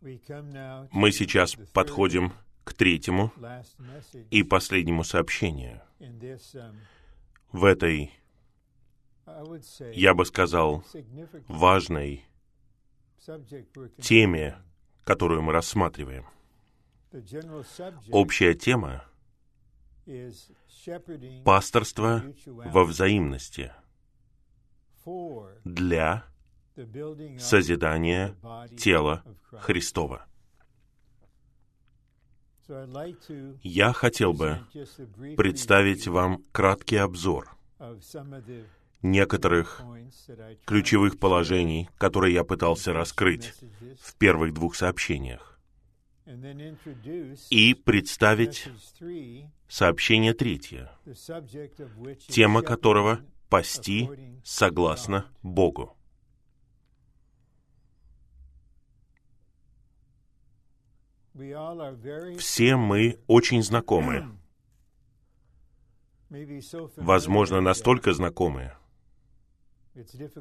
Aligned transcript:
Мы 0.00 1.12
сейчас 1.12 1.56
подходим 1.72 2.32
к 2.64 2.74
третьему 2.74 3.32
и 4.30 4.42
последнему 4.42 5.04
сообщению. 5.04 5.80
В 7.50 7.64
этой, 7.64 8.12
я 9.94 10.14
бы 10.14 10.24
сказал, 10.24 10.84
важной 11.48 12.24
теме, 14.00 14.58
которую 15.04 15.42
мы 15.42 15.52
рассматриваем. 15.52 16.26
Общая 18.12 18.54
тема— 18.54 19.04
пасторство 21.44 22.22
во 22.46 22.84
взаимности 22.84 23.72
для 25.64 26.24
созидания 27.38 28.34
тела 28.76 29.22
Христова. 29.52 30.26
Я 33.62 33.92
хотел 33.92 34.34
бы 34.34 34.60
представить 35.36 36.06
вам 36.06 36.42
краткий 36.52 36.96
обзор 36.96 37.56
некоторых 39.02 39.82
ключевых 40.66 41.18
положений, 41.18 41.88
которые 41.98 42.34
я 42.34 42.44
пытался 42.44 42.92
раскрыть 42.92 43.54
в 44.00 44.14
первых 44.16 44.52
двух 44.52 44.74
сообщениях, 44.74 45.58
и 47.48 47.74
представить 47.74 48.68
сообщение 49.68 50.34
третье, 50.34 50.90
тема 52.28 52.62
которого— 52.62 53.20
«Пасти 53.48 54.10
согласно 54.44 55.24
Богу». 55.42 55.97
Все 62.38 62.76
мы 62.76 63.18
очень 63.26 63.62
знакомы. 63.62 64.38
Возможно, 66.96 67.60
настолько 67.60 68.12
знакомы, 68.12 68.72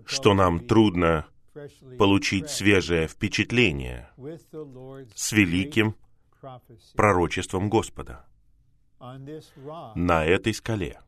что 0.06 0.34
нам 0.34 0.66
трудно 0.68 1.28
получить 1.98 2.50
свежее 2.50 3.08
впечатление 3.08 4.10
с 5.16 5.32
великим 5.32 5.96
пророчеством 6.96 7.70
Господа. 7.70 8.26
На 9.96 10.26
этой 10.26 10.54
скале 10.54 11.00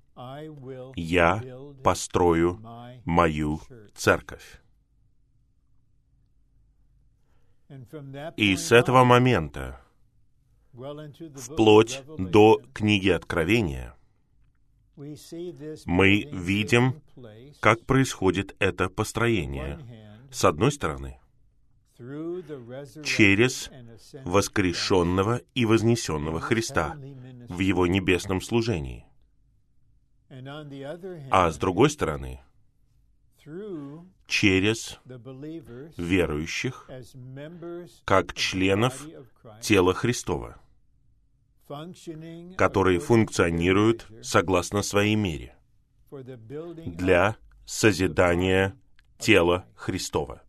я 0.96 1.44
построю 1.84 2.60
мою 3.06 3.62
церковь. 3.96 4.62
И 8.38 8.56
с 8.56 8.72
этого 8.72 9.04
момента, 9.04 9.80
вплоть 11.36 12.04
до 12.18 12.62
книги 12.74 13.10
Откровения, 13.10 13.96
мы 14.96 16.24
видим, 16.32 17.02
как 17.60 17.86
происходит 17.86 18.56
это 18.60 18.90
построение. 18.90 19.80
С 20.32 20.46
одной 20.46 20.72
стороны, 20.72 21.20
через 23.04 23.70
воскрешенного 24.24 25.42
и 25.54 25.66
вознесенного 25.66 26.40
Христа 26.40 26.98
в 27.48 27.60
Его 27.60 27.88
небесном 27.88 28.42
служении. 28.42 29.06
А 31.32 31.52
с 31.52 31.58
другой 31.58 31.90
стороны, 31.90 32.42
через 34.28 35.00
верующих 35.98 36.90
как 38.06 38.34
членов 38.34 39.06
тела 39.62 39.94
Христова, 39.94 40.62
которые 42.58 43.00
функционируют 43.00 44.08
согласно 44.22 44.82
своей 44.82 45.16
мере 45.16 45.56
для 46.12 47.38
созидания 47.66 48.76
тела 49.18 49.66
Христова. 49.76 50.42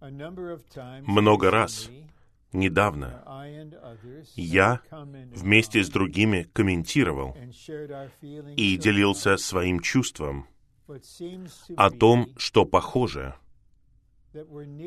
Много 0.00 1.50
раз 1.50 1.90
недавно 2.52 3.22
я 4.34 4.80
вместе 4.90 5.82
с 5.82 5.88
другими 5.88 6.48
комментировал 6.52 7.36
и 8.56 8.76
делился 8.76 9.36
своим 9.36 9.80
чувством 9.80 10.46
о 11.76 11.90
том, 11.90 12.28
что 12.36 12.64
похоже, 12.64 13.34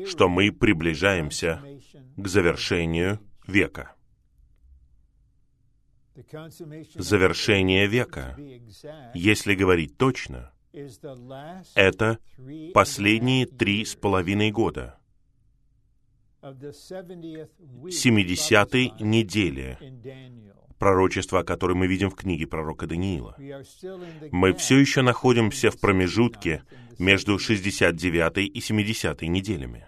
что 0.06 0.28
мы 0.28 0.52
приближаемся 0.52 1.62
к 2.16 2.28
завершению 2.28 3.20
века. 3.46 3.94
Завершение 6.94 7.86
века, 7.86 8.36
если 9.14 9.54
говорить 9.54 9.96
точно, 9.96 10.52
это 11.74 12.18
последние 12.74 13.46
три 13.46 13.84
с 13.84 13.94
половиной 13.94 14.50
года— 14.50 14.96
70-й 16.42 18.92
неделе 19.00 19.78
пророчества, 20.78 21.42
которое 21.42 21.74
мы 21.74 21.86
видим 21.86 22.08
в 22.10 22.14
книге 22.14 22.46
пророка 22.46 22.86
Даниила. 22.86 23.36
Мы 24.32 24.54
все 24.54 24.78
еще 24.78 25.02
находимся 25.02 25.70
в 25.70 25.78
промежутке 25.78 26.64
между 26.98 27.36
69-й 27.36 28.46
и 28.46 28.60
70-й 28.60 29.28
неделями. 29.28 29.86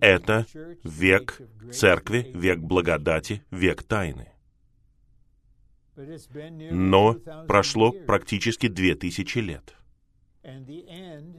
Это 0.00 0.46
век 0.84 1.40
церкви, 1.72 2.30
век 2.34 2.60
благодати, 2.60 3.42
век 3.50 3.82
тайны. 3.82 4.28
Но 6.70 7.14
прошло 7.48 7.90
практически 7.90 8.68
две 8.68 8.94
тысячи 8.94 9.38
лет. 9.38 9.74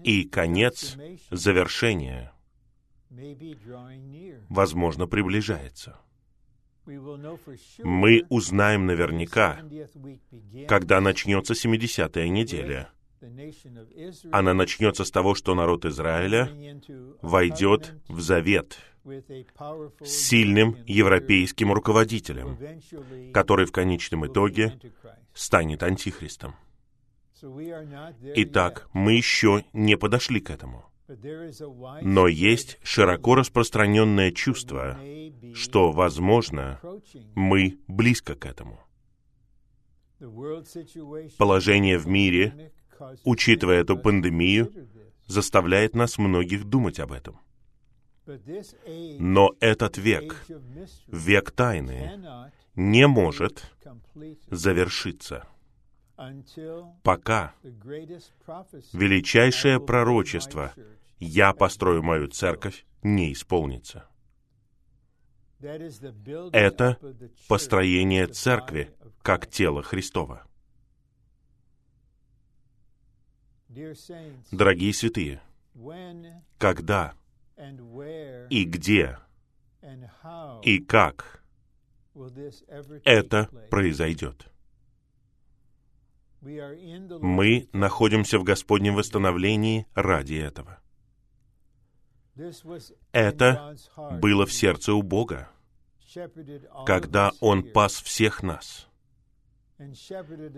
И 0.03 0.25
конец, 0.25 0.97
завершение— 1.31 2.33
возможно, 4.49 5.07
приближается. 5.07 5.99
Мы 7.83 8.23
узнаем 8.29 8.85
наверняка, 8.85 9.59
когда 10.67 11.01
начнется 11.01 11.53
70-я 11.53 12.29
неделя. 12.29 12.89
Она 14.31 14.53
начнется 14.53 15.03
с 15.03 15.11
того, 15.11 15.35
что 15.35 15.55
народ 15.55 15.85
Израиля 15.85 16.49
войдет 17.21 17.95
в 18.07 18.21
завет 18.21 18.77
с 19.03 20.09
сильным 20.09 20.77
европейским 20.85 21.73
руководителем, 21.73 22.57
который 23.33 23.65
в 23.65 23.71
конечном 23.71 24.27
итоге 24.27 24.79
станет 25.33 25.83
антихристом. 25.83 26.55
Итак, 28.35 28.89
мы 28.93 29.13
еще 29.13 29.63
не 29.73 29.97
подошли 29.97 30.39
к 30.39 30.49
этому. 30.49 30.85
Но 32.01 32.27
есть 32.27 32.79
широко 32.83 33.35
распространенное 33.35 34.31
чувство, 34.31 34.99
что, 35.53 35.91
возможно, 35.91 36.81
мы 37.33 37.79
близко 37.87 38.35
к 38.35 38.45
этому. 38.45 38.81
Положение 41.37 41.97
в 41.97 42.07
мире, 42.07 42.71
учитывая 43.23 43.81
эту 43.81 43.97
пандемию, 43.97 44.71
заставляет 45.27 45.95
нас 45.95 46.17
многих 46.17 46.65
думать 46.65 46.99
об 46.99 47.11
этом. 47.11 47.39
Но 49.19 49.55
этот 49.61 49.97
век, 49.97 50.45
век 51.07 51.51
тайны, 51.51 52.51
не 52.75 53.07
может 53.07 53.71
завершиться, 54.49 55.47
пока 57.03 57.53
величайшее 58.91 59.79
пророчество 59.79 60.73
«Я 61.19 61.53
построю 61.53 62.03
мою 62.03 62.27
церковь» 62.27 62.85
не 63.03 63.33
исполнится. 63.33 64.07
Это 65.59 66.99
построение 67.47 68.27
церкви 68.27 68.93
как 69.23 69.47
тело 69.47 69.81
Христова. 69.81 70.43
Дорогие 74.51 74.93
святые, 74.93 75.41
когда 76.57 77.13
и 78.49 78.63
где 78.63 79.17
и 80.63 80.79
как 80.79 81.43
это 83.03 83.49
произойдет? 83.69 84.47
Мы 86.41 87.67
находимся 87.73 88.39
в 88.39 88.43
Господнем 88.43 88.95
восстановлении 88.95 89.87
ради 89.95 90.35
этого. 90.35 90.79
Это 93.11 93.75
было 94.21 94.45
в 94.45 94.53
сердце 94.53 94.93
у 94.93 95.01
Бога, 95.01 95.49
когда 96.85 97.31
Он 97.39 97.63
пас 97.63 98.01
всех 98.01 98.43
нас. 98.43 98.87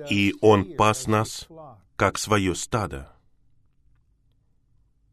И 0.09 0.33
Он 0.41 0.75
пас 0.75 1.07
нас, 1.07 1.47
как 1.95 2.17
свое 2.17 2.55
стадо. 2.55 3.13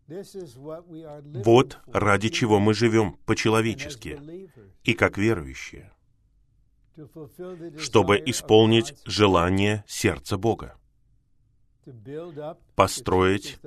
Вот 0.07 1.81
ради 1.87 2.29
чего 2.29 2.61
мы 2.61 2.75
живем 2.75 3.15
по-человечески 3.27 4.21
и 4.85 4.95
как 4.95 5.19
верующие, 5.19 5.93
чтобы 7.77 8.23
исполнить 8.25 8.95
желание 9.05 9.85
сердца 9.89 10.37
Бога, 10.39 10.77
построить 12.77 13.59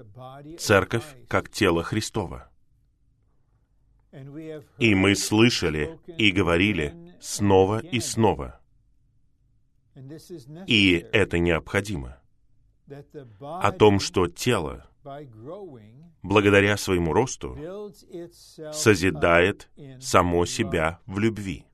церковь 0.58 1.04
как 1.28 1.50
тело 1.50 1.84
Христова. 1.84 2.50
И 4.80 4.96
мы 4.96 5.16
слышали 5.16 6.00
и 6.18 6.32
говорили 6.32 7.16
снова 7.20 7.80
и 7.80 8.00
снова. 8.00 8.60
И 10.68 11.06
это 11.12 11.38
необходимо. 11.38 12.20
О 13.40 13.72
том, 13.72 14.00
что 14.00 14.28
тело, 14.28 14.90
благодаря 16.24 16.78
своему 16.78 17.14
росту, 17.14 17.58
созидает 18.72 19.70
само 20.00 20.46
себя 20.46 21.00
в 21.06 21.20
любви. 21.20 21.66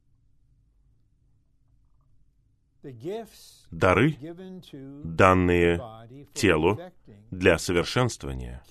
Дары, 3.71 4.17
данные 5.03 5.81
телу 6.33 6.79
для 7.31 7.57
совершенствования, 7.57 8.61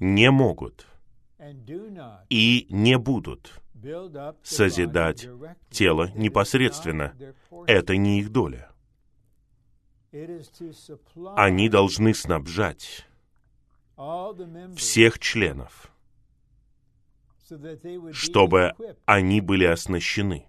не 0.00 0.30
могут 0.30 0.86
и 2.28 2.66
не 2.70 2.98
будут 2.98 3.60
созидать 4.42 5.28
тело 5.70 6.10
непосредственно. 6.14 7.14
Это 7.66 7.96
не 7.96 8.20
их 8.20 8.30
доля. 8.30 8.70
Они 11.36 11.68
должны 11.68 12.14
снабжать 12.14 13.06
всех 14.76 15.18
членов, 15.18 15.90
чтобы 18.12 18.72
они 19.04 19.40
были 19.40 19.64
оснащены 19.64 20.48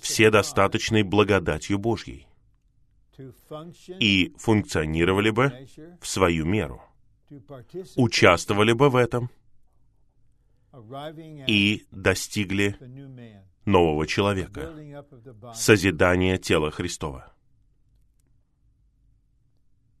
все 0.00 0.30
достаточной 0.30 1.02
благодатью 1.02 1.78
Божьей 1.78 2.26
и 3.98 4.34
функционировали 4.38 5.30
бы 5.30 5.66
в 6.00 6.06
свою 6.06 6.44
меру, 6.46 6.82
участвовали 7.96 8.72
бы 8.72 8.90
в 8.90 8.96
этом 8.96 9.30
и 11.46 11.86
достигли 11.90 12.76
нового 13.64 14.06
человека, 14.06 14.72
созидания 15.54 16.38
тела 16.38 16.70
Христова. 16.70 17.32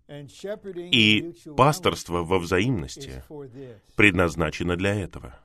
И 0.08 1.34
пасторство 1.56 2.24
во 2.24 2.38
взаимности 2.38 3.22
предназначено 3.94 4.76
для 4.76 4.94
этого. 4.94 5.38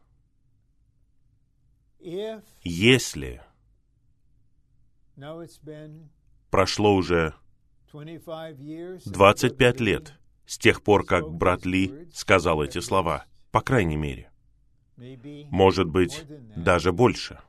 Если 2.63 3.41
прошло 6.49 6.95
уже 6.95 7.35
25 9.05 9.79
лет 9.81 10.19
с 10.45 10.57
тех 10.57 10.83
пор, 10.83 11.05
как 11.05 11.29
брат 11.29 11.65
Ли 11.65 12.07
сказал 12.13 12.63
эти 12.63 12.79
слова, 12.79 13.25
по 13.51 13.61
крайней 13.61 13.97
мере, 13.97 14.31
может 15.49 15.87
быть, 15.87 16.25
даже 16.55 16.91
больше. 16.91 17.39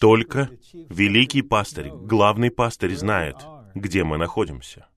Только 0.00 0.50
великий 0.72 1.42
пастырь, 1.42 1.90
главный 1.90 2.50
пастырь 2.50 2.94
знает, 2.96 3.36
где 3.74 4.02
мы 4.04 4.18
находимся 4.18 4.88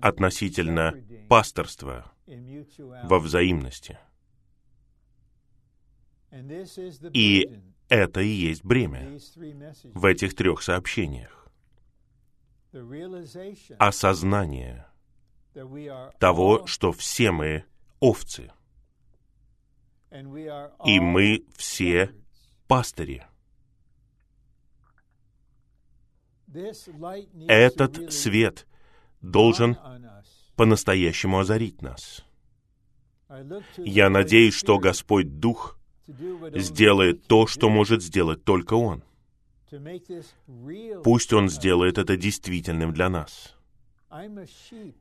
относительно 0.00 0.94
пасторства 1.28 2.10
во 3.04 3.20
взаимности. 3.20 3.98
И 7.12 7.48
это 7.88 8.20
и 8.20 8.28
есть 8.28 8.64
бремя 8.64 9.18
в 9.94 10.04
этих 10.04 10.34
трех 10.34 10.62
сообщениях. 10.62 11.37
Осознание 13.78 14.86
того, 16.18 16.66
что 16.66 16.92
все 16.92 17.30
мы 17.30 17.64
овцы, 18.00 18.52
и 20.84 21.00
мы 21.00 21.44
все 21.56 22.14
пастыри. 22.66 23.26
Этот 27.46 28.12
свет 28.12 28.66
должен 29.20 29.76
по-настоящему 30.56 31.38
озарить 31.38 31.82
нас. 31.82 32.24
Я 33.76 34.08
надеюсь, 34.08 34.54
что 34.54 34.78
Господь 34.78 35.38
Дух 35.38 35.78
сделает 36.06 37.26
то, 37.26 37.46
что 37.46 37.68
может 37.68 38.02
сделать 38.02 38.44
только 38.44 38.74
Он. 38.74 39.02
Пусть 41.04 41.32
Он 41.32 41.48
сделает 41.48 41.98
это 41.98 42.16
действительным 42.16 42.92
для 42.92 43.08
нас. 43.08 43.54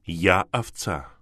Я 0.05 0.41
овца, 0.51 1.13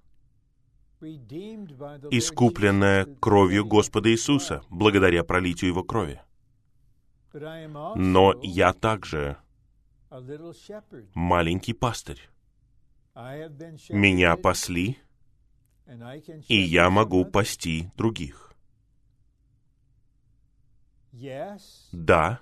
искупленная 2.11 3.05
кровью 3.05 3.65
Господа 3.65 4.09
Иисуса, 4.11 4.63
благодаря 4.69 5.23
пролитию 5.23 5.69
Его 5.69 5.83
крови. 5.83 6.21
Но 7.33 8.33
я 8.41 8.73
также 8.73 9.37
маленький 11.13 11.73
пастырь. 11.73 12.29
Меня 13.89 14.35
пасли, 14.37 14.97
и 16.47 16.57
я 16.57 16.89
могу 16.89 17.25
пасти 17.25 17.91
других. 17.95 18.54
Да, 21.91 22.41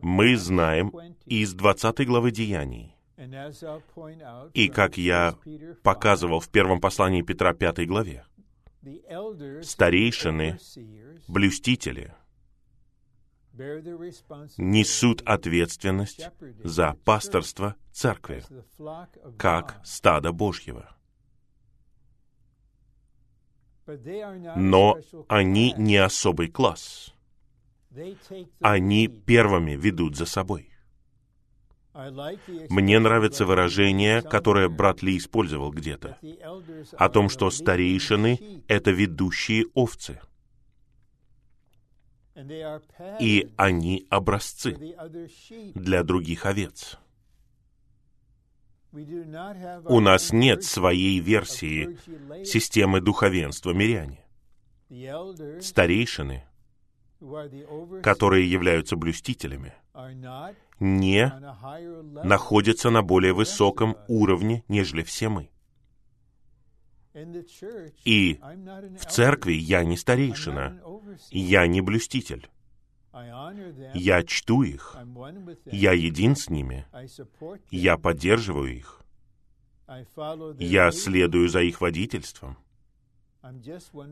мы 0.00 0.36
знаем 0.36 0.92
из 1.26 1.52
20 1.54 2.06
главы 2.06 2.30
Деяний, 2.30 2.96
и 4.54 4.68
как 4.68 4.96
я 4.96 5.36
показывал 5.82 6.40
в 6.40 6.48
первом 6.48 6.80
послании 6.80 7.22
Петра 7.22 7.52
5 7.52 7.86
главе, 7.86 8.24
старейшины, 9.62 10.58
блюстители 11.28 12.14
несут 14.56 15.22
ответственность 15.22 16.28
за 16.64 16.96
пасторство 17.04 17.76
церкви, 17.92 18.42
как 19.38 19.80
стадо 19.84 20.32
Божьего. 20.32 20.90
Но 24.56 24.98
они 25.28 25.74
не 25.76 25.98
особый 25.98 26.48
класс 26.48 27.13
они 28.60 29.08
первыми 29.08 29.72
ведут 29.72 30.16
за 30.16 30.26
собой. 30.26 30.70
Мне 31.94 32.98
нравится 32.98 33.46
выражение, 33.46 34.20
которое 34.20 34.68
брат 34.68 35.02
Ли 35.02 35.16
использовал 35.16 35.70
где-то, 35.70 36.18
о 36.96 37.08
том, 37.08 37.28
что 37.28 37.50
старейшины— 37.50 38.64
это 38.68 38.90
ведущие 38.90 39.66
овцы. 39.74 40.20
И 43.20 43.48
они 43.56 44.06
образцы 44.10 44.76
для 45.74 46.02
других 46.02 46.46
овец. 46.46 46.98
У 48.92 50.00
нас 50.00 50.32
нет 50.32 50.64
своей 50.64 51.20
версии 51.20 51.96
системы 52.44 53.00
духовенства 53.00 53.70
миряне. 53.70 54.24
Старейшины 55.60 56.44
которые 58.02 58.50
являются 58.50 58.96
блюстителями, 58.96 59.72
не 60.80 61.32
находятся 62.24 62.90
на 62.90 63.02
более 63.02 63.32
высоком 63.32 63.96
уровне, 64.08 64.64
нежели 64.68 65.02
все 65.02 65.28
мы. 65.28 65.50
И 68.04 68.40
в 68.98 69.06
церкви 69.06 69.52
я 69.52 69.84
не 69.84 69.96
старейшина, 69.96 70.80
я 71.30 71.66
не 71.66 71.80
блюститель. 71.80 72.48
Я 73.94 74.24
чту 74.24 74.62
их, 74.62 74.96
я 75.66 75.92
един 75.92 76.34
с 76.34 76.50
ними, 76.50 76.84
я 77.70 77.96
поддерживаю 77.96 78.76
их, 78.76 79.00
я 80.58 80.90
следую 80.90 81.48
за 81.48 81.60
их 81.60 81.80
водительством. 81.80 82.58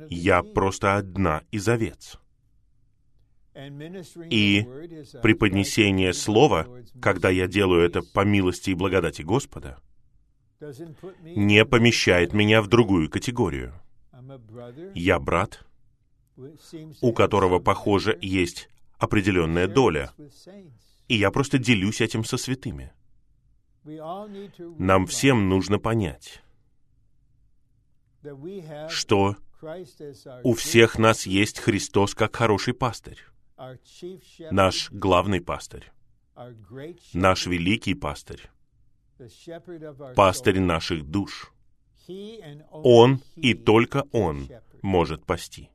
Я 0.09 0.43
просто 0.43 0.97
одна 0.97 1.43
из 1.51 1.69
овец. 1.69 2.19
И 4.31 4.67
преподнесение 5.23 6.13
слова, 6.15 6.67
когда 7.01 7.29
я 7.29 7.47
делаю 7.47 7.83
это 7.83 8.03
по 8.03 8.25
милости 8.25 8.71
и 8.71 8.75
благодати 8.75 9.23
Господа, 9.23 9.79
не 11.23 11.65
помещает 11.65 12.33
меня 12.33 12.63
в 12.63 12.69
другую 12.69 13.11
категорию. 13.11 13.75
Я 14.95 15.19
брат, 15.19 15.67
у 17.01 17.13
которого, 17.13 17.59
похоже, 17.59 18.17
есть 18.21 18.69
определенная 18.99 19.67
доля, 19.67 20.13
и 21.09 21.17
я 21.17 21.31
просто 21.31 21.59
делюсь 21.59 22.01
этим 22.01 22.25
со 22.25 22.37
святыми. 22.37 22.93
Нам 24.79 25.07
всем 25.07 25.49
нужно 25.49 25.79
понять, 25.79 26.43
что 28.89 29.37
у 30.45 30.55
всех 30.55 30.99
нас 30.99 31.27
есть 31.27 31.59
Христос 31.59 32.15
как 32.15 32.37
хороший 32.37 32.75
пастырь, 32.75 33.19
наш 34.51 34.91
главный 34.91 35.41
пастырь, 35.41 35.93
наш 37.13 37.47
великий 37.47 37.95
пастырь, 37.95 38.51
пастырь 40.15 40.61
наших 40.61 41.05
душ. 41.05 41.53
Он 42.71 43.21
и 43.37 43.55
только 43.55 44.05
Он 44.13 44.49
может 44.83 45.25
пасти. 45.25 45.71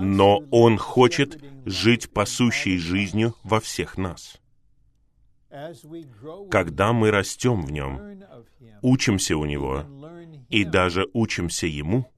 Но 0.00 0.38
Он 0.50 0.78
хочет 0.78 1.42
жить 1.66 2.10
пасущей 2.10 2.78
жизнью 2.78 3.34
во 3.42 3.60
всех 3.60 3.98
нас. 3.98 4.40
Когда 6.50 6.92
мы 6.92 7.10
растем 7.10 7.62
в 7.62 7.70
Нем, 7.70 8.22
учимся 8.82 9.36
у 9.36 9.44
Него 9.44 9.84
и 10.48 10.64
даже 10.64 11.06
учимся 11.12 11.66
Ему, 11.66 12.10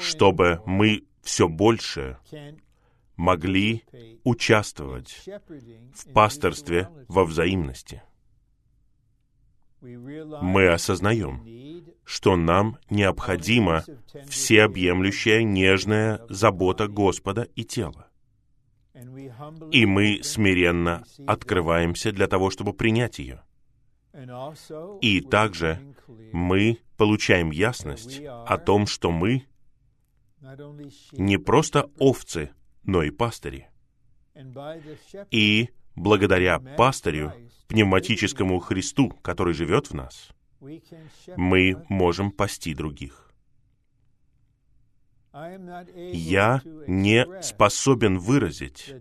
чтобы 0.00 0.62
мы 0.66 1.04
все 1.22 1.48
больше 1.48 2.18
могли 3.16 3.84
участвовать 4.24 5.28
в 5.94 6.12
пасторстве 6.12 6.88
во 7.08 7.24
взаимности. 7.24 8.02
Мы 9.80 10.68
осознаем, 10.68 11.44
что 12.04 12.36
нам 12.36 12.78
необходима 12.90 13.84
всеобъемлющая 14.28 15.42
нежная 15.42 16.20
забота 16.28 16.88
Господа 16.88 17.42
и 17.54 17.64
тела. 17.64 18.08
И 19.70 19.86
мы 19.86 20.20
смиренно 20.22 21.04
открываемся 21.26 22.10
для 22.10 22.26
того, 22.26 22.50
чтобы 22.50 22.72
принять 22.72 23.18
ее. 23.20 23.42
И 25.00 25.20
также 25.20 25.94
мы 26.32 26.78
получаем 26.98 27.50
ясность 27.50 28.20
о 28.20 28.58
том, 28.58 28.86
что 28.86 29.10
мы 29.10 29.46
не 31.12 31.38
просто 31.38 31.90
овцы, 31.98 32.50
но 32.82 33.02
и 33.02 33.10
пастыри. 33.10 33.68
И 35.30 35.70
благодаря 35.94 36.58
пастырю, 36.58 37.32
пневматическому 37.68 38.58
Христу, 38.58 39.10
который 39.22 39.54
живет 39.54 39.90
в 39.90 39.94
нас, 39.94 40.30
мы 41.36 41.84
можем 41.88 42.30
пасти 42.30 42.74
других. 42.74 43.30
Я 45.32 46.62
не 46.86 47.42
способен 47.42 48.18
выразить 48.18 48.94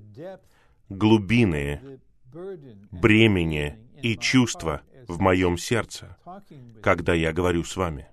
глубины 0.90 2.00
бремени 2.92 3.80
и 4.02 4.16
чувства 4.18 4.82
в 5.08 5.20
моем 5.20 5.58
сердце, 5.58 6.18
когда 6.82 7.14
я 7.14 7.34
говорю 7.34 7.64
с 7.64 7.76
вами. 7.76 8.08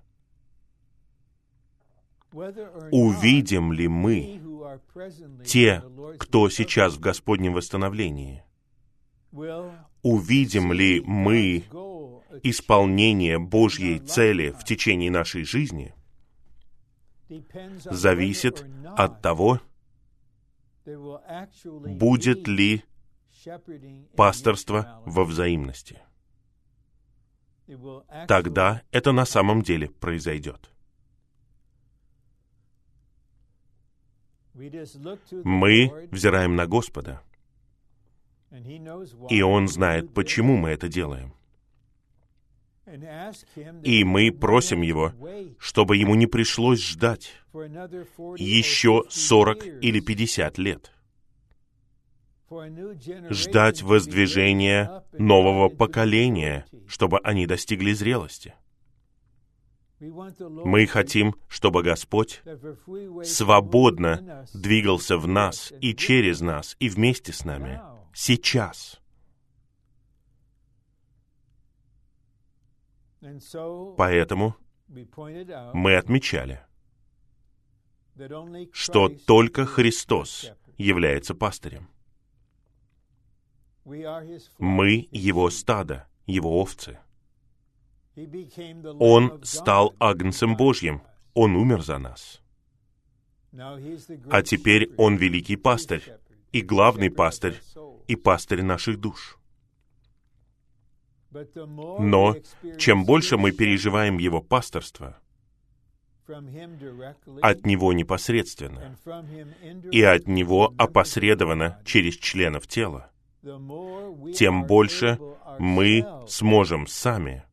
Увидим 2.91 3.71
ли 3.71 3.87
мы 3.87 4.41
те, 5.45 5.83
кто 6.19 6.49
сейчас 6.49 6.95
в 6.95 6.99
Господнем 6.99 7.53
восстановлении? 7.53 8.43
Увидим 10.01 10.73
ли 10.73 11.01
мы 11.01 11.63
исполнение 12.43 13.39
Божьей 13.39 13.99
цели 13.99 14.51
в 14.51 14.63
течение 14.63 15.11
нашей 15.11 15.43
жизни? 15.43 15.93
Зависит 17.79 18.65
от 18.97 19.21
того, 19.21 19.61
будет 20.85 22.47
ли 22.47 22.83
пасторство 24.15 25.01
во 25.05 25.23
взаимности. 25.23 26.01
Тогда 28.27 28.83
это 28.91 29.11
на 29.11 29.25
самом 29.25 29.61
деле 29.61 29.89
произойдет. 29.89 30.69
Мы 34.53 36.07
взираем 36.11 36.55
на 36.55 36.65
Господа, 36.65 37.21
и 39.29 39.41
Он 39.41 39.67
знает, 39.67 40.13
почему 40.13 40.55
мы 40.55 40.69
это 40.69 40.87
делаем. 40.87 41.33
И 43.83 44.03
мы 44.03 44.31
просим 44.31 44.81
Его, 44.81 45.13
чтобы 45.57 45.97
Ему 45.97 46.15
не 46.15 46.27
пришлось 46.27 46.81
ждать 46.81 47.33
еще 48.37 49.03
40 49.09 49.65
или 49.81 49.99
50 49.99 50.57
лет. 50.59 50.94
Ждать 53.29 53.81
воздвижения 53.81 55.03
нового 55.13 55.69
поколения, 55.69 56.65
чтобы 56.87 57.19
они 57.19 57.45
достигли 57.47 57.93
зрелости. 57.93 58.53
Мы 59.99 60.85
хотим, 60.87 61.35
чтобы 61.47 61.81
Господь 61.81 62.41
свободно 63.23 64.45
двигался 64.53 65.17
в 65.17 65.27
нас 65.27 65.73
и 65.79 65.95
через 65.95 66.41
нас, 66.41 66.75
и 66.79 66.89
вместе 66.89 67.31
с 67.31 67.45
нами, 67.45 67.81
сейчас. 68.13 68.99
Поэтому 73.97 74.55
мы 75.73 75.95
отмечали, 75.95 76.61
что 78.71 79.09
только 79.09 79.65
Христос 79.65 80.51
является 80.77 81.33
пастырем. 81.33 81.89
Мы 83.85 85.07
Его 85.11 85.49
стадо, 85.49 86.07
Его 86.25 86.59
овцы. 86.59 86.99
Он 88.99 89.43
стал 89.43 89.93
Агнцем 89.99 90.55
Божьим. 90.55 91.03
Он 91.33 91.55
умер 91.55 91.83
за 91.83 91.97
нас. 91.99 92.41
А 94.31 94.41
теперь 94.41 94.91
Он 94.97 95.17
великий 95.17 95.55
пастырь 95.55 96.03
и 96.51 96.61
главный 96.61 97.11
пастырь 97.11 97.61
и 98.07 98.15
пастырь 98.15 98.63
наших 98.63 98.99
душ. 98.99 99.37
Но 101.31 102.35
чем 102.77 103.05
больше 103.05 103.37
мы 103.37 103.51
переживаем 103.51 104.17
Его 104.17 104.41
пасторство, 104.41 105.19
от 107.41 107.65
Него 107.65 107.93
непосредственно 107.93 108.97
и 109.91 110.01
от 110.01 110.27
Него 110.27 110.73
опосредованно 110.77 111.81
через 111.85 112.15
членов 112.15 112.67
тела, 112.67 113.11
тем 114.33 114.65
больше 114.65 115.19
мы 115.59 116.05
сможем 116.27 116.87
сами 116.87 117.43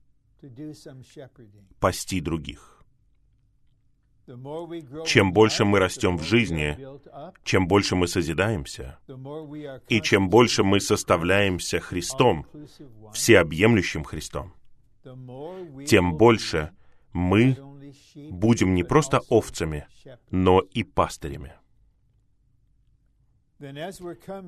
пасти 1.79 2.21
других. 2.21 2.83
Чем 5.05 5.33
больше 5.33 5.65
мы 5.65 5.79
растем 5.79 6.17
в 6.17 6.23
жизни, 6.23 6.79
чем 7.45 7.67
больше 7.67 7.97
мы 7.97 8.07
созидаемся, 8.07 8.99
и 9.89 10.01
чем 10.01 10.31
больше 10.31 10.63
мы 10.63 10.81
составляемся 10.81 11.81
Христом, 11.81 12.47
всеобъемлющим 13.13 14.05
Христом, 14.05 14.55
тем 15.87 16.17
больше 16.17 16.71
мы 17.13 17.57
будем 18.31 18.75
не 18.75 18.85
просто 18.85 19.21
овцами, 19.29 19.87
но 20.31 20.61
и 20.61 20.85
пастырями. 20.85 21.55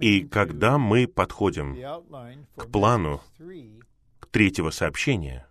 И 0.00 0.26
когда 0.26 0.76
мы 0.78 1.06
подходим 1.06 1.76
к 2.56 2.66
плану 2.70 3.20
к 4.18 4.26
третьего 4.26 4.70
сообщения, 4.70 5.46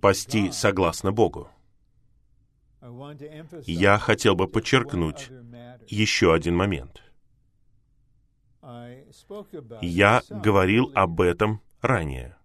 пасти 0.00 0.50
согласно 0.50 1.12
Богу, 1.12 1.48
я 3.64 3.98
хотел 3.98 4.34
бы 4.34 4.46
подчеркнуть 4.46 5.30
еще 5.86 6.34
один 6.34 6.56
момент. 6.56 7.02
Я 9.80 10.22
говорил 10.28 10.92
об 10.94 11.20
этом 11.20 11.62
ранее, 11.80 12.36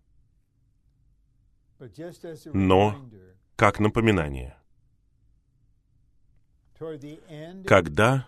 но 2.53 3.09
как 3.55 3.79
напоминание. 3.79 4.57
Когда 7.65 8.27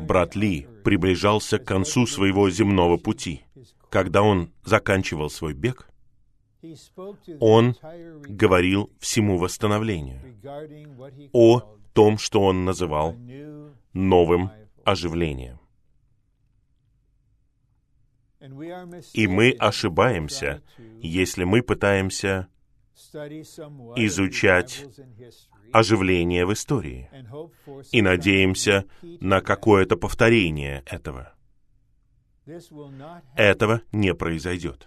брат 0.00 0.34
Ли 0.34 0.66
приближался 0.84 1.58
к 1.58 1.64
концу 1.64 2.06
своего 2.06 2.50
земного 2.50 2.96
пути, 2.96 3.44
когда 3.90 4.22
он 4.22 4.50
заканчивал 4.64 5.30
свой 5.30 5.54
бег, 5.54 5.88
он 7.40 7.76
говорил 7.82 8.90
всему 8.98 9.38
восстановлению 9.38 10.20
о 11.32 11.60
том, 11.92 12.18
что 12.18 12.42
он 12.42 12.64
называл 12.64 13.14
новым 13.92 14.50
оживлением. 14.84 15.58
И 19.12 19.26
мы 19.26 19.50
ошибаемся, 19.50 20.62
если 21.00 21.44
мы 21.44 21.62
пытаемся 21.62 22.48
изучать 23.96 24.84
оживление 25.72 26.46
в 26.46 26.52
истории 26.52 27.10
и 27.92 28.02
надеемся 28.02 28.84
на 29.02 29.40
какое-то 29.40 29.96
повторение 29.96 30.82
этого. 30.86 31.34
Этого 33.34 33.82
не 33.92 34.14
произойдет. 34.14 34.86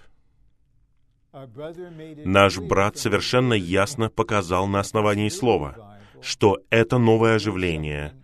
Наш 2.26 2.58
брат 2.58 2.98
совершенно 2.98 3.54
ясно 3.54 4.10
показал 4.10 4.68
на 4.68 4.80
основании 4.80 5.30
слова, 5.30 6.00
что 6.22 6.60
это 6.70 6.98
новое 6.98 7.36
оживление 7.36 8.16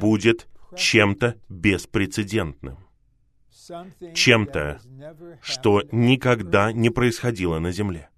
будет 0.00 0.48
чем-то 0.76 1.36
беспрецедентным, 1.48 2.78
чем-то, 4.14 4.80
что 5.40 5.82
никогда 5.90 6.72
не 6.72 6.90
происходило 6.90 7.58
на 7.58 7.72
Земле. 7.72 8.09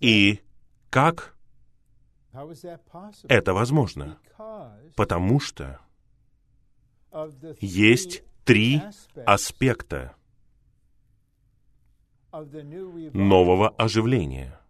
И 0.00 0.40
как 0.90 1.34
это 3.28 3.54
возможно? 3.54 4.18
Потому 4.96 5.40
что 5.40 5.80
есть 7.60 8.22
три 8.44 8.80
аспекта 9.26 10.14
нового 13.12 13.70
оживления. 13.70 14.60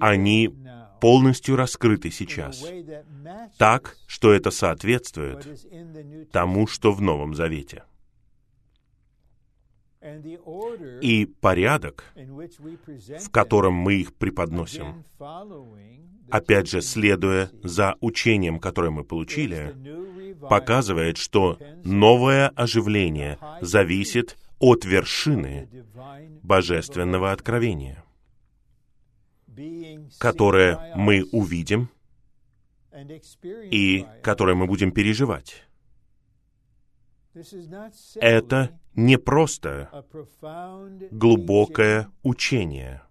Они 0.00 0.52
полностью 1.00 1.56
раскрыты 1.56 2.10
сейчас, 2.10 2.64
так, 3.58 3.96
что 4.06 4.32
это 4.32 4.50
соответствует 4.50 5.46
тому, 6.32 6.66
что 6.66 6.92
в 6.92 7.00
Новом 7.00 7.34
Завете. 7.34 7.84
И 11.00 11.26
порядок, 11.40 12.04
в 12.14 13.30
котором 13.30 13.74
мы 13.74 13.94
их 13.94 14.14
преподносим, 14.14 15.04
опять 16.30 16.68
же, 16.68 16.80
следуя 16.80 17.50
за 17.62 17.96
учением, 18.00 18.58
которое 18.58 18.90
мы 18.90 19.04
получили, 19.04 19.74
показывает, 20.40 21.16
что 21.16 21.58
новое 21.84 22.48
оживление 22.50 23.38
зависит 23.60 24.36
от 24.58 24.84
вершины 24.84 25.68
божественного 26.42 27.32
откровения, 27.32 28.04
которое 30.18 30.94
мы 30.94 31.24
увидим 31.32 31.90
и 33.70 34.06
которое 34.22 34.54
мы 34.54 34.66
будем 34.66 34.92
переживать. 34.92 35.62
Это 38.14 38.78
не 38.96 39.18
просто 39.18 40.04
глубокое 41.10 42.10
учение, 42.22 43.02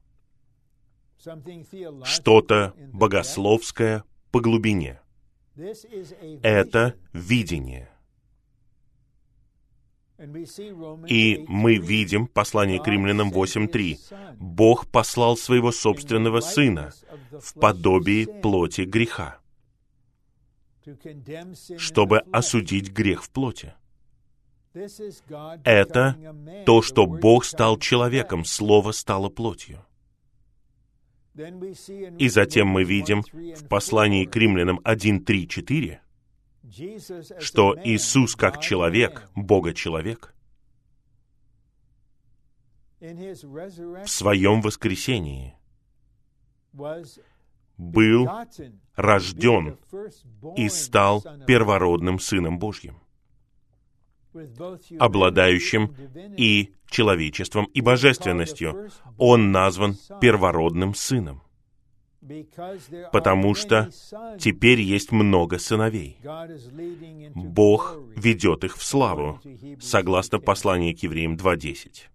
что-то 2.03 2.73
богословское 2.91 4.03
по 4.31 4.41
глубине. 4.41 4.99
Это 6.43 6.95
видение. 7.13 7.89
И 11.07 11.45
мы 11.47 11.75
видим 11.75 12.27
послание 12.27 12.81
к 12.81 12.87
римлянам 12.87 13.31
8.3. 13.31 14.35
Бог 14.37 14.87
послал 14.87 15.35
своего 15.35 15.71
собственного 15.71 16.39
Сына 16.39 16.93
в 17.31 17.53
подобии 17.53 18.25
плоти 18.41 18.81
греха, 18.81 19.39
чтобы 21.77 22.19
осудить 22.31 22.91
грех 22.91 23.23
в 23.23 23.29
плоти. 23.29 23.73
Это 25.63 26.17
то, 26.65 26.81
что 26.81 27.05
Бог 27.05 27.45
стал 27.45 27.77
человеком, 27.77 28.43
Слово 28.43 28.91
стало 28.91 29.29
плотью. 29.29 29.85
И 32.17 32.29
затем 32.29 32.67
мы 32.67 32.83
видим 32.83 33.21
в 33.21 33.67
послании 33.67 34.25
к 34.25 34.35
римлянам 34.35 34.79
1, 34.83 35.23
3, 35.23 35.47
4, 35.47 36.01
что 37.39 37.75
Иисус 37.83 38.35
как 38.35 38.61
человек, 38.61 39.29
Бога-человек, 39.35 40.33
в 42.99 44.07
своем 44.07 44.61
воскресении 44.61 45.55
был 47.77 48.29
рожден 48.95 49.77
и 50.55 50.69
стал 50.69 51.23
первородным 51.45 52.19
Сыном 52.19 52.57
Божьим 52.57 53.04
обладающим 54.99 55.95
и 56.37 56.71
человечеством, 56.89 57.65
и 57.65 57.81
божественностью. 57.81 58.89
Он 59.17 59.51
назван 59.51 59.97
первородным 60.21 60.93
сыном, 60.93 61.41
потому 63.11 63.53
что 63.55 63.89
теперь 64.39 64.81
есть 64.81 65.11
много 65.11 65.59
сыновей. 65.59 66.17
Бог 67.33 67.97
ведет 68.15 68.63
их 68.63 68.77
в 68.77 68.83
славу, 68.83 69.39
согласно 69.79 70.39
посланию 70.39 70.95
к 70.95 70.99
евреям 70.99 71.35
2.10. 71.35 72.09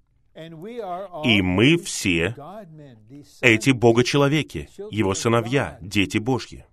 И 1.25 1.43
мы 1.43 1.77
все 1.77 2.35
эти 3.41 3.71
Бога-человеки, 3.71 4.69
Его 4.91 5.15
сыновья, 5.15 5.79
дети 5.81 6.19
Божьи. 6.19 6.65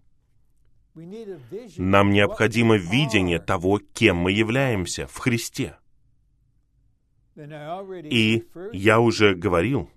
Нам 1.77 2.11
необходимо 2.11 2.75
видение 2.75 3.39
того, 3.39 3.79
кем 3.93 4.17
мы 4.17 4.31
являемся 4.31 5.07
в 5.07 5.17
Христе. 5.17 5.77
И 7.35 8.43
я 8.73 8.99
уже 8.99 9.35
говорил 9.35 9.89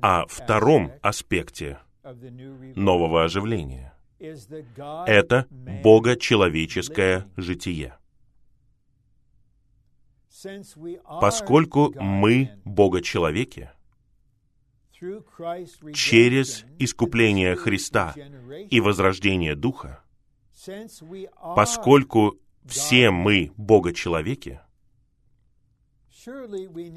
о 0.00 0.26
втором 0.26 0.92
аспекте 1.02 1.78
нового 2.02 3.24
оживления. 3.24 3.92
Это 4.18 5.46
Бога-человеческое 5.50 7.28
житие. 7.36 7.98
Поскольку 11.20 11.92
мы 12.00 12.58
Бога-человеки, 12.64 13.70
через 15.92 16.64
искупление 16.78 17.54
Христа 17.54 18.14
и 18.70 18.80
возрождение 18.80 19.54
Духа, 19.54 20.02
Поскольку 21.54 22.38
все 22.64 23.10
мы 23.10 23.52
Бога-человеки, 23.56 24.60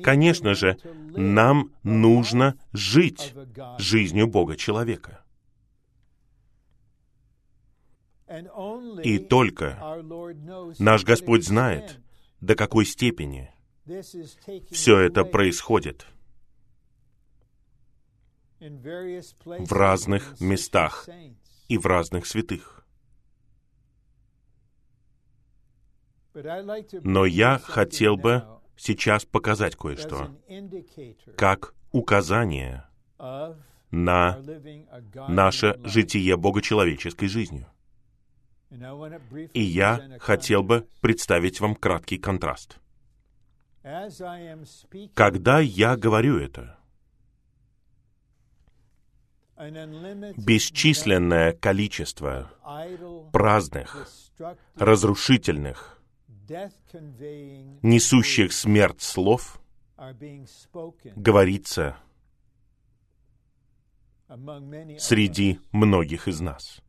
конечно 0.04 0.54
же, 0.54 0.78
нам 1.16 1.72
нужно 1.84 2.58
жить 2.74 3.34
жизнью 3.78 4.28
Бога-человека. 4.28 5.24
И 9.04 9.18
только 9.18 9.80
наш 10.78 11.04
Господь 11.04 11.46
знает, 11.46 12.00
до 12.42 12.56
какой 12.56 12.86
степени 12.86 13.52
все 14.70 15.00
это 15.00 15.26
происходит 15.26 16.06
в 18.60 19.72
разных 19.72 20.40
местах 20.40 21.08
и 21.68 21.78
в 21.78 21.86
разных 21.86 22.26
святых. 22.26 22.79
Но 27.04 27.26
я 27.26 27.60
хотел 27.60 28.18
бы 28.18 28.44
сейчас 28.78 29.26
показать 29.26 29.76
кое-что, 29.76 30.30
как 31.36 31.74
указание 31.92 32.86
на 33.92 34.40
наше 35.28 35.80
житие 35.84 36.38
богочеловеческой 36.38 37.28
жизнью. 37.28 37.68
И 39.54 39.62
я 39.62 40.18
хотел 40.20 40.64
бы 40.64 40.88
представить 41.02 41.60
вам 41.60 41.76
краткий 41.76 42.18
контраст. 42.18 42.78
Когда 45.16 45.60
я 45.60 45.96
говорю 45.98 46.38
это, 46.38 46.78
бесчисленное 50.38 51.54
количество 51.54 52.52
праздных, 53.34 54.08
разрушительных, 54.76 55.99
несущих 57.82 58.54
смерть 58.54 59.02
слов, 59.02 59.62
говорится 61.16 61.98
среди 65.00 65.60
многих 65.72 66.28
из 66.28 66.40
нас. 66.40 66.82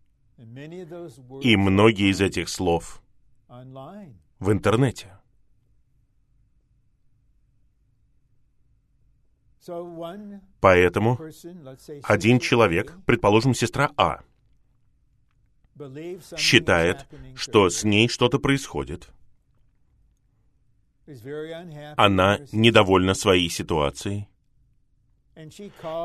И 1.42 1.56
многие 1.56 2.10
из 2.10 2.20
этих 2.20 2.48
слов 2.48 3.02
в 3.48 4.52
интернете. 4.52 5.16
Поэтому 10.60 11.18
один 12.04 12.40
человек, 12.40 12.96
предположим, 13.04 13.54
сестра 13.54 13.90
А, 13.96 14.22
считает, 16.36 17.06
что 17.34 17.68
с 17.68 17.84
ней 17.84 18.08
что-то 18.08 18.38
происходит, 18.38 19.10
она 21.96 22.38
недовольна 22.52 23.14
своей 23.14 23.50
ситуацией. 23.50 24.28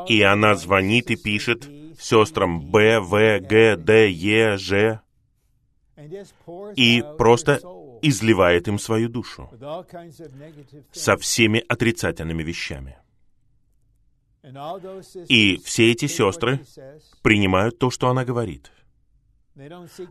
И 0.07 0.21
она 0.21 0.55
звонит 0.55 1.11
и 1.11 1.15
пишет 1.15 1.67
сестрам 1.99 2.61
Б, 2.71 2.99
В, 2.99 3.39
Г, 3.39 3.75
Д, 3.75 4.09
Е, 4.09 4.57
Ж. 4.57 4.99
И 6.75 7.03
просто 7.17 7.59
изливает 8.01 8.67
им 8.67 8.79
свою 8.79 9.09
душу 9.09 9.49
со 10.91 11.17
всеми 11.17 11.63
отрицательными 11.67 12.43
вещами. 12.43 12.97
И 15.27 15.57
все 15.63 15.91
эти 15.91 16.07
сестры 16.07 16.63
принимают 17.23 17.79
то, 17.79 17.89
что 17.89 18.09
она 18.09 18.23
говорит. 18.23 18.71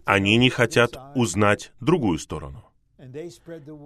Они 0.05 0.37
не 0.39 0.51
хотят 0.51 0.97
узнать 1.15 1.73
другую 1.81 2.19
сторону. 2.19 2.65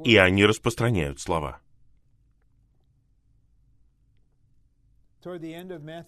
И 0.05 0.17
они 0.17 0.45
распространяют 0.45 1.21
слова. 1.21 1.61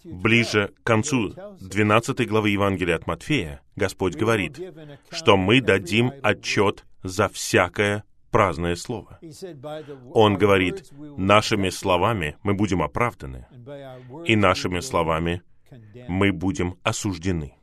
Ближе 0.04 0.72
к 0.82 0.86
концу 0.86 1.34
12 1.60 2.28
главы 2.28 2.50
Евангелия 2.50 2.96
от 2.96 3.06
Матфея 3.06 3.60
Господь 3.74 4.14
говорит, 4.14 4.58
что 5.10 5.36
мы 5.36 5.60
дадим 5.60 6.12
отчет 6.22 6.84
за 7.02 7.28
всякое 7.28 8.04
праздное 8.30 8.76
слово. 8.76 9.18
Он 10.14 10.36
говорит, 10.36 10.90
нашими 11.16 11.70
словами 11.70 12.36
мы 12.42 12.54
будем 12.54 12.82
оправданы, 12.82 13.46
и 14.26 14.36
нашими 14.36 14.80
словами 14.80 15.42
мы 16.08 16.32
будем 16.32 16.78
осуждены. 16.82 17.59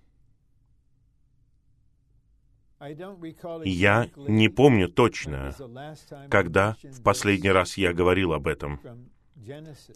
Я 2.80 4.10
не 4.16 4.50
помню 4.50 4.88
точно, 4.88 5.56
когда 6.30 6.78
в 6.84 7.02
последний 7.02 7.50
раз 7.50 7.78
я 7.78 7.94
говорил 7.94 8.34
об 8.34 8.48
этом 8.48 8.80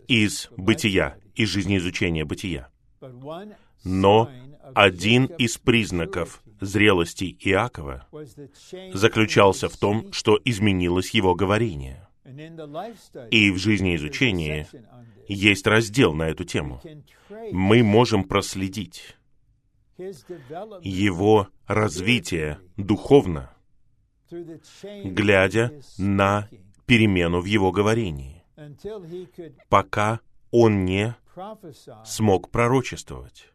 из 0.08 0.50
бытия, 0.58 1.18
из 1.36 1.50
жизнеизучения 1.50 2.26
бытия. 2.26 2.70
Но 3.84 4.30
один 4.76 5.26
из 5.26 5.58
признаков 5.58 6.44
зрелости 6.60 7.36
Иакова 7.40 8.08
заключался 8.94 9.70
в 9.70 9.78
том, 9.78 10.12
что 10.14 10.40
изменилось 10.44 11.12
его 11.12 11.36
говорение. 11.36 12.08
И 13.32 13.52
в 13.52 13.58
жизнеизучении 13.58 14.68
есть 15.28 15.68
раздел 15.68 16.14
на 16.14 16.30
эту 16.30 16.44
тему. 16.44 16.82
Мы 17.52 17.84
можем 17.84 18.24
проследить 18.24 19.18
его 20.82 21.50
развитие 21.68 22.60
духовно, 22.78 23.54
глядя 24.30 25.72
на 25.98 26.48
перемену 26.86 27.42
в 27.42 27.46
его 27.46 27.72
говорении, 27.72 28.44
пока 29.70 30.20
он 30.52 30.86
не 30.86 31.16
смог 32.06 32.50
пророчествовать 32.50 33.52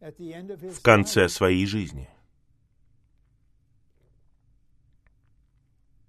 в 0.00 0.80
конце 0.82 1.28
своей 1.28 1.66
жизни. 1.66 2.08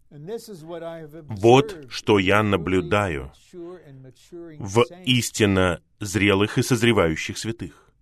Вот 0.09 1.85
что 1.89 2.19
я 2.19 2.43
наблюдаю 2.43 3.31
в 3.51 4.83
истинно 5.05 5.81
зрелых 5.99 6.59
и 6.59 6.61
созревающих 6.63 7.37
святых 7.37 7.92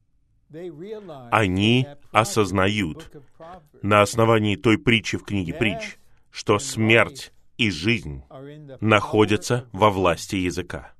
они 1.32 1.88
осознают 2.12 3.12
на 3.82 4.02
основании 4.02 4.56
той 4.56 4.78
притчи 4.78 5.18
в 5.18 5.24
книге 5.24 5.54
притч, 5.54 5.98
что 6.30 6.60
смерть 6.60 7.34
и 7.58 7.70
жизнь 7.70 8.24
находятся 8.80 9.68
во 9.72 9.90
власти 9.90 10.36
языка. 10.36 10.94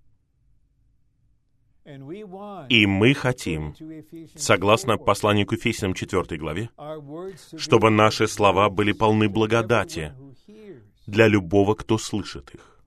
И 2.70 2.86
мы 2.86 3.14
хотим, 3.14 3.76
согласно 4.36 4.98
посланию 4.98 5.48
к 5.48 5.54
Ефесянам 5.54 5.94
4 5.94 6.38
главе, 6.38 6.70
чтобы 7.58 7.90
наши 7.90 8.28
слова 8.28 8.70
были 8.70 8.94
полны 8.94 9.28
благодати 9.28 10.14
для 11.08 11.28
любого, 11.28 11.74
кто 11.74 11.98
слышит 11.98 12.54
их. 12.54 12.80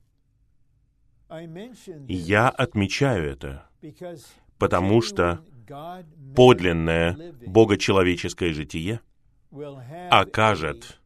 Я 2.08 2.48
отмечаю 2.48 3.32
это, 3.32 3.68
потому 4.58 5.02
что 5.02 5.44
подлинное 6.34 7.34
богочеловеческое 7.46 8.52
житие 8.52 9.00
окажет, 10.10 11.00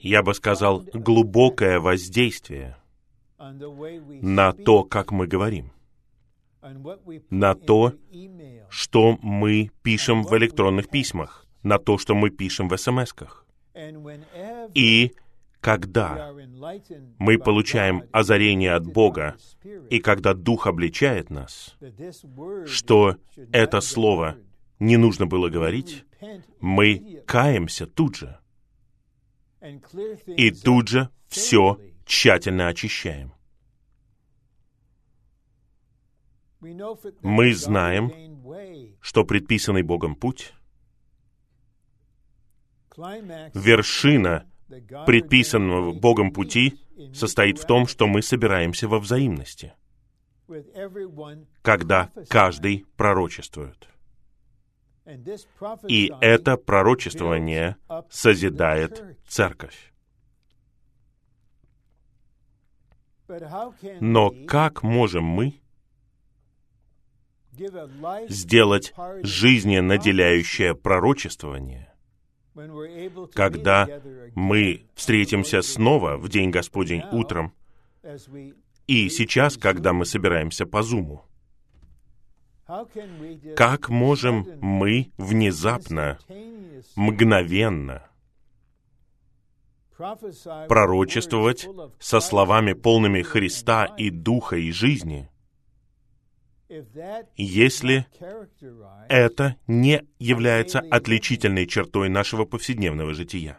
я 0.00 0.22
бы 0.22 0.34
сказал, 0.34 0.84
глубокое 0.92 1.80
воздействие 1.80 2.76
на 3.38 4.52
то, 4.52 4.84
как 4.84 5.10
мы 5.10 5.26
говорим, 5.26 5.72
на 7.30 7.54
то, 7.54 7.92
что 8.70 9.18
мы 9.20 9.70
пишем 9.82 10.22
в 10.22 10.36
электронных 10.36 10.88
письмах, 10.88 11.46
на 11.62 11.78
то, 11.78 11.98
что 11.98 12.14
мы 12.14 12.30
пишем 12.30 12.68
в 12.68 12.76
смс-ках. 12.76 13.44
И 14.74 15.12
когда 15.64 16.30
мы 17.18 17.38
получаем 17.38 18.04
озарение 18.12 18.74
от 18.74 18.84
Бога, 18.84 19.34
и 19.88 19.98
когда 19.98 20.34
Дух 20.34 20.66
обличает 20.66 21.30
нас, 21.30 21.78
что 22.66 23.16
это 23.50 23.80
слово 23.80 24.36
не 24.78 24.98
нужно 24.98 25.24
было 25.24 25.48
говорить, 25.48 26.04
мы 26.60 27.22
каемся 27.26 27.86
тут 27.86 28.16
же. 28.16 28.38
И 30.26 30.50
тут 30.50 30.88
же 30.88 31.08
все 31.28 31.80
тщательно 32.04 32.68
очищаем. 32.68 33.32
Мы 36.60 37.54
знаем, 37.54 38.12
что 39.00 39.24
предписанный 39.24 39.82
Богом 39.82 40.14
путь, 40.14 40.52
вершина 43.54 44.46
предписанного 45.06 45.92
Богом 45.92 46.32
пути 46.32 46.78
состоит 47.12 47.58
в 47.58 47.66
том, 47.66 47.86
что 47.86 48.06
мы 48.06 48.22
собираемся 48.22 48.88
во 48.88 48.98
взаимности, 48.98 49.74
когда 51.62 52.10
каждый 52.28 52.86
пророчествует. 52.96 53.88
И 55.86 56.10
это 56.20 56.56
пророчествование 56.56 57.76
созидает 58.10 59.18
церковь. 59.28 59.92
Но 64.00 64.32
как 64.46 64.82
можем 64.82 65.24
мы 65.24 65.60
сделать 68.28 68.92
жизненно 69.22 69.94
наделяющее 69.94 70.74
пророчествование, 70.74 71.93
когда 73.32 73.88
мы 74.34 74.86
встретимся 74.94 75.62
снова 75.62 76.16
в 76.16 76.28
День 76.28 76.50
Господень 76.50 77.02
утром, 77.12 77.52
и 78.86 79.08
сейчас, 79.08 79.56
когда 79.56 79.92
мы 79.92 80.04
собираемся 80.04 80.66
по 80.66 80.82
Зуму. 80.82 81.24
Как 83.56 83.88
можем 83.88 84.46
мы 84.60 85.10
внезапно, 85.18 86.18
мгновенно 86.96 88.08
пророчествовать 90.68 91.68
со 92.00 92.20
словами 92.20 92.72
полными 92.72 93.22
Христа 93.22 93.84
и 93.84 94.10
Духа 94.10 94.56
и 94.56 94.72
жизни, 94.72 95.28
если 97.36 98.06
это 99.08 99.56
не 99.66 100.06
является 100.18 100.80
отличительной 100.80 101.66
чертой 101.66 102.08
нашего 102.08 102.44
повседневного 102.44 103.14
жития. 103.14 103.58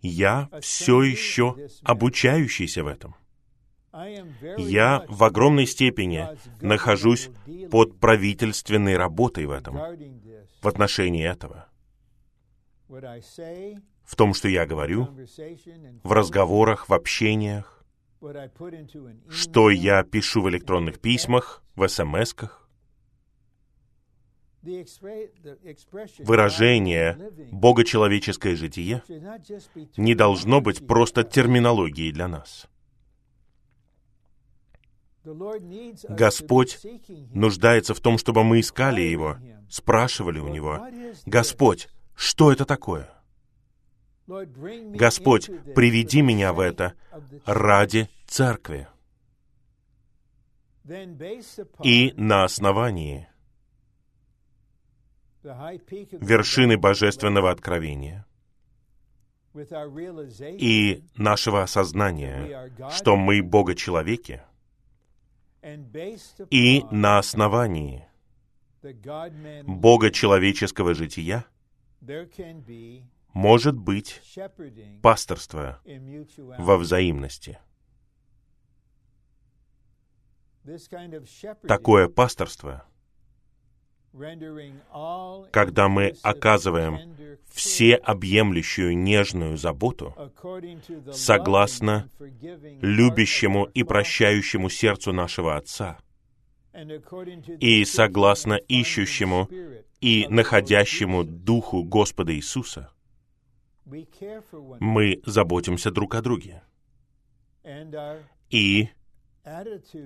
Я 0.00 0.48
все 0.60 1.02
еще 1.02 1.56
обучающийся 1.82 2.82
в 2.82 2.86
этом. 2.86 3.14
Я 4.56 5.04
в 5.08 5.24
огромной 5.24 5.66
степени 5.66 6.26
нахожусь 6.60 7.28
под 7.70 7.98
правительственной 7.98 8.96
работой 8.96 9.46
в 9.46 9.50
этом, 9.50 9.76
в 10.62 10.68
отношении 10.68 11.28
этого. 11.28 11.66
В 12.88 14.16
том, 14.16 14.34
что 14.34 14.48
я 14.48 14.64
говорю, 14.64 15.08
в 16.02 16.12
разговорах, 16.12 16.88
в 16.88 16.94
общениях, 16.94 17.79
что 19.28 19.70
я 19.70 20.02
пишу 20.02 20.42
в 20.42 20.50
электронных 20.50 21.00
письмах, 21.00 21.62
в 21.74 21.86
смс-ках. 21.88 22.68
Выражение 26.18 27.18
«богочеловеческое 27.50 28.56
житие» 28.56 29.02
не 29.96 30.14
должно 30.14 30.60
быть 30.60 30.86
просто 30.86 31.24
терминологией 31.24 32.12
для 32.12 32.28
нас. 32.28 32.68
Господь 35.24 36.78
нуждается 37.32 37.94
в 37.94 38.00
том, 38.00 38.18
чтобы 38.18 38.44
мы 38.44 38.60
искали 38.60 39.00
Его, 39.00 39.38
спрашивали 39.70 40.40
у 40.40 40.48
Него, 40.48 40.86
«Господь, 41.24 41.88
что 42.14 42.52
это 42.52 42.66
такое?» 42.66 43.19
Господь, 44.26 45.46
приведи 45.74 46.22
меня 46.22 46.52
в 46.52 46.60
это 46.60 46.94
ради 47.44 48.08
церкви. 48.26 48.88
И 51.82 52.14
на 52.16 52.44
основании 52.44 53.28
вершины 55.42 56.76
божественного 56.76 57.50
откровения 57.50 58.26
и 60.40 61.02
нашего 61.16 61.62
осознания, 61.62 62.72
что 62.90 63.16
мы 63.16 63.42
Бога-человеки, 63.42 64.42
и 66.50 66.84
на 66.90 67.18
основании 67.18 68.06
Бога-человеческого 69.64 70.94
жития 70.94 71.44
может 73.32 73.76
быть 73.76 74.20
пасторство 75.02 75.80
во 76.58 76.76
взаимности. 76.76 77.58
Такое 81.66 82.08
пасторство, 82.08 82.84
когда 85.52 85.88
мы 85.88 86.14
оказываем 86.22 87.16
всеобъемлющую 87.52 88.96
нежную 88.96 89.56
заботу 89.56 90.14
согласно 91.12 92.08
любящему 92.18 93.64
и 93.64 93.84
прощающему 93.84 94.68
сердцу 94.68 95.12
нашего 95.12 95.56
Отца 95.56 95.98
и 97.60 97.84
согласно 97.84 98.54
ищущему 98.54 99.48
и 100.00 100.26
находящему 100.28 101.24
Духу 101.24 101.84
Господа 101.84 102.34
Иисуса, 102.34 102.90
мы 104.80 105.20
заботимся 105.26 105.90
друг 105.90 106.14
о 106.14 106.22
друге. 106.22 106.62
И 108.50 108.88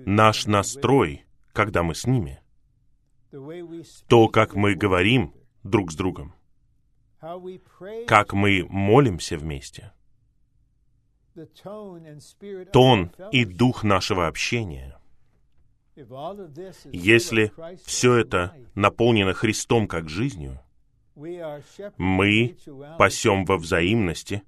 наш 0.05 0.45
настрой, 0.45 1.25
когда 1.53 1.83
мы 1.83 1.95
с 1.95 2.05
ними, 2.05 2.41
то, 4.07 4.27
как 4.27 4.55
мы 4.55 4.75
говорим 4.75 5.33
друг 5.63 5.91
с 5.91 5.95
другом, 5.95 6.33
как 8.07 8.33
мы 8.33 8.65
молимся 8.69 9.37
вместе, 9.37 9.93
тон 12.71 13.11
и 13.31 13.45
дух 13.45 13.83
нашего 13.83 14.27
общения, 14.27 14.99
если 16.91 17.51
все 17.85 18.15
это 18.15 18.55
наполнено 18.73 19.33
Христом 19.33 19.87
как 19.87 20.09
жизнью, 20.09 20.59
мы 21.15 22.57
пасем 22.97 23.45
во 23.45 23.57
взаимности 23.57 24.43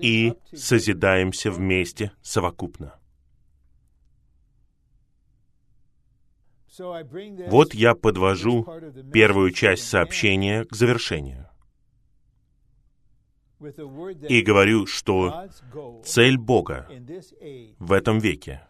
и 0.00 0.34
созидаемся 0.52 1.50
вместе 1.50 2.12
совокупно. 2.22 2.98
Вот 7.48 7.74
я 7.74 7.94
подвожу 7.94 8.66
первую 9.12 9.50
часть 9.52 9.88
сообщения 9.88 10.64
к 10.64 10.74
завершению. 10.74 11.48
И 14.28 14.42
говорю, 14.42 14.86
что 14.86 15.48
цель 16.04 16.36
Бога 16.36 16.88
в 17.78 17.92
этом 17.92 18.18
веке 18.18 18.68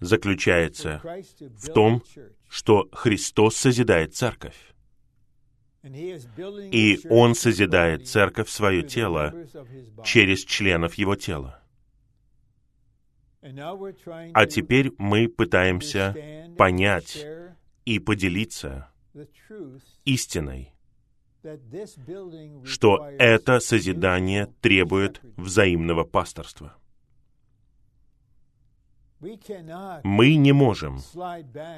заключается 0.00 1.02
в 1.38 1.72
том, 1.72 2.02
что 2.48 2.88
Христос 2.92 3.56
созидает 3.56 4.14
церковь. 4.14 4.67
И 5.82 7.00
Он 7.08 7.34
созидает 7.34 8.08
церковь, 8.08 8.48
свое 8.48 8.82
тело, 8.82 9.32
через 10.04 10.44
членов 10.44 10.94
Его 10.94 11.14
тела. 11.14 11.62
А 13.40 14.46
теперь 14.46 14.92
мы 14.98 15.28
пытаемся 15.28 16.14
понять 16.58 17.24
и 17.84 17.98
поделиться 18.00 18.90
истиной, 20.04 20.74
что 22.64 23.08
это 23.18 23.60
созидание 23.60 24.52
требует 24.60 25.20
взаимного 25.36 26.04
пасторства. 26.04 26.74
Мы 29.20 30.36
не 30.36 30.52
можем 30.52 30.98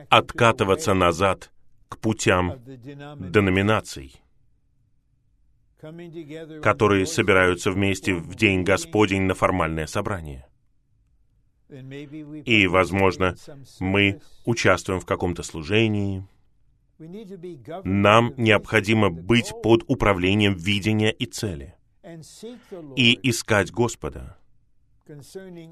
откатываться 0.08 0.94
назад 0.94 1.50
к 1.90 1.98
путям 1.98 2.59
деноминаций, 2.64 4.22
которые 6.62 7.05
собираются 7.05 7.72
вместе 7.72 8.14
в 8.14 8.35
День 8.35 8.62
Господень 8.62 9.22
на 9.22 9.35
формальное 9.35 9.87
собрание. 9.87 10.46
И, 12.44 12.66
возможно, 12.66 13.35
мы 13.81 14.20
участвуем 14.44 15.00
в 15.00 15.07
каком-то 15.07 15.42
служении. 15.42 16.26
Нам 17.85 18.35
необходимо 18.37 19.11
быть 19.11 19.53
под 19.62 19.85
управлением 19.88 20.55
видения 20.55 21.12
и 21.12 21.26
цели 21.26 21.74
и 22.96 23.18
искать 23.29 23.70
Господа 23.72 24.37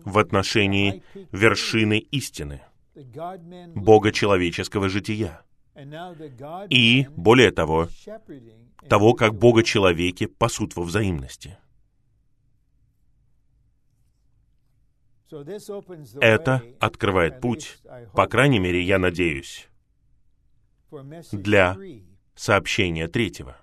в 0.04 0.18
отношении 0.18 1.02
вершины 1.32 1.98
истины, 1.98 2.62
Бога 3.74 4.10
человеческого 4.12 4.88
жития. 4.88 5.42
И, 6.70 7.06
более 7.16 7.52
того, 7.52 7.88
того, 8.88 9.14
как 9.14 9.34
Бога 9.34 9.62
человеки 9.62 10.26
пасут 10.26 10.74
во 10.74 10.82
взаимности. 10.82 11.56
Это 16.20 16.62
открывает 16.80 17.40
путь, 17.40 17.78
по 18.14 18.26
крайней 18.26 18.58
мере, 18.58 18.82
я 18.82 18.98
надеюсь, 18.98 19.68
для 21.32 21.76
сообщения 22.34 23.08
третьего. 23.08 23.56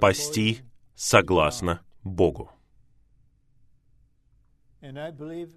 Пасти 0.00 0.58
согласно 0.94 1.82
Богу. 2.02 2.50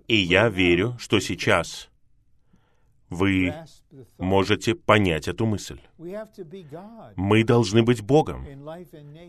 И 0.08 0.16
я 0.16 0.48
верю, 0.50 0.96
что 1.00 1.20
сейчас 1.20 1.89
вы 3.10 3.54
можете 4.18 4.76
понять 4.76 5.28
эту 5.28 5.46
мысль. 5.46 5.80
Мы 7.16 7.44
должны 7.44 7.84
быть 7.84 8.02
Богом 8.02 8.46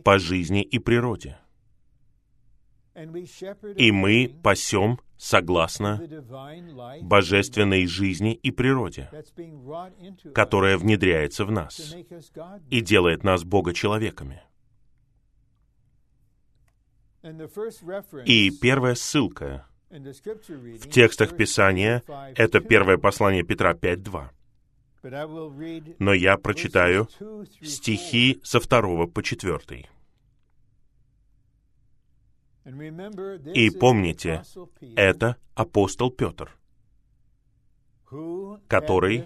по 0.04 0.18
жизни 0.18 0.62
и 0.62 0.78
природе. 0.78 1.38
И 3.76 3.92
мы 3.92 4.34
пасем 4.42 4.98
согласно 5.16 6.02
божественной 7.02 7.86
жизни 7.86 8.34
и 8.34 8.50
природе, 8.50 9.10
которая 10.34 10.76
внедряется 10.76 11.44
в 11.44 11.50
нас 11.50 11.94
и 12.70 12.80
делает 12.80 13.22
нас 13.22 13.44
Бога-человеками. 13.44 14.42
И 18.24 18.50
первая 18.50 18.94
ссылка 18.94 19.66
в 19.90 20.88
текстах 20.88 21.36
Писания— 21.36 22.02
это 22.36 22.60
первое 22.60 22.96
послание 22.96 23.42
Петра 23.42 23.72
5.2. 23.74 24.28
Но 25.98 26.12
я 26.12 26.36
прочитаю 26.36 27.08
стихи 27.60 28.40
со 28.44 28.60
второго 28.60 29.06
по 29.06 29.22
четвертый. 29.22 29.88
И 33.54 33.70
помните, 33.70 34.42
это 34.94 35.36
апостол 35.54 36.10
Петр, 36.10 36.54
который 38.68 39.24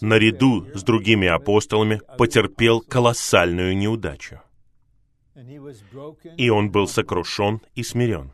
наряду 0.00 0.66
с 0.74 0.82
другими 0.82 1.28
апостолами 1.28 2.02
потерпел 2.18 2.80
колоссальную 2.80 3.76
неудачу. 3.76 4.40
И 6.36 6.50
он 6.50 6.70
был 6.70 6.86
сокрушен 6.86 7.62
и 7.74 7.82
смирен. 7.82 8.32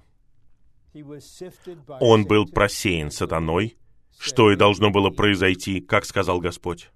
Он 2.01 2.27
был 2.27 2.47
просеян 2.47 3.11
сатаной, 3.11 3.77
что 4.19 4.51
и 4.51 4.57
должно 4.57 4.91
было 4.91 5.11
произойти, 5.11 5.81
как 5.81 6.05
сказал 6.05 6.41
Господь. 6.41 6.91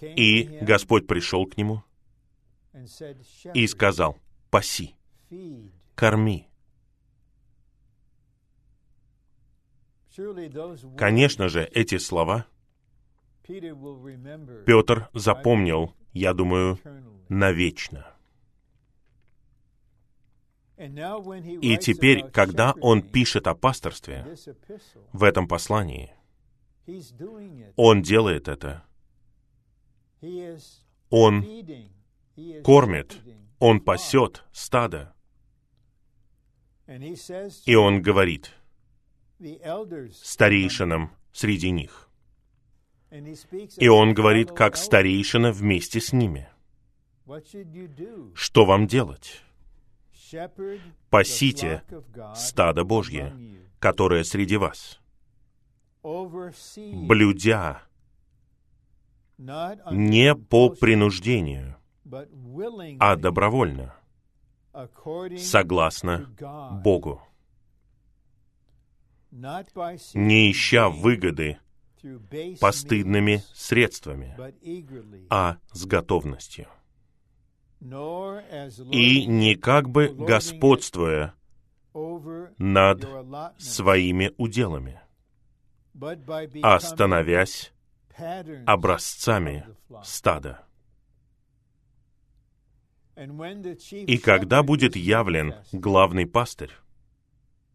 И 0.00 0.58
Господь 0.62 1.06
пришел 1.06 1.46
к 1.46 1.56
нему 1.56 1.82
и 3.54 3.66
сказал, 3.66 4.18
«Паси, 4.50 4.94
корми». 5.94 6.48
Конечно 10.98 11.48
же, 11.48 11.64
эти 11.72 11.96
слова 11.96 12.46
Петр 14.66 15.08
запомнил, 15.14 15.94
я 16.12 16.34
думаю, 16.34 16.78
навечно. 17.28 18.11
И 20.76 21.76
теперь, 21.78 22.30
когда 22.30 22.74
он 22.80 23.02
пишет 23.02 23.46
о 23.46 23.54
пасторстве 23.54 24.36
в 25.12 25.22
этом 25.22 25.46
послании, 25.46 26.12
он 27.76 28.02
делает 28.02 28.48
это. 28.48 28.84
Он 31.10 31.44
кормит, 32.64 33.18
он 33.58 33.80
пасет 33.80 34.44
стадо. 34.52 35.14
И 37.66 37.74
он 37.74 38.02
говорит 38.02 38.52
старейшинам 40.12 41.12
среди 41.32 41.70
них, 41.70 42.08
И 43.76 43.88
он 43.88 44.14
говорит, 44.14 44.52
как 44.52 44.76
старейшина 44.76 45.52
вместе 45.52 46.00
с 46.00 46.12
ними. 46.12 46.48
Что 48.34 48.64
вам 48.64 48.86
делать? 48.86 49.42
Пасите 51.10 51.82
стадо 52.34 52.84
Божье, 52.84 53.36
которое 53.78 54.24
среди 54.24 54.56
вас, 54.56 55.00
блюдя 56.02 57.82
не 59.38 60.34
по 60.34 60.70
принуждению, 60.70 61.76
а 62.98 63.16
добровольно, 63.16 63.94
согласно 65.38 66.28
Богу, 66.82 67.22
не 69.30 70.50
ища 70.50 70.88
выгоды 70.88 71.58
постыдными 72.60 73.42
средствами, 73.54 74.36
а 75.30 75.58
с 75.72 75.86
готовностью. 75.86 76.68
И 77.82 79.26
не 79.26 79.56
как 79.56 79.88
бы 79.88 80.08
господствуя 80.08 81.34
над 82.58 83.08
своими 83.58 84.32
уделами, 84.36 85.00
а 86.62 86.78
становясь 86.78 87.72
образцами 88.66 89.66
стада. 90.04 90.64
И 93.90 94.18
когда 94.18 94.62
будет 94.62 94.94
явлен 94.94 95.54
главный 95.72 96.26
пастырь, 96.26 96.70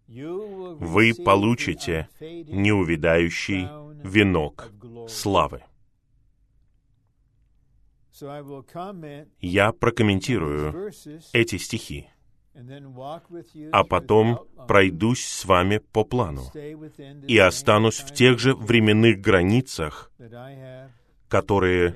вы 0.08 1.14
получите 1.14 2.08
неувидающий 2.22 3.68
венок 4.04 4.72
славы. 5.10 5.64
Я 9.40 9.72
прокомментирую 9.72 10.92
эти 11.34 11.58
стихи, 11.58 12.10
а 13.72 13.84
потом 13.84 14.40
пройдусь 14.68 15.26
с 15.26 15.46
вами 15.46 15.78
по 15.78 16.04
плану 16.04 16.44
и 17.28 17.38
останусь 17.38 18.00
в 18.00 18.14
тех 18.14 18.40
же 18.40 18.56
временных 18.56 19.22
границах, 19.22 20.12
которые 21.28 21.92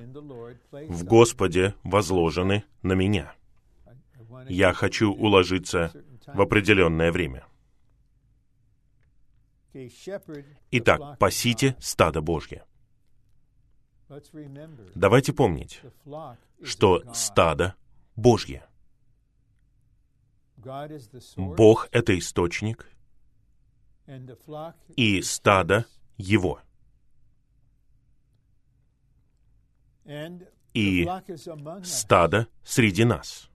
в 0.72 1.04
Господе 1.04 1.74
возложены 1.84 2.64
на 2.84 2.94
меня. 2.94 3.34
Я 4.48 4.74
хочу 4.74 5.12
уложиться 5.12 5.92
в 6.28 6.42
определенное 6.42 7.12
время. 7.12 7.46
Итак, 10.72 11.18
пасите 11.18 11.76
стадо 11.80 12.22
Божье. 12.22 12.66
Давайте 14.96 15.34
помнить, 15.34 15.82
что 16.62 17.04
стадо 17.14 17.76
Божье. 18.16 18.68
Бог— 21.38 21.88
это 21.92 22.18
источник, 22.18 22.90
и 24.96 25.22
стадо— 25.22 25.86
Его. 26.18 26.62
И 30.74 31.08
стадо 31.84 32.48
среди 32.64 33.06
нас. 33.06 33.50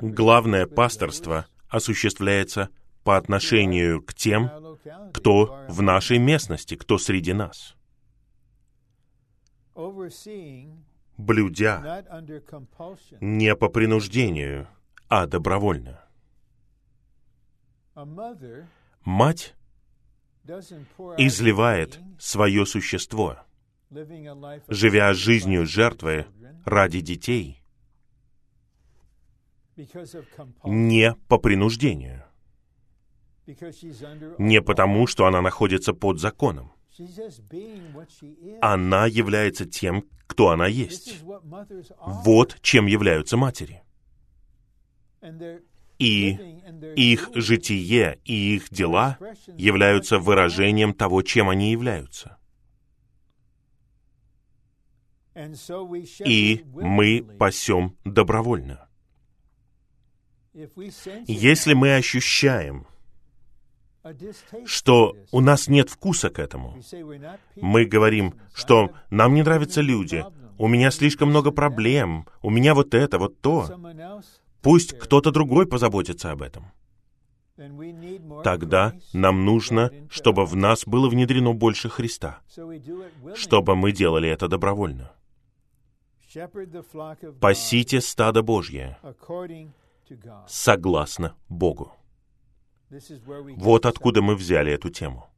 Главное 0.00 0.66
пасторство 0.66 1.46
осуществляется 1.68 2.70
по 3.04 3.16
отношению 3.16 4.02
к 4.02 4.14
тем, 4.14 4.50
кто 5.12 5.64
в 5.68 5.82
нашей 5.82 6.18
местности, 6.18 6.74
кто 6.74 6.98
среди 6.98 7.32
нас. 7.32 7.76
Блюдя 11.16 12.04
не 13.20 13.54
по 13.56 13.68
принуждению, 13.68 14.68
а 15.08 15.26
добровольно. 15.26 16.00
Мать 19.04 19.54
изливает 21.18 22.00
свое 22.18 22.66
существо, 22.66 23.38
живя 24.68 25.14
жизнью 25.14 25.66
жертвы 25.66 26.26
ради 26.64 27.00
детей, 27.00 27.62
не 30.64 31.14
по 31.28 31.38
принуждению. 31.38 32.24
Не 34.38 34.62
потому, 34.62 35.06
что 35.06 35.26
она 35.26 35.42
находится 35.42 35.92
под 35.92 36.18
законом. 36.18 36.72
Она 38.60 39.06
является 39.06 39.66
тем, 39.66 40.04
кто 40.26 40.50
она 40.50 40.66
есть. 40.66 41.22
Вот 42.06 42.58
чем 42.60 42.86
являются 42.86 43.36
матери. 43.36 43.82
И 45.98 46.30
их 46.96 47.30
житие 47.34 48.18
и 48.24 48.56
их 48.56 48.68
дела 48.70 49.18
являются 49.56 50.18
выражением 50.18 50.92
того, 50.92 51.22
чем 51.22 51.48
они 51.48 51.72
являются. 51.72 52.36
И 56.24 56.64
мы 56.74 57.22
пасем 57.38 57.96
добровольно. 58.04 58.88
Если 60.52 61.74
мы 61.74 61.96
ощущаем, 61.96 62.86
что 64.66 65.16
у 65.32 65.40
нас 65.40 65.68
нет 65.68 65.88
вкуса 65.90 66.30
к 66.30 66.38
этому. 66.38 66.78
Мы 67.56 67.84
говорим, 67.84 68.34
что 68.54 68.90
нам 69.10 69.34
не 69.34 69.42
нравятся 69.42 69.80
люди, 69.80 70.24
у 70.58 70.68
меня 70.68 70.90
слишком 70.90 71.30
много 71.30 71.50
проблем, 71.50 72.26
у 72.42 72.50
меня 72.50 72.74
вот 72.74 72.94
это, 72.94 73.18
вот 73.18 73.40
то. 73.40 73.68
Пусть 74.62 74.98
кто-то 74.98 75.30
другой 75.30 75.66
позаботится 75.66 76.30
об 76.30 76.42
этом. 76.42 76.70
Тогда 78.42 78.94
нам 79.12 79.44
нужно, 79.44 79.90
чтобы 80.10 80.44
в 80.44 80.56
нас 80.56 80.86
было 80.86 81.08
внедрено 81.08 81.52
больше 81.52 81.88
Христа, 81.88 82.40
чтобы 83.34 83.76
мы 83.76 83.92
делали 83.92 84.28
это 84.28 84.48
добровольно. 84.48 85.12
Пасите 87.40 88.00
стадо 88.00 88.42
Божье 88.42 88.98
согласно 90.48 91.36
Богу. 91.48 91.92
Вот 93.56 93.86
откуда 93.86 94.22
мы 94.22 94.36
взяли 94.36 94.72
эту 94.72 94.90
тему. 94.90 95.28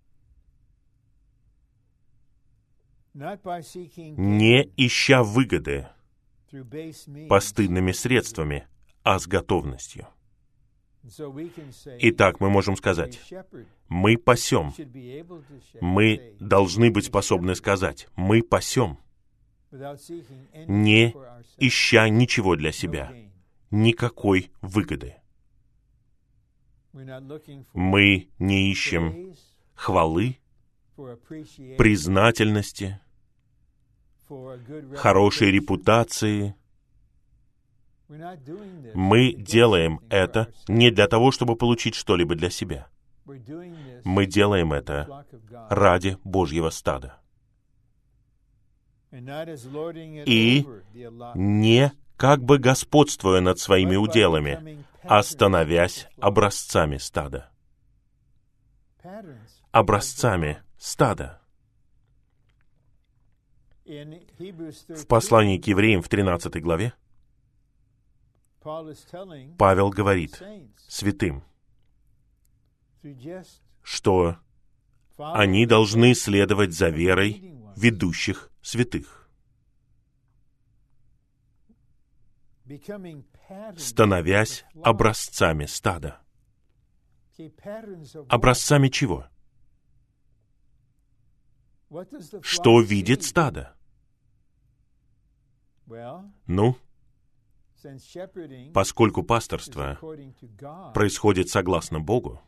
Не 3.14 4.72
ища 4.76 5.22
выгоды 5.22 5.88
постыдными 7.28 7.92
средствами, 7.92 8.66
а 9.02 9.18
с 9.18 9.26
готовностью. 9.26 10.06
Итак, 12.00 12.40
мы 12.40 12.50
можем 12.50 12.76
сказать, 12.76 13.20
мы 13.88 14.18
пасем. 14.18 14.72
Мы 15.80 16.36
должны 16.40 16.90
быть 16.90 17.06
способны 17.06 17.54
сказать, 17.54 18.08
мы 18.16 18.42
пасем, 18.42 18.98
не 20.66 21.14
ища 21.58 22.08
ничего 22.08 22.56
для 22.56 22.72
себя, 22.72 23.12
никакой 23.70 24.50
выгоды. 24.60 25.16
Мы 27.74 28.28
не 28.38 28.70
ищем 28.70 29.34
хвалы, 29.74 30.38
признательности, 31.76 32.98
хорошей 34.94 35.50
репутации. 35.50 36.54
Мы 38.08 39.34
делаем 39.34 40.00
это 40.08 40.52
не 40.68 40.90
для 40.90 41.06
того, 41.06 41.32
чтобы 41.32 41.56
получить 41.56 41.94
что-либо 41.94 42.34
для 42.34 42.48
себя. 42.48 42.88
Мы 44.04 44.26
делаем 44.26 44.72
это 44.72 45.26
ради 45.68 46.16
Божьего 46.24 46.70
стада. 46.70 47.20
И 49.12 50.66
не 51.34 51.92
как 52.16 52.42
бы 52.42 52.58
господствуя 52.58 53.40
над 53.40 53.58
своими 53.58 53.96
уделами, 53.96 54.84
а 55.08 55.22
образцами 56.18 56.98
стада. 56.98 57.50
Образцами 59.70 60.62
стада. 60.78 61.40
В 63.84 65.06
послании 65.06 65.58
к 65.58 65.66
евреям 65.68 66.02
в 66.02 66.08
13 66.08 66.60
главе 66.60 66.92
Павел 69.58 69.90
говорит 69.90 70.42
святым, 70.88 71.44
что 73.82 74.38
они 75.16 75.66
должны 75.66 76.14
следовать 76.14 76.72
за 76.72 76.88
верой 76.88 77.54
ведущих 77.76 78.50
святых. 78.62 79.30
Становясь 83.76 84.64
образцами 84.82 85.66
стада. 85.66 86.20
Образцами 88.28 88.88
чего? 88.88 89.26
Что 92.42 92.80
видит 92.80 93.22
стадо? 93.22 93.76
Ну, 96.46 96.76
поскольку 98.72 99.22
пасторство 99.22 99.98
происходит 100.94 101.48
согласно 101.48 102.00
Богу, 102.00 102.40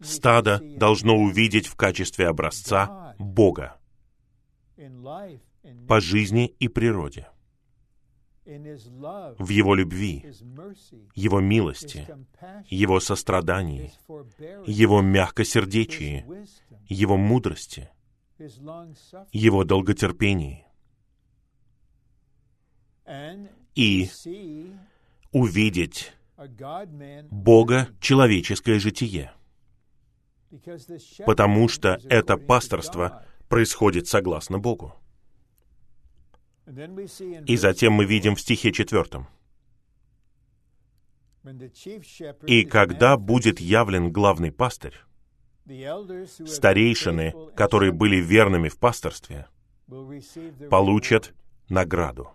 стадо 0.00 0.60
должно 0.78 1.16
увидеть 1.16 1.66
в 1.66 1.76
качестве 1.76 2.28
образца 2.28 3.14
Бога 3.18 3.76
по 5.86 6.00
жизни 6.00 6.46
и 6.46 6.68
природе, 6.68 7.28
в 8.48 9.48
Его 9.50 9.74
любви, 9.74 10.24
Его 11.14 11.40
милости, 11.40 12.06
Его 12.68 12.98
сострадании, 12.98 13.92
Его 14.66 15.02
мягкосердечии, 15.02 16.24
Его 16.88 17.16
мудрости, 17.16 17.90
Его 19.32 19.64
долготерпении. 19.64 20.64
И 23.74 24.08
увидеть 25.32 26.12
Бога 27.30 27.88
человеческое 28.00 28.78
житие. 28.78 29.32
Потому 31.26 31.68
что 31.68 31.98
это 32.08 32.38
пасторство 32.38 33.26
происходит 33.48 34.06
согласно 34.06 34.58
Богу. 34.58 34.94
И 37.46 37.56
затем 37.56 37.94
мы 37.94 38.04
видим 38.04 38.36
в 38.36 38.40
стихе 38.40 38.72
четвертом. 38.72 39.26
«И 42.46 42.64
когда 42.64 43.16
будет 43.16 43.58
явлен 43.60 44.12
главный 44.12 44.52
пастырь, 44.52 44.94
старейшины, 45.66 47.34
которые 47.54 47.92
были 47.92 48.16
верными 48.16 48.68
в 48.68 48.78
пасторстве, 48.78 49.46
получат 50.70 51.34
награду. 51.68 52.30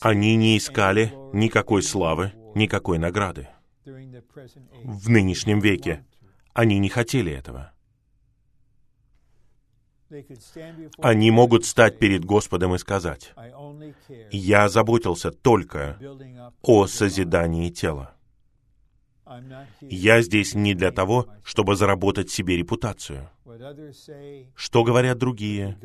Они 0.00 0.36
не 0.36 0.58
искали 0.58 1.12
никакой 1.32 1.82
славы, 1.82 2.32
никакой 2.54 2.98
награды. 2.98 3.48
В 3.84 5.08
нынешнем 5.08 5.60
веке 5.60 6.04
они 6.52 6.78
не 6.78 6.88
хотели 6.88 7.32
этого. 7.32 7.72
Они 10.98 11.30
могут 11.30 11.64
стать 11.64 11.98
перед 11.98 12.24
Господом 12.24 12.74
и 12.74 12.78
сказать, 12.78 13.32
«Я 14.30 14.68
заботился 14.68 15.30
только 15.30 15.98
о 16.62 16.86
созидании 16.86 17.70
тела. 17.70 18.14
Я 19.80 20.20
здесь 20.22 20.54
не 20.54 20.74
для 20.74 20.90
того, 20.90 21.26
чтобы 21.44 21.76
заработать 21.76 22.30
себе 22.30 22.56
репутацию. 22.56 23.30
Что 24.54 24.84
говорят 24.84 25.18
другие? 25.18 25.78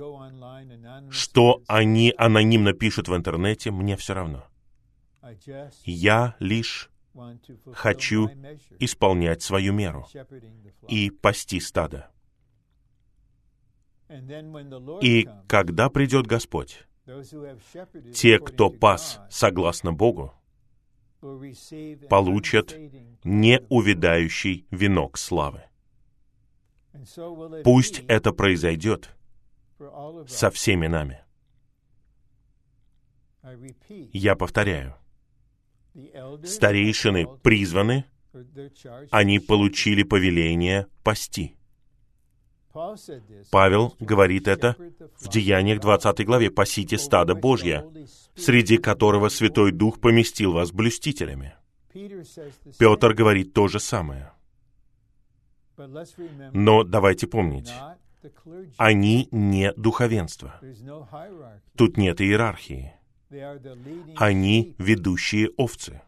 Что 1.09 1.61
они 1.67 2.13
анонимно 2.17 2.73
пишут 2.73 3.07
в 3.07 3.15
интернете, 3.15 3.71
мне 3.71 3.95
все 3.95 4.13
равно. 4.13 4.45
Я 5.86 6.36
лишь 6.39 6.89
хочу 7.73 8.30
исполнять 8.80 9.41
свою 9.41 9.73
меру 9.73 10.07
и 10.88 11.09
пасти 11.09 11.59
стадо. 11.59 12.09
И 15.01 15.28
когда 15.47 15.89
придет 15.89 16.28
Господь, 16.28 16.86
те, 18.14 18.39
кто 18.39 18.70
пас 18.70 19.20
согласно 19.30 19.93
Богу, 19.93 20.34
получат 22.10 22.76
неувидающий 23.24 24.66
венок 24.72 25.18
славы. 25.18 25.64
Пусть 27.64 28.03
это 28.08 28.32
произойдет 28.32 29.16
со 30.28 30.49
всеми 30.51 30.88
нами. 30.88 31.24
Я 34.14 34.36
повторяю, 34.36 34.95
старейшины 36.43 37.28
призваны, 37.41 38.05
они 39.12 39.39
получили 39.39 40.03
повеление 40.03 40.88
пасти. 41.03 41.57
Павел 43.51 43.95
говорит 43.99 44.47
это 44.47 44.75
в 45.19 45.30
Деяниях 45.30 45.80
20 45.80 46.25
главе 46.25 46.51
«Пасите 46.51 46.97
стадо 46.97 47.36
Божье, 47.36 47.86
среди 48.36 48.78
которого 48.78 49.30
Святой 49.30 49.71
Дух 49.71 49.99
поместил 49.99 50.53
вас 50.53 50.71
блюстителями». 50.71 51.55
Петр 52.78 53.13
говорит 53.13 53.53
то 53.53 53.67
же 53.67 53.80
самое. 53.80 54.32
Но 56.53 56.84
давайте 56.84 57.28
помнить, 57.28 57.71
они 58.78 59.28
не 59.32 59.71
духовенство. 59.73 60.59
Тут 61.75 61.97
нет 61.97 62.21
иерархии. 62.21 62.93
Они 64.15 64.75
ведущие 64.78 65.49
овцы. 65.57 66.01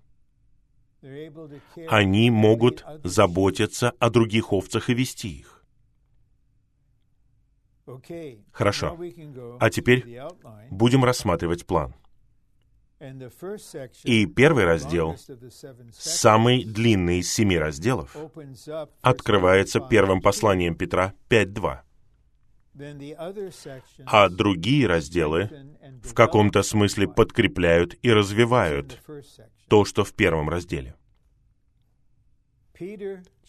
Они 1.87 2.29
могут 2.29 2.83
заботиться 3.03 3.91
о 3.99 4.09
других 4.09 4.51
овцах 4.51 4.89
и 4.89 4.93
вести 4.93 5.29
их. 5.29 5.58
Хорошо. 8.51 8.97
А 9.59 9.69
теперь 9.69 10.05
будем 10.69 11.03
рассматривать 11.03 11.65
план. 11.65 11.95
И 14.03 14.25
первый 14.25 14.65
раздел, 14.65 15.15
самый 15.93 16.65
длинный 16.65 17.19
из 17.19 17.31
семи 17.31 17.57
разделов, 17.57 18.15
открывается 19.01 19.79
первым 19.79 20.21
посланием 20.21 20.75
Петра 20.75 21.13
5.2. 21.29 21.79
А 24.05 24.29
другие 24.29 24.87
разделы 24.87 25.49
в 26.03 26.13
каком-то 26.13 26.61
смысле 26.61 27.07
подкрепляют 27.07 27.97
и 28.01 28.11
развивают 28.11 29.01
то, 29.69 29.85
что 29.85 30.03
в 30.03 30.13
первом 30.13 30.49
разделе. 30.49 30.95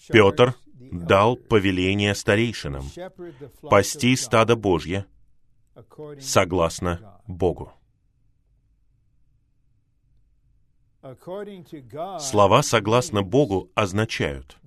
Петр 0.09 0.55
дал 0.81 1.37
повеление 1.37 2.15
старейшинам 2.15 2.85
пасти 3.63 4.17
стадо 4.17 4.57
Божье 4.57 5.07
согласно 6.21 7.21
Богу. 7.27 7.73
Слова 12.19 12.63
«согласно 12.63 13.23
Богу» 13.23 13.71
означают, 13.75 14.59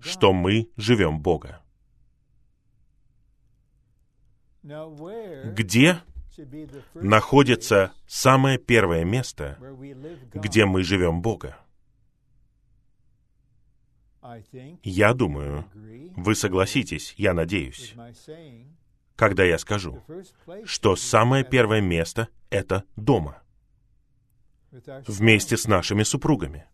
что 0.00 0.32
мы 0.32 0.68
живем 0.76 1.20
Бога. 1.20 1.62
Где 4.62 6.00
находится 6.94 7.92
самое 8.08 8.58
первое 8.58 9.04
место, 9.04 9.56
где 10.34 10.64
мы 10.64 10.82
живем 10.82 11.22
Бога? 11.22 11.58
Я 14.82 15.14
думаю, 15.14 15.64
вы 16.16 16.34
согласитесь, 16.34 17.14
я 17.16 17.34
надеюсь, 17.34 17.94
когда 19.16 19.44
я 19.44 19.58
скажу, 19.58 20.02
что 20.64 20.94
самое 20.94 21.44
первое 21.44 21.80
место— 21.80 22.28
это 22.50 22.84
дома, 22.94 23.42
вместе 24.70 25.56
с 25.56 25.66
нашими 25.66 26.04
супругами, 26.04 26.66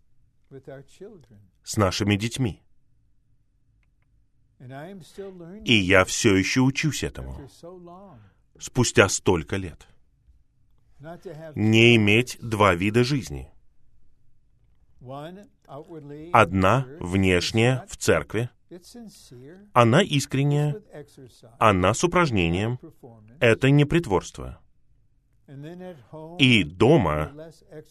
с 1.62 1.76
нашими 1.78 2.16
детьми. 2.16 2.62
И 5.64 5.74
я 5.74 6.04
все 6.04 6.36
еще 6.36 6.60
учусь 6.60 7.02
этому, 7.02 7.48
спустя 8.58 9.08
столько 9.08 9.56
лет. 9.56 9.88
Не 11.54 11.96
иметь 11.96 12.36
два 12.42 12.74
вида 12.74 13.04
жизни— 13.04 13.50
Одна 16.32 16.86
внешняя 17.00 17.84
в 17.88 17.96
церкви, 17.96 18.50
она 19.72 20.02
искренняя, 20.02 20.82
она 21.58 21.94
с 21.94 22.04
упражнением, 22.04 22.78
это 23.40 23.70
не 23.70 23.84
притворство. 23.84 24.60
И 26.38 26.64
дома 26.64 27.32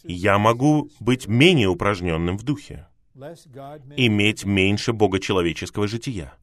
я 0.03 0.37
могу 0.37 0.89
быть 0.99 1.27
менее 1.27 1.69
упражненным 1.69 2.37
в 2.37 2.43
духе, 2.43 2.87
иметь 3.15 4.45
меньше 4.45 4.93
богочеловеческого 4.93 5.87
жития. 5.87 6.33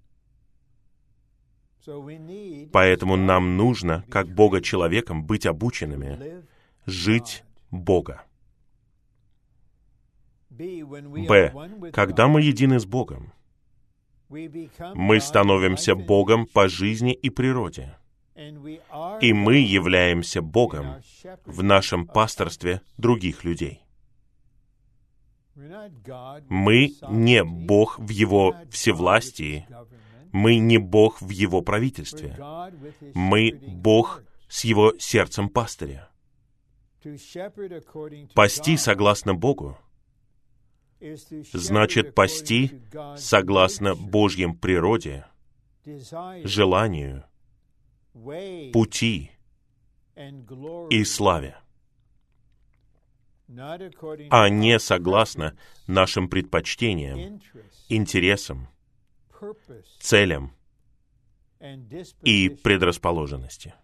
Поэтому 2.73 3.17
нам 3.17 3.57
нужно, 3.57 4.05
как 4.11 4.29
Бога-человеком, 4.29 5.25
быть 5.25 5.47
обученными, 5.47 6.43
жить 6.87 7.45
Бога. 7.71 8.25
Б. 10.57 11.91
Когда 11.93 12.29
мы 12.29 12.43
едины 12.43 12.79
с 12.79 12.87
Богом, 12.87 13.33
мы 14.29 15.21
становимся 15.21 15.95
Богом 15.95 16.47
по 16.47 16.69
жизни 16.69 17.13
и 17.13 17.31
природе. 17.31 17.97
И 19.21 19.33
мы 19.33 19.57
являемся 19.57 20.43
Богом 20.43 21.03
в 21.45 21.63
нашем 21.63 22.07
пасторстве 22.07 22.81
других 22.97 23.45
людей. 23.45 23.81
Мы 26.49 26.95
не 27.09 27.45
Бог 27.45 27.99
в 27.99 28.09
Его 28.09 28.57
всевластии, 28.71 29.67
Мы 30.33 30.59
не 30.59 30.79
Бог 30.79 31.23
в 31.23 31.29
Его 31.29 31.63
правительстве. 31.63 32.37
Мы 33.15 33.53
Бог 33.53 34.23
с 34.49 34.65
Его 34.65 34.93
сердцем 34.99 35.49
пастыря. 35.49 36.09
Пасти 38.35 38.77
согласно 38.77 39.35
Богу 39.35 39.79
значит 41.53 42.15
пасти 42.15 42.81
согласно 43.17 43.95
Божьем 43.95 44.57
природе, 44.57 45.27
желанию, 46.45 47.25
пути 48.73 49.31
и 50.91 51.05
славе, 51.05 51.57
а 54.31 54.49
не 54.49 54.79
согласно 54.79 55.57
нашим 55.87 56.29
предпочтениям, 56.29 57.41
интересам, 57.89 58.69
целям 60.01 60.55
и 62.23 62.49
предрасположенности. 62.49 63.75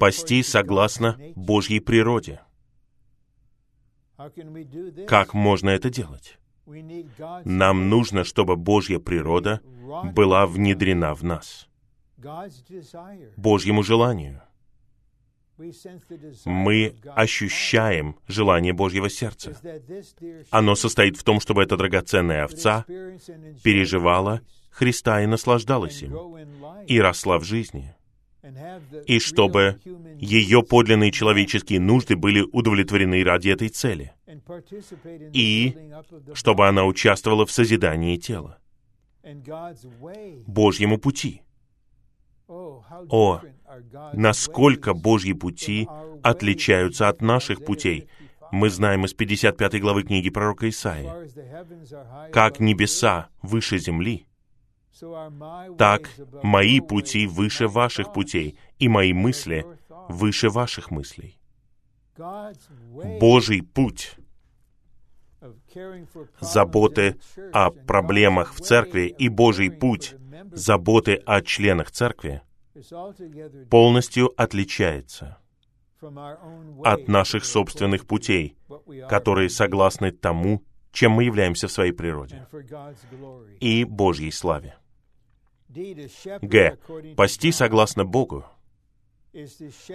Пасти 0.00 0.42
согласно 0.42 1.18
Божьей 1.36 1.80
природе. 1.80 2.40
Как 5.06 5.34
можно 5.34 5.70
это 5.70 5.90
делать? 5.90 6.38
Нам 7.44 7.88
нужно, 7.88 8.24
чтобы 8.24 8.56
Божья 8.56 8.98
природа 8.98 9.60
была 10.14 10.46
внедрена 10.46 11.14
в 11.14 11.24
нас. 11.24 11.68
Божьему 13.36 13.82
желанию. 13.82 14.42
Мы 16.44 16.96
ощущаем 17.14 18.16
желание 18.26 18.72
Божьего 18.72 19.10
сердца. 19.10 19.56
Оно 20.50 20.74
состоит 20.74 21.16
в 21.16 21.24
том, 21.24 21.40
чтобы 21.40 21.62
эта 21.62 21.76
драгоценная 21.76 22.44
овца 22.44 22.84
переживала 23.62 24.40
Христа 24.70 25.22
и 25.22 25.26
наслаждалась 25.26 26.02
им, 26.02 26.36
и 26.86 27.00
росла 27.00 27.38
в 27.38 27.44
жизни 27.44 27.94
и 29.06 29.18
чтобы 29.20 29.80
ее 30.18 30.62
подлинные 30.62 31.12
человеческие 31.12 31.80
нужды 31.80 32.16
были 32.16 32.40
удовлетворены 32.40 33.22
ради 33.22 33.50
этой 33.50 33.68
цели, 33.68 34.12
и 35.32 35.76
чтобы 36.34 36.66
она 36.66 36.84
участвовала 36.84 37.46
в 37.46 37.52
созидании 37.52 38.16
тела, 38.16 38.58
Божьему 40.46 40.98
пути. 40.98 41.42
О, 42.48 43.40
насколько 44.12 44.92
Божьи 44.92 45.32
пути 45.32 45.88
отличаются 46.22 47.08
от 47.08 47.22
наших 47.22 47.64
путей. 47.64 48.08
Мы 48.50 48.68
знаем 48.68 49.06
из 49.06 49.14
55 49.14 49.80
главы 49.80 50.02
книги 50.02 50.28
пророка 50.28 50.68
Исаии, 50.68 51.08
как 52.30 52.60
небеса 52.60 53.28
выше 53.40 53.78
земли, 53.78 54.26
так 55.78 56.10
мои 56.42 56.80
пути 56.80 57.26
выше 57.26 57.68
ваших 57.68 58.12
путей, 58.12 58.58
и 58.78 58.88
мои 58.88 59.12
мысли 59.12 59.66
выше 60.08 60.50
ваших 60.50 60.90
мыслей. 60.90 61.38
Божий 63.20 63.62
путь 63.62 64.16
заботы 66.40 67.16
о 67.52 67.70
проблемах 67.70 68.54
в 68.54 68.60
церкви 68.60 69.14
и 69.18 69.28
Божий 69.28 69.70
путь 69.70 70.14
заботы 70.52 71.14
о 71.14 71.40
членах 71.40 71.90
церкви 71.90 72.42
полностью 73.70 74.32
отличается 74.40 75.38
от 76.84 77.08
наших 77.08 77.44
собственных 77.44 78.06
путей, 78.06 78.56
которые 79.08 79.48
согласны 79.48 80.10
тому, 80.10 80.62
чем 80.90 81.12
мы 81.12 81.24
являемся 81.24 81.68
в 81.68 81.72
своей 81.72 81.92
природе, 81.92 82.46
и 83.60 83.84
Божьей 83.84 84.30
славе. 84.32 84.76
Г. 85.74 86.78
Пасти 87.16 87.50
согласно 87.50 88.04
Богу 88.04 88.44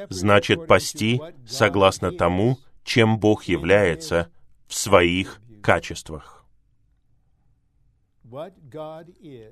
значит 0.09 0.67
пасти 0.67 1.21
согласно 1.47 2.11
тому, 2.11 2.57
чем 2.83 3.19
Бог 3.19 3.43
является 3.43 4.31
в 4.67 4.73
своих 4.73 5.39
качествах. 5.61 6.45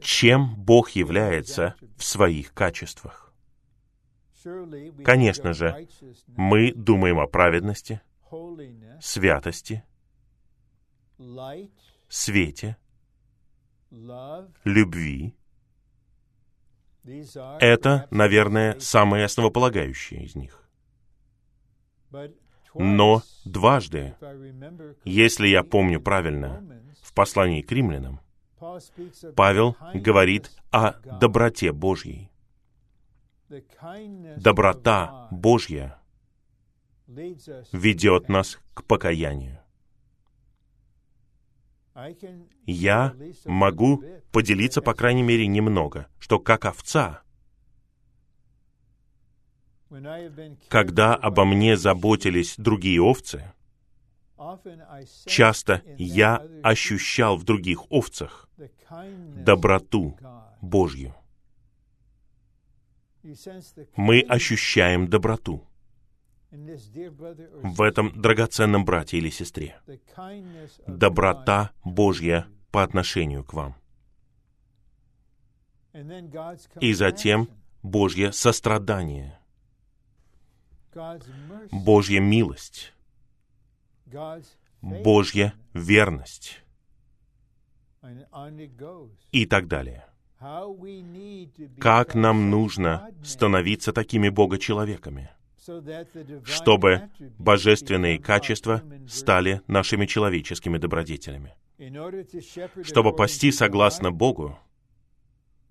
Чем 0.02 0.56
Бог 0.56 0.90
является 0.92 1.76
в 1.98 2.04
своих 2.04 2.54
качествах? 2.54 3.34
Конечно 5.04 5.54
же, 5.54 5.88
мы 6.28 6.74
думаем 6.74 7.20
о 7.20 7.28
праведности, 7.28 8.02
святости, 9.02 9.84
свете, 12.10 12.78
любви, 14.64 15.36
это, 17.60 18.08
наверное, 18.12 18.80
самые 18.80 19.26
основополагающие 19.26 20.24
из 20.24 20.36
них. 20.36 20.62
Но 22.74 23.22
дважды, 23.46 24.16
если 25.04 25.48
я 25.48 25.64
помню 25.64 26.02
правильно, 26.02 26.64
в 27.02 27.14
послании 27.14 27.62
к 27.62 27.72
римлянам, 27.72 28.20
Павел 29.36 29.78
говорит 29.94 30.52
о 30.72 30.94
доброте 31.20 31.72
Божьей. 31.72 32.32
Доброта 34.38 35.28
Божья 35.32 36.00
ведет 37.08 38.30
нас 38.30 38.60
к 38.74 38.84
покаянию 38.84 39.65
я 42.66 43.16
могу 43.46 44.04
поделиться, 44.32 44.82
по 44.82 44.94
крайней 44.94 45.24
мере, 45.24 45.48
немного, 45.48 46.08
что 46.20 46.40
как 46.40 46.66
овца, 46.66 47.22
когда 50.68 51.16
обо 51.16 51.46
мне 51.46 51.78
заботились 51.78 52.56
другие 52.58 53.02
овцы, 53.02 53.54
часто 55.26 55.84
я 55.98 56.46
ощущал 56.64 57.38
в 57.38 57.44
других 57.44 57.90
овцах 57.90 58.50
доброту 59.38 60.18
Божью. 60.62 61.16
Мы 63.96 64.22
ощущаем 64.22 65.08
доброту 65.08 65.66
в 66.56 67.82
этом 67.82 68.22
драгоценном 68.22 68.86
брате 68.86 69.18
или 69.18 69.30
сестре. 69.30 69.80
Доброта 70.88 71.72
Божья 71.84 72.48
по 72.72 72.84
отношению 72.84 73.44
к 73.44 73.54
вам. 73.54 73.76
И 76.82 76.94
затем 76.94 77.50
Божье 77.82 78.32
сострадание, 78.32 79.40
Божья 81.72 82.20
милость, 82.20 82.94
Божья 84.82 85.54
верность. 85.74 86.62
И 89.32 89.46
так 89.46 89.68
далее. 89.68 90.06
Как 91.80 92.14
нам 92.14 92.50
нужно 92.50 93.10
становиться 93.24 93.94
такими 93.94 94.30
Бога-человеками– 94.30 95.32
чтобы 96.46 97.10
божественные 97.40 98.20
качества 98.20 98.84
стали 99.08 99.62
нашими 99.68 100.06
человеческими 100.06 100.78
добродетелями. 100.78 101.56
Чтобы 102.84 103.16
пасти 103.16 103.52
согласно 103.52 104.12
Богу, 104.12 104.58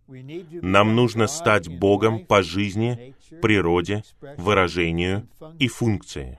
нам 0.06 0.94
нужно 0.94 1.26
стать 1.26 1.68
Богом 1.68 2.26
по 2.26 2.42
жизни, 2.42 3.14
природе, 3.40 4.02
выражению 4.36 5.28
и 5.58 5.68
функции. 5.68 6.38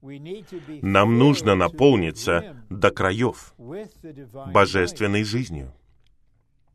Нам 0.00 1.18
нужно 1.18 1.56
наполниться 1.56 2.56
до 2.70 2.90
краев 2.90 3.52
божественной 3.58 5.24
жизнью, 5.24 5.74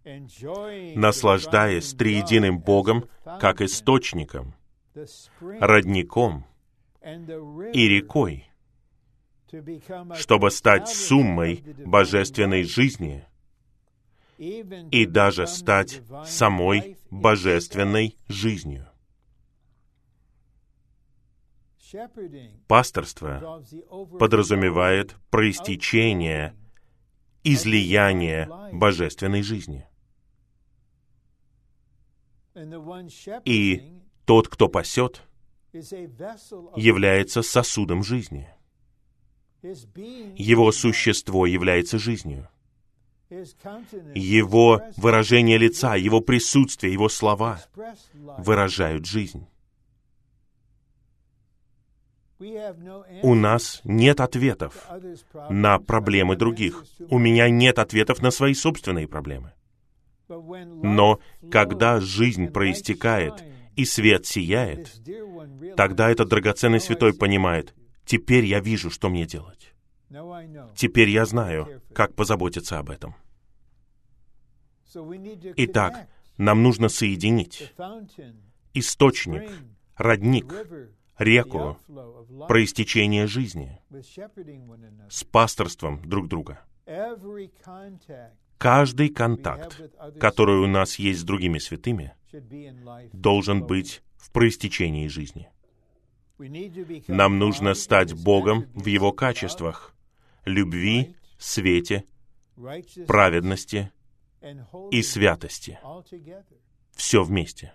наслаждаясь 0.04 1.94
триединым 1.94 2.60
Богом 2.60 3.06
как 3.40 3.62
источником, 3.62 4.56
родником 5.60 6.46
и 7.02 7.88
рекой, 7.88 8.50
чтобы 10.16 10.52
стать 10.52 10.88
суммой 10.88 11.64
божественной 11.86 12.64
жизни 12.64 13.26
и 14.38 15.06
даже 15.06 15.48
стать 15.48 16.02
самой 16.26 16.98
божественной 17.10 18.18
жизнью. 18.28 18.88
Пасторство 22.68 23.64
подразумевает 24.20 25.16
проистечение, 25.30 26.56
излияние 27.44 28.50
божественной 28.72 29.44
жизни. 29.44 29.88
И 33.46 34.03
тот, 34.26 34.48
кто 34.48 34.68
пасет, 34.68 35.22
является 35.74 37.42
сосудом 37.42 38.04
жизни. 38.04 38.48
Его 39.64 40.72
существо 40.72 41.46
является 41.46 41.98
жизнью. 41.98 42.48
Его 44.14 44.82
выражение 44.98 45.58
лица, 45.58 45.96
Его 45.96 46.22
присутствие, 46.22 46.94
Его 46.94 47.10
слова 47.10 47.62
выражают 48.14 49.06
жизнь. 49.06 49.48
У 53.22 53.36
нас 53.36 53.82
нет 53.84 54.20
ответов 54.20 54.86
на 55.50 55.80
проблемы 55.80 56.36
других. 56.36 56.84
У 57.10 57.18
меня 57.18 57.50
нет 57.50 57.80
ответов 57.80 58.22
на 58.22 58.32
свои 58.32 58.54
собственные 58.54 59.08
проблемы. 59.08 59.54
Но 60.28 61.20
когда 61.50 62.00
жизнь 62.00 62.48
проистекает 62.48 63.44
и 63.76 63.86
свет 63.86 64.26
сияет, 64.26 65.02
тогда 65.76 66.10
этот 66.10 66.30
драгоценный 66.30 66.80
святой 66.80 67.14
понимает, 67.14 67.74
теперь 68.06 68.46
я 68.46 68.60
вижу, 68.60 68.90
что 68.90 69.10
мне 69.10 69.26
делать. 69.26 69.74
Теперь 70.76 71.10
я 71.10 71.26
знаю, 71.26 71.82
как 71.94 72.16
позаботиться 72.16 72.80
об 72.80 72.90
этом. 72.90 73.16
Итак, 75.58 76.08
нам 76.38 76.62
нужно 76.62 76.90
соединить 76.90 77.74
источник, 78.74 79.50
родник, 79.96 80.54
реку, 81.18 81.78
проистечение 82.48 83.28
жизни 83.28 83.80
с 85.10 85.24
пасторством 85.24 86.02
друг 86.08 86.28
друга. 86.28 86.62
Каждый 88.58 89.10
контакт, 89.10 89.82
который 90.20 90.58
у 90.58 90.68
нас 90.68 90.98
есть 91.00 91.22
с 91.22 91.24
другими 91.24 91.58
святыми, 91.58 92.14
должен 93.14 93.66
быть 93.66 94.02
в 94.18 94.32
проистечении 94.32 95.08
жизни. 95.08 95.50
Нам 97.08 97.40
нужно 97.40 97.74
стать 97.74 98.14
Богом 98.14 98.68
в 98.74 98.86
Его 98.88 99.12
качествах— 99.12 99.96
любви, 100.46 101.16
свете, 101.38 102.06
праведности 103.08 103.92
и 104.92 105.02
святости. 105.02 105.80
Все 106.92 107.24
вместе. 107.24 107.74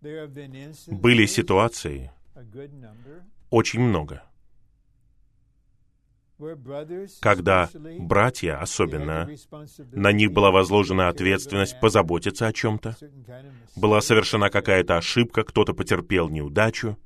Были 0.00 1.26
ситуации, 1.26 2.10
очень 3.50 3.80
много, 3.80 4.24
когда 7.20 7.70
братья 7.98 8.60
особенно, 8.60 9.28
на 9.92 10.12
них 10.12 10.32
была 10.32 10.50
возложена 10.50 11.08
ответственность 11.08 11.78
позаботиться 11.80 12.46
о 12.46 12.52
чем-то, 12.52 12.96
была 13.76 14.00
совершена 14.00 14.50
какая-то 14.50 14.96
ошибка, 14.96 15.44
кто-то 15.44 15.74
потерпел 15.74 16.28
неудачу, 16.28 16.98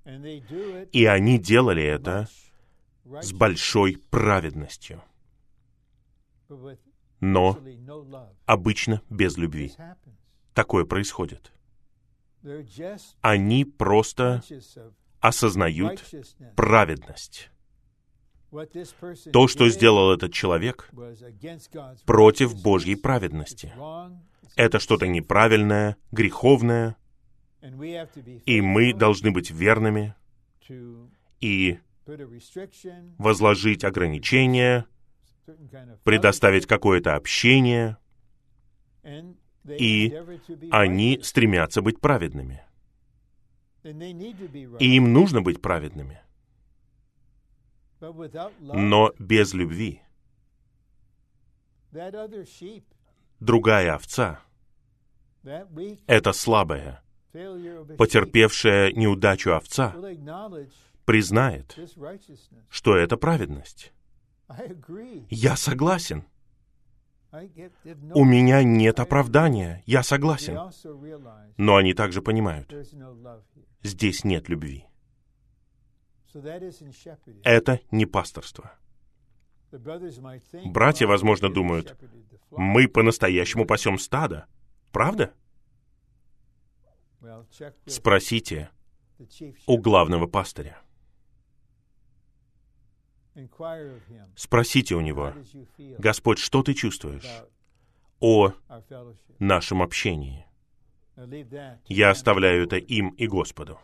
и 0.93 1.05
они 1.05 1.39
делали 1.39 1.83
это 1.83 2.29
с 3.05 3.33
большой 3.33 3.99
праведностью. 4.11 5.03
Но 7.21 7.59
обычно 8.47 9.03
без 9.11 9.37
любви. 9.37 9.73
Такое 10.55 10.85
происходит. 10.85 11.53
Они 13.21 13.65
просто 13.65 14.43
осознают 15.21 16.03
праведность 16.57 17.51
то, 19.33 19.49
что 19.49 19.69
сделал 19.69 20.13
этот 20.13 20.33
человек, 20.33 20.91
против 22.07 22.61
Божьей 22.63 22.97
праведности. 22.97 23.73
Это 24.57 24.79
что-то 24.79 25.07
неправильное, 25.07 25.97
греховное, 26.11 26.97
и 28.47 28.61
мы 28.61 28.95
должны 28.95 29.31
быть 29.31 29.51
верными 29.51 30.15
и 31.41 31.79
возложить 33.19 33.85
ограничения, 33.85 34.87
предоставить 36.05 36.67
какое-то 36.67 37.17
общение, 37.17 37.99
и 39.67 40.15
они 40.71 41.21
стремятся 41.23 41.83
быть 41.83 42.01
праведными. 42.01 42.63
И 43.85 44.97
им 44.97 45.13
нужно 45.13 45.43
быть 45.43 45.61
праведными. 45.61 46.21
Но 48.01 49.13
без 49.19 49.55
любви 49.55 50.03
другая 53.41 53.95
овца, 53.95 54.41
эта 56.07 56.33
слабая, 56.33 57.03
потерпевшая 57.33 58.93
неудачу 58.93 59.53
овца, 59.53 59.95
признает, 61.05 61.79
что 62.69 62.97
это 62.97 63.17
праведность. 63.17 63.93
Я 65.31 65.57
согласен. 65.57 66.25
У 68.15 68.25
меня 68.25 68.63
нет 68.63 69.01
оправдания, 69.01 69.83
я 69.85 70.03
согласен. 70.03 70.59
Но 71.57 71.77
они 71.77 71.95
также 71.95 72.23
понимают, 72.23 72.73
здесь 73.83 74.25
нет 74.25 74.49
любви. 74.49 74.87
Это 77.45 77.81
не 77.91 78.07
пасторство. 78.07 78.73
Братья, 80.65 81.07
возможно, 81.07 81.53
думают, 81.53 81.97
мы 82.51 82.89
по-настоящему 82.89 83.67
пасем 83.67 83.99
стадо. 83.99 84.47
Правда? 84.93 85.35
Спросите 87.87 88.71
у 89.67 89.79
главного 89.79 90.27
пастыря. 90.27 90.81
Спросите 94.37 94.95
у 94.95 95.01
него, 95.01 95.33
Господь, 95.99 96.39
что 96.39 96.63
ты 96.63 96.75
чувствуешь 96.75 97.45
о 98.21 98.53
нашем 99.39 99.83
общении? 99.83 100.47
Я 101.87 102.11
оставляю 102.11 102.65
это 102.65 102.77
им 102.77 103.11
и 103.11 103.27
Господу. 103.27 103.79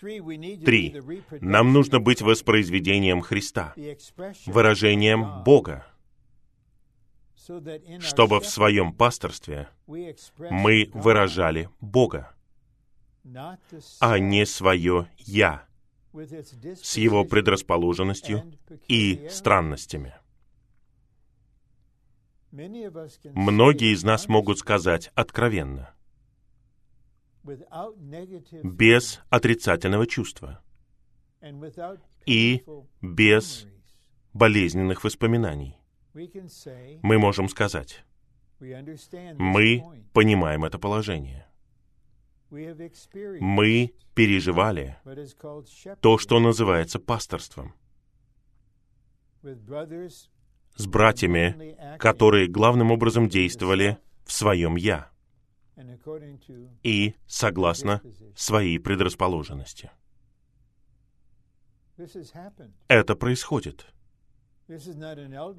Три. 0.00 1.02
Нам 1.40 1.72
нужно 1.72 2.00
быть 2.00 2.22
воспроизведением 2.22 3.20
Христа, 3.20 3.74
выражением 4.46 5.42
Бога, 5.44 5.86
чтобы 8.00 8.40
в 8.40 8.46
своем 8.46 8.92
пасторстве 8.92 9.68
мы 9.86 10.90
выражали 10.94 11.68
Бога, 11.80 12.34
а 14.00 14.18
не 14.18 14.46
свое 14.46 15.10
«я» 15.18 15.66
с 16.12 16.96
его 16.96 17.24
предрасположенностью 17.24 18.52
и 18.88 19.28
странностями. 19.30 20.14
Многие 22.52 23.92
из 23.92 24.02
нас 24.02 24.28
могут 24.28 24.58
сказать 24.58 25.12
откровенно, 25.14 25.94
без 28.62 29.20
отрицательного 29.30 30.06
чувства 30.06 30.62
и 32.26 32.64
без 33.00 33.66
болезненных 34.32 35.04
воспоминаний. 35.04 35.78
Мы 37.02 37.18
можем 37.18 37.48
сказать, 37.48 38.04
мы 38.58 39.82
понимаем 40.12 40.64
это 40.64 40.78
положение. 40.78 41.46
Мы 42.50 43.94
переживали 44.14 44.98
то, 46.00 46.18
что 46.18 46.40
называется 46.40 46.98
пасторством. 46.98 47.74
С 49.42 50.86
братьями, 50.86 51.96
которые 51.98 52.48
главным 52.48 52.90
образом 52.90 53.28
действовали 53.28 53.98
в 54.24 54.32
своем 54.32 54.76
«я» 54.76 55.10
и 56.82 57.14
согласно 57.26 58.02
своей 58.34 58.78
предрасположенности. 58.78 59.90
Это 62.88 63.14
происходит. 63.14 63.86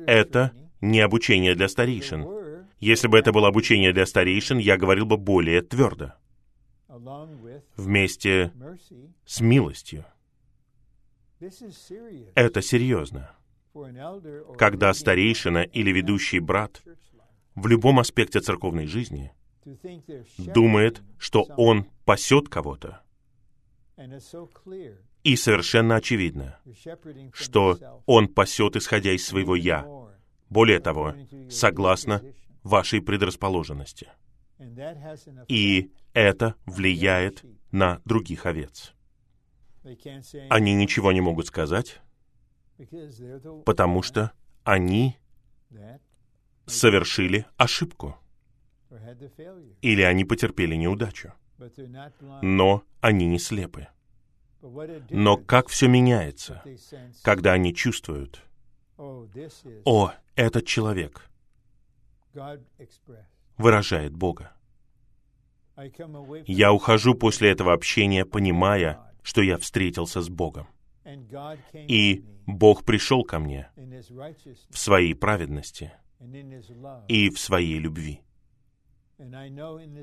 Это 0.08 0.54
не 0.80 1.00
обучение 1.00 1.56
для 1.56 1.68
старейшин. 1.68 2.66
Если 2.80 3.08
бы 3.08 3.20
это 3.20 3.32
было 3.32 3.48
обучение 3.48 3.94
для 3.94 4.06
старейшин, 4.06 4.58
я 4.58 4.78
говорил 4.78 5.06
бы 5.06 5.18
более 5.18 5.62
твердо. 5.62 6.14
Вместе 7.76 8.52
с 9.26 9.42
милостью. 9.42 10.06
Это 12.36 12.62
серьезно. 12.62 13.36
Когда 14.58 14.94
старейшина 14.94 15.64
или 15.64 15.92
ведущий 15.92 16.40
брат 16.40 16.84
в 17.56 17.68
любом 17.68 18.00
аспекте 18.00 18.40
церковной 18.40 18.88
жизни 18.88 19.34
думает, 20.38 21.02
что 21.18 21.44
он 21.58 21.86
пасет 22.06 22.50
кого-то. 22.50 23.02
И 25.24 25.36
совершенно 25.36 25.96
очевидно, 25.96 26.60
что 27.34 28.02
он 28.06 28.28
пасет, 28.28 28.76
исходя 28.76 29.12
из 29.12 29.26
своего 29.26 29.56
«я». 29.56 29.86
Более 30.50 30.80
того, 30.80 31.16
согласно 31.50 32.22
вашей 32.64 33.02
предрасположенности. 33.02 34.10
И 35.48 35.92
это 36.14 36.56
влияет 36.66 37.46
на 37.72 38.02
других 38.06 38.46
овец. 38.46 38.94
Они 40.50 40.74
ничего 40.74 41.12
не 41.12 41.22
могут 41.22 41.48
сказать, 41.48 42.02
потому 43.66 44.02
что 44.02 44.32
они 44.64 45.18
совершили 46.66 47.46
ошибку, 47.58 48.18
или 49.82 50.02
они 50.02 50.26
потерпели 50.26 50.76
неудачу. 50.76 51.34
Но 52.42 52.84
они 53.02 53.28
не 53.28 53.40
слепы. 53.40 53.88
Но 55.10 55.38
как 55.38 55.68
все 55.70 55.88
меняется, 55.88 56.64
когда 57.24 57.54
они 57.54 57.74
чувствуют, 57.74 58.44
«О, 58.98 60.12
этот 60.36 60.66
человек 60.66 61.30
выражает 63.58 64.16
Бога». 64.16 64.54
Я 66.46 66.74
ухожу 66.74 67.16
после 67.16 67.52
этого 67.52 67.74
общения, 67.74 68.26
понимая, 68.26 69.14
что 69.24 69.42
я 69.42 69.58
встретился 69.58 70.22
с 70.22 70.30
Богом. 70.30 70.68
И 71.74 72.24
Бог 72.46 72.86
пришел 72.86 73.24
ко 73.24 73.40
мне 73.40 73.70
в 74.70 74.78
своей 74.78 75.16
праведности 75.16 75.92
и 77.08 77.30
в 77.30 77.40
своей 77.40 77.80
любви. 77.80 78.22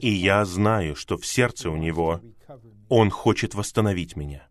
И 0.00 0.10
я 0.10 0.44
знаю, 0.44 0.94
что 0.94 1.16
в 1.16 1.26
сердце 1.26 1.70
у 1.70 1.76
Него 1.76 2.20
Он 2.88 3.10
хочет 3.10 3.54
восстановить 3.54 4.16
меня. 4.16 4.46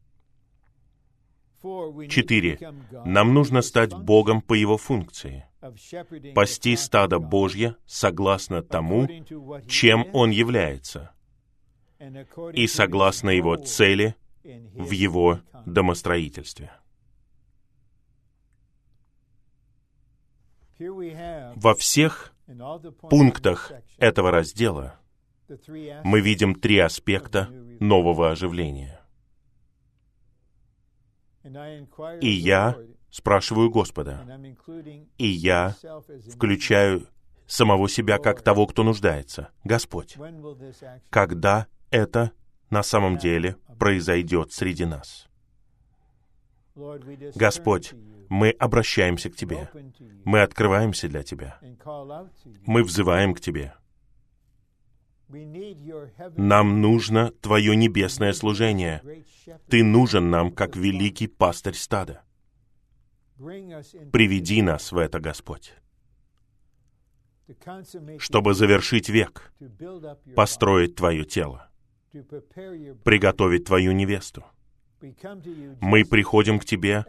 Четыре. 2.10 2.60
Нам 3.06 3.34
нужно 3.34 3.62
стать 3.62 3.94
Богом 3.94 4.42
по 4.42 4.54
Его 4.54 4.78
функции. 4.78 5.46
Пасти 6.36 6.76
стадо 6.76 7.20
Божье 7.20 7.76
согласно 7.86 8.62
тому, 8.62 9.08
чем 9.68 10.08
Он 10.14 10.30
является, 10.32 11.12
и 12.54 12.68
согласно 12.68 13.30
Его 13.30 13.56
цели 13.56 14.16
в 14.44 14.92
Его 14.92 15.40
домостроительстве. 15.66 16.72
Во 21.56 21.74
всех 21.74 22.34
пунктах 23.10 23.72
этого 23.98 24.32
раздела 24.32 25.00
мы 26.04 26.22
видим 26.22 26.56
три 26.56 26.80
аспекта 26.80 27.50
нового 27.80 28.32
оживления. 28.32 29.02
И 32.22 32.30
я 32.30 32.78
спрашиваю 33.10 33.70
Господа, 33.70 34.26
и 35.18 35.28
я 35.28 35.76
включаю 36.34 37.08
самого 37.46 37.88
себя 37.88 38.18
как 38.18 38.42
того, 38.42 38.68
кто 38.68 38.84
нуждается. 38.84 39.50
Господь, 39.64 40.18
когда 41.10 41.68
это 41.90 42.32
на 42.70 42.84
самом 42.84 43.18
деле 43.18 43.56
произойдет 43.80 44.52
среди 44.52 44.86
нас? 44.86 45.28
Господь, 47.36 47.94
мы 48.30 48.50
обращаемся 48.52 49.30
к 49.30 49.36
Тебе. 49.36 49.70
Мы 50.26 50.42
открываемся 50.42 51.08
для 51.08 51.24
Тебя. 51.24 51.60
Мы 52.66 52.84
взываем 52.84 53.34
к 53.34 53.40
Тебе. 53.42 53.74
Нам 56.38 56.82
нужно 56.82 57.32
Твое 57.42 57.76
небесное 57.76 58.34
служение. 58.34 59.02
Ты 59.70 59.84
нужен 59.84 60.30
нам, 60.30 60.52
как 60.52 60.76
великий 60.76 61.28
пастырь 61.28 61.76
стада. 61.76 62.24
Приведи 63.38 64.62
нас 64.62 64.92
в 64.92 64.98
это, 64.98 65.20
Господь, 65.20 65.74
чтобы 68.18 68.56
завершить 68.56 69.10
век, 69.10 69.54
построить 70.36 70.96
Твое 70.96 71.24
тело, 71.24 71.70
приготовить 73.04 73.66
Твою 73.66 73.92
невесту— 73.92 74.44
мы 75.82 76.06
приходим 76.06 76.60
к 76.60 76.66
Тебе 76.66 77.06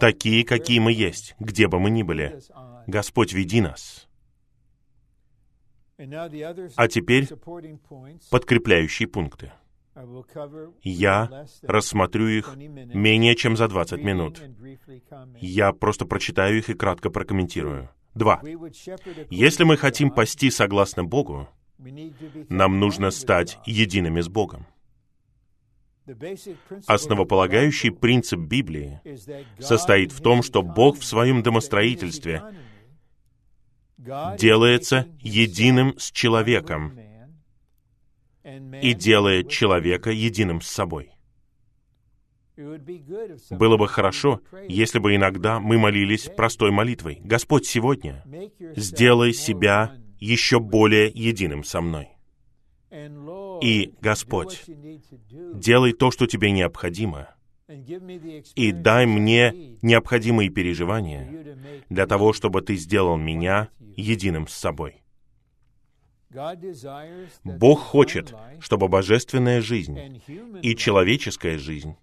такие, 0.00 0.44
какие 0.44 0.78
мы 0.78 0.92
есть, 0.92 1.34
где 1.38 1.68
бы 1.68 1.78
мы 1.78 1.90
ни 1.90 2.02
были. 2.02 2.40
Господь, 2.86 3.32
веди 3.32 3.60
нас. 3.60 4.08
А 5.96 6.88
теперь 6.88 7.28
подкрепляющие 8.30 9.08
пункты. 9.08 9.52
Я 10.82 11.46
рассмотрю 11.62 12.26
их 12.26 12.56
менее 12.56 13.36
чем 13.36 13.56
за 13.56 13.68
20 13.68 14.02
минут. 14.02 14.42
Я 15.40 15.72
просто 15.72 16.04
прочитаю 16.04 16.58
их 16.58 16.68
и 16.68 16.74
кратко 16.74 17.10
прокомментирую. 17.10 17.90
Два. 18.14 18.42
Если 19.30 19.64
мы 19.64 19.76
хотим 19.76 20.10
пасти 20.10 20.50
согласно 20.50 21.04
Богу, 21.04 21.48
нам 22.48 22.80
нужно 22.80 23.10
стать 23.10 23.58
едиными 23.66 24.20
с 24.20 24.28
Богом. 24.28 24.66
Основополагающий 26.86 27.90
принцип 27.90 28.40
Библии 28.40 29.00
состоит 29.58 30.12
в 30.12 30.20
том, 30.20 30.42
что 30.42 30.62
Бог 30.62 30.98
в 30.98 31.04
своем 31.04 31.42
домостроительстве 31.42 32.42
делается 33.96 35.08
единым 35.20 35.98
с 35.98 36.10
человеком 36.10 36.98
и 38.44 38.92
делает 38.92 39.48
человека 39.48 40.10
единым 40.10 40.60
с 40.60 40.68
собой. 40.68 41.10
Было 42.56 43.76
бы 43.76 43.88
хорошо, 43.88 44.40
если 44.68 44.98
бы 44.98 45.16
иногда 45.16 45.58
мы 45.58 45.78
молились 45.78 46.30
простой 46.36 46.70
молитвой. 46.70 47.20
«Господь, 47.24 47.66
сегодня 47.66 48.22
сделай 48.76 49.32
себя 49.32 49.96
еще 50.20 50.60
более 50.60 51.08
единым 51.08 51.64
со 51.64 51.80
мной». 51.80 52.10
И, 53.64 53.94
Господь, 54.02 54.62
делай 55.54 55.94
то, 55.94 56.10
что 56.10 56.26
тебе 56.26 56.50
необходимо, 56.50 57.34
и 58.54 58.72
дай 58.72 59.06
мне 59.06 59.78
необходимые 59.80 60.50
переживания 60.50 61.56
для 61.88 62.06
того, 62.06 62.34
чтобы 62.34 62.60
ты 62.60 62.76
сделал 62.76 63.16
меня 63.16 63.70
единым 63.96 64.48
с 64.48 64.52
собой. 64.52 65.02
Бог 67.42 67.80
хочет, 67.80 68.34
чтобы 68.60 68.88
божественная 68.88 69.62
жизнь 69.62 70.20
и 70.60 70.76
человеческая 70.76 71.56
жизнь 71.56 71.96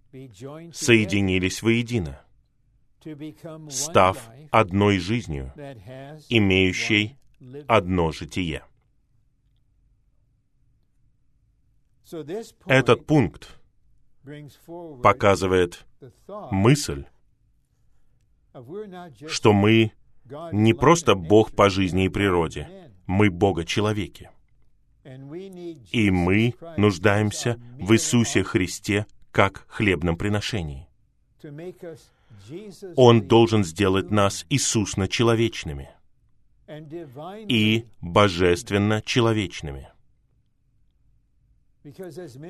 соединились 0.73 1.61
воедино, 1.61 2.23
став 3.69 4.17
одной 4.49 4.97
жизнью, 4.97 5.53
имеющей 6.27 7.17
одно 7.67 8.11
житие. 8.11 8.63
Этот 12.65 13.05
пункт 13.05 13.59
показывает 15.03 15.85
мысль, 16.51 17.05
что 19.27 19.53
мы 19.53 19.91
не 20.51 20.73
просто 20.73 21.15
Бог 21.15 21.51
по 21.51 21.69
жизни 21.69 22.05
и 22.05 22.09
природе, 22.09 22.91
мы 23.07 23.29
Бога-человеки. 23.29 24.29
И 25.91 26.11
мы 26.11 26.53
нуждаемся 26.77 27.59
в 27.79 27.93
Иисусе 27.93 28.43
Христе 28.43 29.07
как 29.31 29.65
хлебном 29.67 30.17
приношении. 30.17 30.87
Он 32.95 33.27
должен 33.27 33.63
сделать 33.63 34.11
нас 34.11 34.45
Иисусно-человечными 34.49 35.89
и 37.47 37.85
божественно-человечными. 38.01 39.89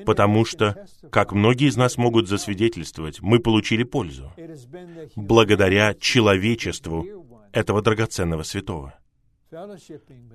Потому 0.04 0.44
что, 0.44 0.86
как 1.10 1.32
многие 1.32 1.68
из 1.68 1.76
нас 1.76 1.96
могут 1.96 2.28
засвидетельствовать, 2.28 3.20
мы 3.22 3.38
получили 3.38 3.82
пользу 3.82 4.32
благодаря 5.16 5.94
человечеству 5.94 7.06
этого 7.52 7.82
драгоценного 7.82 8.42
святого. 8.42 8.94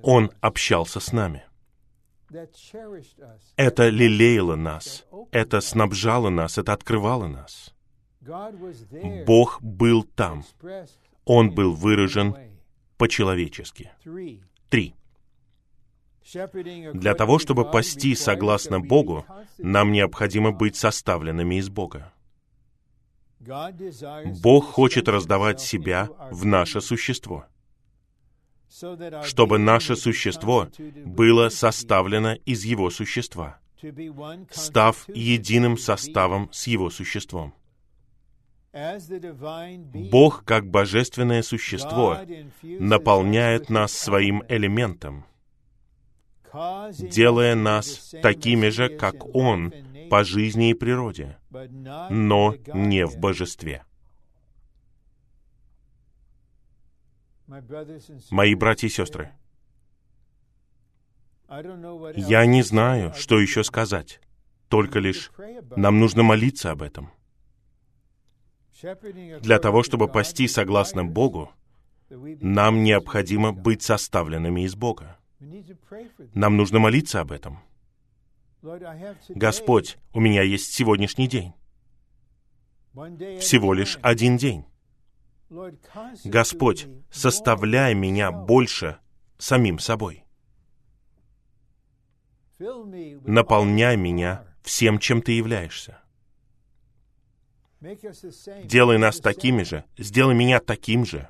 Он 0.02 0.30
общался 0.40 1.00
с 1.00 1.12
нами. 1.12 1.44
Это 3.56 3.88
лелеяло 3.88 4.56
нас, 4.56 5.06
это 5.32 5.60
снабжало 5.60 6.28
нас, 6.28 6.58
это 6.58 6.72
открывало 6.72 7.26
нас. 7.26 7.74
Бог 9.26 9.62
был 9.62 10.02
там. 10.02 10.44
Он 11.24 11.50
был 11.50 11.74
выражен 11.74 12.36
по-человечески. 12.96 13.92
Три. 14.68 14.94
Для 16.32 17.14
того, 17.14 17.38
чтобы 17.38 17.70
пасти 17.70 18.14
согласно 18.14 18.80
Богу, 18.80 19.24
нам 19.56 19.92
необходимо 19.92 20.52
быть 20.52 20.76
составленными 20.76 21.56
из 21.56 21.70
Бога. 21.70 22.12
Бог 24.42 24.66
хочет 24.66 25.08
раздавать 25.08 25.60
себя 25.60 26.10
в 26.30 26.44
наше 26.44 26.80
существо, 26.80 27.46
чтобы 29.24 29.58
наше 29.58 29.96
существо 29.96 30.68
было 31.06 31.48
составлено 31.48 32.34
из 32.44 32.64
Его 32.64 32.90
существа, 32.90 33.58
став 34.50 35.08
единым 35.08 35.78
составом 35.78 36.50
с 36.52 36.66
Его 36.66 36.90
существом. 36.90 37.54
Бог, 40.10 40.44
как 40.44 40.68
божественное 40.68 41.42
существо, 41.42 42.18
наполняет 42.62 43.70
нас 43.70 43.92
своим 43.92 44.42
элементом— 44.48 45.24
делая 46.98 47.54
нас 47.54 48.14
такими 48.22 48.68
же, 48.68 48.88
как 48.88 49.34
Он, 49.34 49.72
по 50.10 50.24
жизни 50.24 50.70
и 50.70 50.74
природе, 50.74 51.38
но 52.10 52.54
не 52.72 53.06
в 53.06 53.18
божестве. 53.18 53.84
Мои 58.30 58.54
братья 58.54 58.86
и 58.86 58.90
сестры, 58.90 59.32
я 62.16 62.44
не 62.44 62.62
знаю, 62.62 63.14
что 63.14 63.40
еще 63.40 63.64
сказать. 63.64 64.20
Только 64.68 64.98
лишь 64.98 65.30
нам 65.76 65.98
нужно 65.98 66.22
молиться 66.22 66.70
об 66.70 66.82
этом. 66.82 67.10
Для 69.40 69.58
того, 69.58 69.82
чтобы 69.82 70.08
пасти 70.08 70.46
согласно 70.46 71.04
Богу, 71.04 71.50
нам 72.10 72.82
необходимо 72.82 73.52
быть 73.52 73.82
составленными 73.82 74.62
из 74.62 74.74
Бога. 74.74 75.18
Нам 76.34 76.56
нужно 76.56 76.78
молиться 76.78 77.20
об 77.20 77.32
этом. 77.32 77.60
Господь, 79.28 79.98
у 80.12 80.20
меня 80.20 80.42
есть 80.42 80.72
сегодняшний 80.72 81.28
день. 81.28 81.52
Всего 83.40 83.72
лишь 83.72 83.98
один 84.02 84.36
день. 84.36 84.64
Господь, 86.24 86.88
составляй 87.10 87.94
меня 87.94 88.32
больше 88.32 88.98
самим 89.38 89.78
собой. 89.78 90.24
Наполняй 92.58 93.96
меня 93.96 94.44
всем, 94.62 94.98
чем 94.98 95.22
ты 95.22 95.32
являешься. 95.32 96.02
Делай 97.80 98.98
нас 98.98 99.20
такими 99.20 99.62
же, 99.62 99.84
сделай 99.96 100.34
меня 100.34 100.58
таким 100.60 101.04
же. 101.04 101.28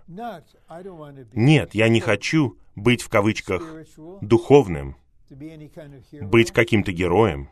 Нет, 1.33 1.75
я 1.75 1.89
не 1.89 2.01
хочу 2.01 2.59
быть 2.75 3.03
в 3.03 3.09
кавычках 3.09 3.63
духовным, 4.23 4.97
быть 5.31 6.53
каким-то 6.53 6.93
героем. 6.93 7.51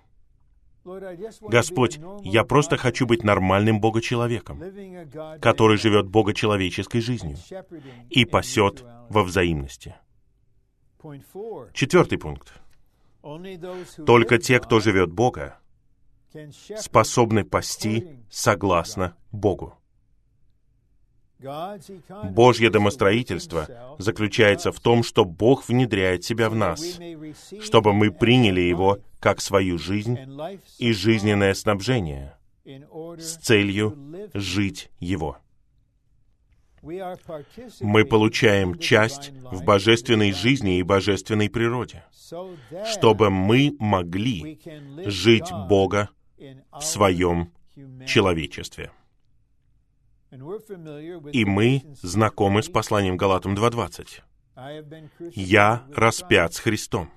Господь, 1.43 1.99
я 2.23 2.45
просто 2.45 2.77
хочу 2.77 3.07
быть 3.07 3.25
нормальным 3.25 3.81
Бога-человеком, 3.81 4.61
который 5.41 5.77
живет 5.77 6.07
Бога-человеческой 6.07 7.01
жизнью 7.01 7.37
и 8.09 8.25
пасет 8.25 8.85
во 9.11 9.25
взаимности. 9.25 9.97
Четвертый 11.75 12.19
пункт. 12.19 12.55
Только 14.07 14.39
те, 14.39 14.61
кто 14.61 14.79
живет 14.79 15.13
Бога, 15.13 15.59
способны 16.77 17.45
пасти 17.45 18.21
согласно 18.31 19.17
Богу. 19.33 19.75
Божье 22.31 22.71
домостроительство 22.71 23.97
заключается 23.99 24.73
в 24.73 24.81
том, 24.81 25.03
что 25.03 25.25
Бог 25.25 25.69
внедряет 25.69 26.25
себя 26.25 26.49
в 26.49 26.55
нас, 26.55 26.99
чтобы 27.61 27.93
мы 27.93 28.11
приняли 28.11 28.63
Его 28.63 28.99
как 29.21 29.41
свою 29.41 29.79
жизнь 29.79 30.19
и 30.79 30.93
жизненное 30.93 31.53
снабжение 31.55 32.39
с 32.65 33.37
целью 33.37 33.97
жить 34.33 34.91
Его. 34.99 35.39
Мы 36.83 38.05
получаем 38.05 38.79
часть 38.79 39.33
в 39.51 39.65
божественной 39.65 40.33
жизни 40.33 40.79
и 40.79 40.83
божественной 40.83 41.51
природе, 41.51 42.05
чтобы 42.85 43.31
мы 43.31 43.75
могли 43.79 44.61
жить 45.05 45.51
Бога 45.69 46.11
в 46.73 46.81
своем 46.81 47.53
человечестве. 48.07 48.91
И 51.33 51.45
мы 51.45 51.83
знакомы 52.03 52.63
с 52.63 52.69
посланием 52.69 53.17
Галатам 53.17 53.55
2.20. 53.55 54.23
«Я 55.35 55.87
распят 55.95 56.55
с 56.55 56.59
Христом, 56.59 57.11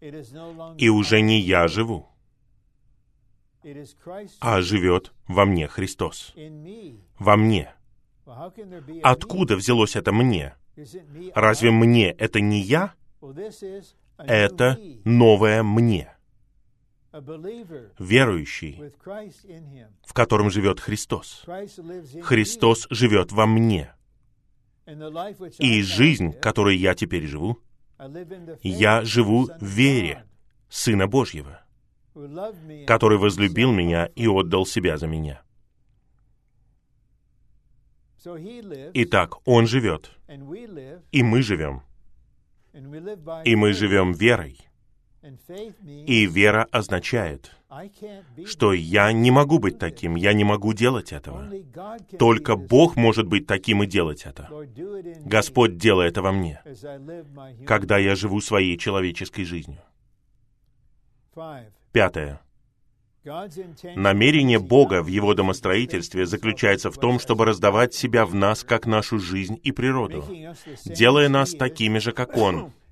и 0.00 0.88
уже 0.88 1.20
не 1.20 1.40
я 1.40 1.68
живу, 1.68 2.08
а 4.40 4.60
живет 4.60 5.12
во 5.26 5.44
мне 5.44 5.68
Христос. 5.68 6.34
Во 7.18 7.36
мне. 7.36 7.72
Откуда 9.02 9.56
взялось 9.56 9.96
это 9.96 10.12
мне? 10.12 10.54
Разве 11.34 11.70
мне 11.70 12.10
это 12.10 12.40
не 12.40 12.60
я? 12.60 12.94
Это 14.18 14.78
новое 15.04 15.62
мне 15.62 16.13
верующий, 17.98 18.92
в 20.04 20.12
котором 20.12 20.50
живет 20.50 20.80
Христос. 20.80 21.44
Христос 22.22 22.86
живет 22.90 23.32
во 23.32 23.46
мне. 23.46 23.94
И 25.58 25.82
жизнь, 25.82 26.32
которой 26.32 26.76
я 26.76 26.94
теперь 26.94 27.26
живу, 27.26 27.58
я 28.62 29.04
живу 29.04 29.46
в 29.46 29.64
вере 29.64 30.24
Сына 30.68 31.06
Божьего, 31.06 31.62
который 32.86 33.18
возлюбил 33.18 33.72
меня 33.72 34.06
и 34.06 34.26
отдал 34.26 34.66
себя 34.66 34.98
за 34.98 35.06
меня. 35.06 35.42
Итак, 38.94 39.36
Он 39.46 39.66
живет, 39.66 40.10
и 41.12 41.22
мы 41.22 41.42
живем, 41.42 41.82
и 42.72 43.56
мы 43.56 43.72
живем 43.72 44.12
верой, 44.12 44.58
и 46.06 46.26
вера 46.26 46.66
означает, 46.70 47.50
что 48.46 48.72
я 48.72 49.12
не 49.12 49.30
могу 49.30 49.58
быть 49.58 49.78
таким, 49.78 50.14
я 50.14 50.32
не 50.32 50.44
могу 50.44 50.72
делать 50.72 51.12
этого. 51.12 51.50
Только 52.18 52.56
Бог 52.56 52.96
может 52.96 53.26
быть 53.26 53.46
таким 53.46 53.82
и 53.82 53.86
делать 53.86 54.24
это. 54.26 54.48
Господь, 55.24 55.76
делай 55.76 56.08
это 56.08 56.22
во 56.22 56.32
мне, 56.32 56.62
когда 57.66 57.98
я 57.98 58.14
живу 58.14 58.40
своей 58.40 58.76
человеческой 58.76 59.44
жизнью. 59.44 59.82
Пятое. 61.92 62.40
Намерение 63.96 64.58
Бога 64.58 65.02
в 65.02 65.06
Его 65.06 65.32
домостроительстве 65.32 66.26
заключается 66.26 66.90
в 66.90 66.98
том, 66.98 67.18
чтобы 67.18 67.46
раздавать 67.46 67.94
себя 67.94 68.26
в 68.26 68.34
нас 68.34 68.62
как 68.64 68.84
нашу 68.86 69.18
жизнь 69.18 69.58
и 69.62 69.72
природу, 69.72 70.24
делая 70.84 71.30
нас 71.30 71.52
такими 71.52 71.98
же, 71.98 72.12
как 72.12 72.36
Он, 72.36 72.72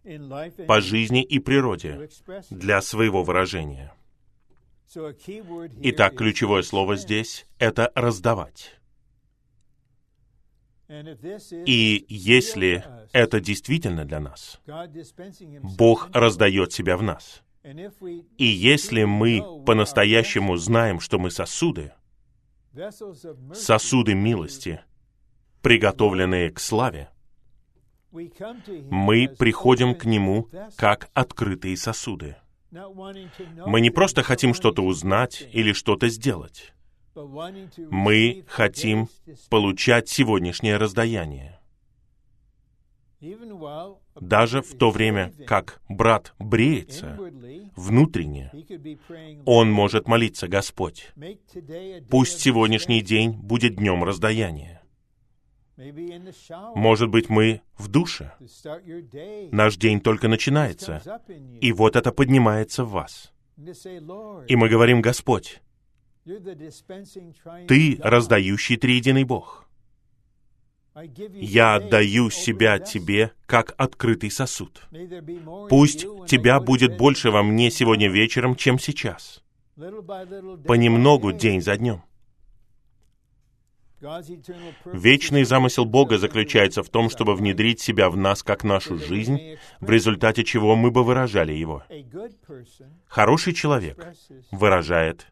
по 0.66 0.80
жизни 0.80 1.22
и 1.22 1.38
природе 1.38 2.09
для 2.50 2.80
своего 2.80 3.22
выражения. 3.22 3.94
Итак, 4.94 6.16
ключевое 6.16 6.62
слово 6.62 6.96
здесь— 6.96 7.46
это 7.59 7.90
«раздавать». 7.94 8.78
И 11.66 12.05
если 12.09 12.84
это 13.12 13.40
действительно 13.40 14.05
для 14.05 14.20
нас, 14.20 14.61
Бог 15.62 16.11
раздает 16.12 16.72
себя 16.72 16.98
в 16.98 17.03
нас. 17.03 17.42
И 17.64 18.44
если 18.44 19.05
мы 19.05 19.62
по-настоящему 19.64 20.57
знаем, 20.57 21.00
что 21.00 21.18
мы 21.18 21.30
сосуды, 21.30 21.92
сосуды 23.55 24.14
милости, 24.14 24.82
приготовленные 25.62 26.50
к 26.50 26.59
славе, 26.59 27.09
мы 28.13 29.29
приходим 29.29 29.95
к 29.95 30.05
Нему 30.05 30.49
как 30.77 31.09
открытые 31.15 31.77
сосуды. 31.77 32.37
Мы 32.71 33.81
не 33.81 33.91
просто 33.91 34.23
хотим 34.23 34.55
что-то 34.55 34.83
узнать 34.83 35.47
или 35.53 35.73
что-то 35.73 36.09
сделать. 36.09 36.73
Мы 37.15 38.45
хотим 38.49 39.09
получать 39.51 40.09
сегодняшнее 40.09 40.79
раздаяние. 40.79 41.59
Даже 44.21 44.63
в 44.63 44.77
то 44.77 44.91
время, 44.91 45.33
как 45.47 45.81
брат 45.89 46.35
бреется, 46.39 47.17
внутренне, 47.77 48.51
он 49.47 49.71
может 49.71 50.09
молиться, 50.09 50.49
Господь, 50.49 51.13
пусть 52.11 52.41
сегодняшний 52.41 53.01
день 53.01 53.31
будет 53.33 53.77
днем 53.77 54.03
раздаяния. 54.03 54.82
Может 56.75 57.09
быть, 57.09 57.29
мы 57.29 57.62
в 57.79 57.89
душе. 57.89 58.33
Наш 59.53 59.77
день 59.77 60.01
только 60.01 60.29
начинается. 60.29 61.03
И 61.61 61.73
вот 61.73 61.97
это 61.97 62.12
поднимается 62.12 62.85
в 62.85 62.91
вас. 62.91 63.33
И 64.49 64.57
мы 64.57 64.68
говорим, 64.68 65.01
Господь, 65.01 65.62
Ты 66.25 67.99
раздающий 68.03 68.77
триединый 68.77 69.25
Бог. 69.25 69.68
Я 71.35 71.77
отдаю 71.77 72.31
себя 72.31 72.79
Тебе, 72.79 73.33
как 73.47 73.75
открытый 73.79 74.31
сосуд. 74.31 74.87
Пусть 75.70 76.07
Тебя 76.27 76.61
будет 76.61 76.99
больше 76.99 77.31
во 77.31 77.43
мне 77.43 77.70
сегодня 77.70 78.11
вечером, 78.11 78.57
чем 78.57 78.79
сейчас. 78.79 79.43
Понемногу, 79.75 81.33
день 81.33 81.62
за 81.62 81.77
днем. 81.79 82.03
Вечный 84.84 85.44
замысел 85.44 85.84
Бога 85.84 86.18
заключается 86.18 86.82
в 86.82 86.88
том, 86.88 87.09
чтобы 87.09 87.34
внедрить 87.34 87.80
себя 87.80 88.11
в 88.11 88.16
нас 88.16 88.42
как 88.42 88.64
нашу 88.64 88.98
жизнь, 88.98 89.57
в 89.80 89.90
результате 89.90 90.44
чего 90.44 90.74
мы 90.74 90.90
бы 90.90 91.05
выражали 91.05 91.53
Его. 91.53 91.84
Хороший 93.07 93.53
человек 93.53 94.07
выражает 94.50 95.26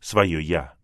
свое 0.00 0.42
«я». 0.42 0.74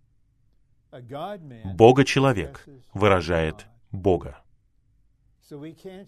Бога-человек 1.65 2.67
выражает 2.93 3.67
Бога. 3.91 4.43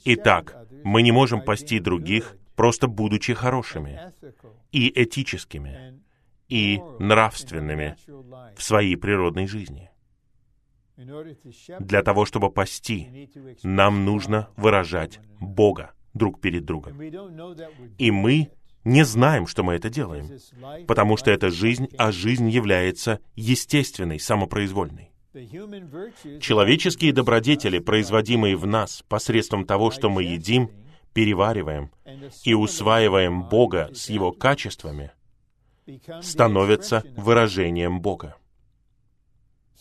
Итак, 0.04 0.56
мы 0.84 1.02
не 1.02 1.10
можем 1.10 1.42
пасти 1.42 1.78
других, 1.78 2.36
просто 2.54 2.86
будучи 2.86 3.34
хорошими 3.34 4.12
и 4.72 4.92
этическими, 5.02 6.00
и 6.48 6.80
нравственными 6.98 7.96
в 8.56 8.62
своей 8.62 8.96
природной 8.96 9.46
жизни. 9.46 9.90
Для 11.80 12.02
того, 12.02 12.24
чтобы 12.24 12.50
пасти, 12.50 13.28
нам 13.62 14.04
нужно 14.04 14.48
выражать 14.56 15.20
Бога 15.40 15.92
друг 16.12 16.40
перед 16.40 16.64
другом. 16.64 17.00
И 17.98 18.10
мы 18.10 18.50
не 18.84 19.04
знаем, 19.04 19.46
что 19.46 19.62
мы 19.62 19.74
это 19.74 19.88
делаем, 19.88 20.28
потому 20.86 21.16
что 21.16 21.30
это 21.30 21.50
жизнь, 21.50 21.88
а 21.98 22.12
жизнь 22.12 22.48
является 22.48 23.20
естественной, 23.34 24.20
самопроизвольной. 24.20 25.10
Человеческие 26.40 27.12
добродетели, 27.12 27.80
производимые 27.80 28.56
в 28.56 28.66
нас 28.66 29.02
посредством 29.08 29.64
того, 29.64 29.90
что 29.90 30.08
мы 30.08 30.22
едим, 30.22 30.70
перевариваем 31.12 31.90
и 32.44 32.54
усваиваем 32.54 33.42
Бога 33.42 33.90
с 33.94 34.10
Его 34.10 34.30
качествами, 34.30 35.10
становятся 36.22 37.02
выражением 37.16 38.00
Бога. 38.00 38.36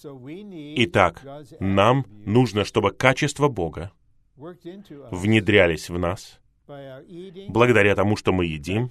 Итак, 0.06 1.24
нам 1.60 2.06
нужно, 2.26 2.64
чтобы 2.66 2.91
качества 2.91 3.47
Бога 3.47 3.91
внедрялись 4.36 5.89
в 5.89 5.97
нас 5.97 6.39
благодаря 7.49 7.95
тому, 7.95 8.16
что 8.16 8.32
мы 8.32 8.45
едим, 8.45 8.89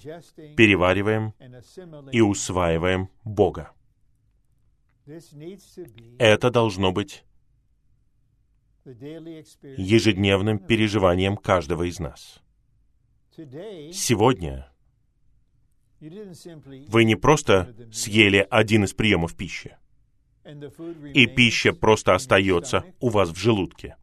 перевариваем 0.56 1.34
и 2.12 2.20
усваиваем 2.20 3.08
Бога. 3.24 3.72
Это 6.18 6.50
должно 6.50 6.92
быть 6.92 7.24
ежедневным 8.84 10.58
переживанием 10.58 11.36
каждого 11.36 11.84
из 11.84 11.98
нас. 11.98 12.42
Сегодня 13.36 14.68
вы 16.00 17.04
не 17.04 17.14
просто 17.16 17.74
съели 17.92 18.46
один 18.50 18.84
из 18.84 18.92
приемов 18.92 19.36
пищи, 19.36 19.76
и 20.45 21.26
пища 21.26 21.72
просто 21.72 22.14
остается 22.14 22.84
у 23.01 23.09
вас 23.09 23.30
в 23.30 23.36
желудке, 23.36 23.97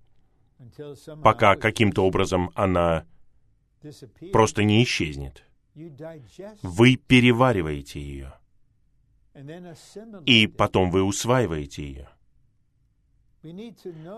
пока 1.23 1.55
каким-то 1.55 2.05
образом 2.05 2.51
она 2.55 3.05
просто 4.31 4.63
не 4.63 4.83
исчезнет. 4.83 5.45
Вы 6.61 6.95
перевариваете 6.95 8.01
ее, 8.01 8.33
и 10.25 10.47
потом 10.47 10.91
вы 10.91 11.03
усваиваете 11.03 11.83
ее. 11.83 12.09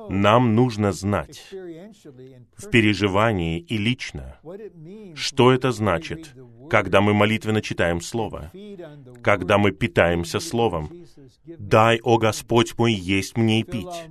Нам 0.10 0.56
нужно 0.56 0.92
знать 0.92 1.48
в 1.52 2.70
переживании 2.72 3.60
и 3.60 3.78
лично, 3.78 4.40
что 5.16 5.52
это 5.52 5.72
значит, 5.72 6.34
когда 6.70 7.02
мы 7.02 7.14
молитвенно 7.14 7.62
читаем 7.62 8.02
Слово, 8.02 8.52
когда 9.22 9.58
мы 9.58 9.72
питаемся 9.72 10.40
Словом. 10.40 11.06
«Дай, 11.46 12.00
о 12.02 12.18
Господь 12.18 12.78
мой, 12.78 12.94
есть 12.94 13.38
мне 13.38 13.60
и 13.60 13.64
пить, 13.64 14.10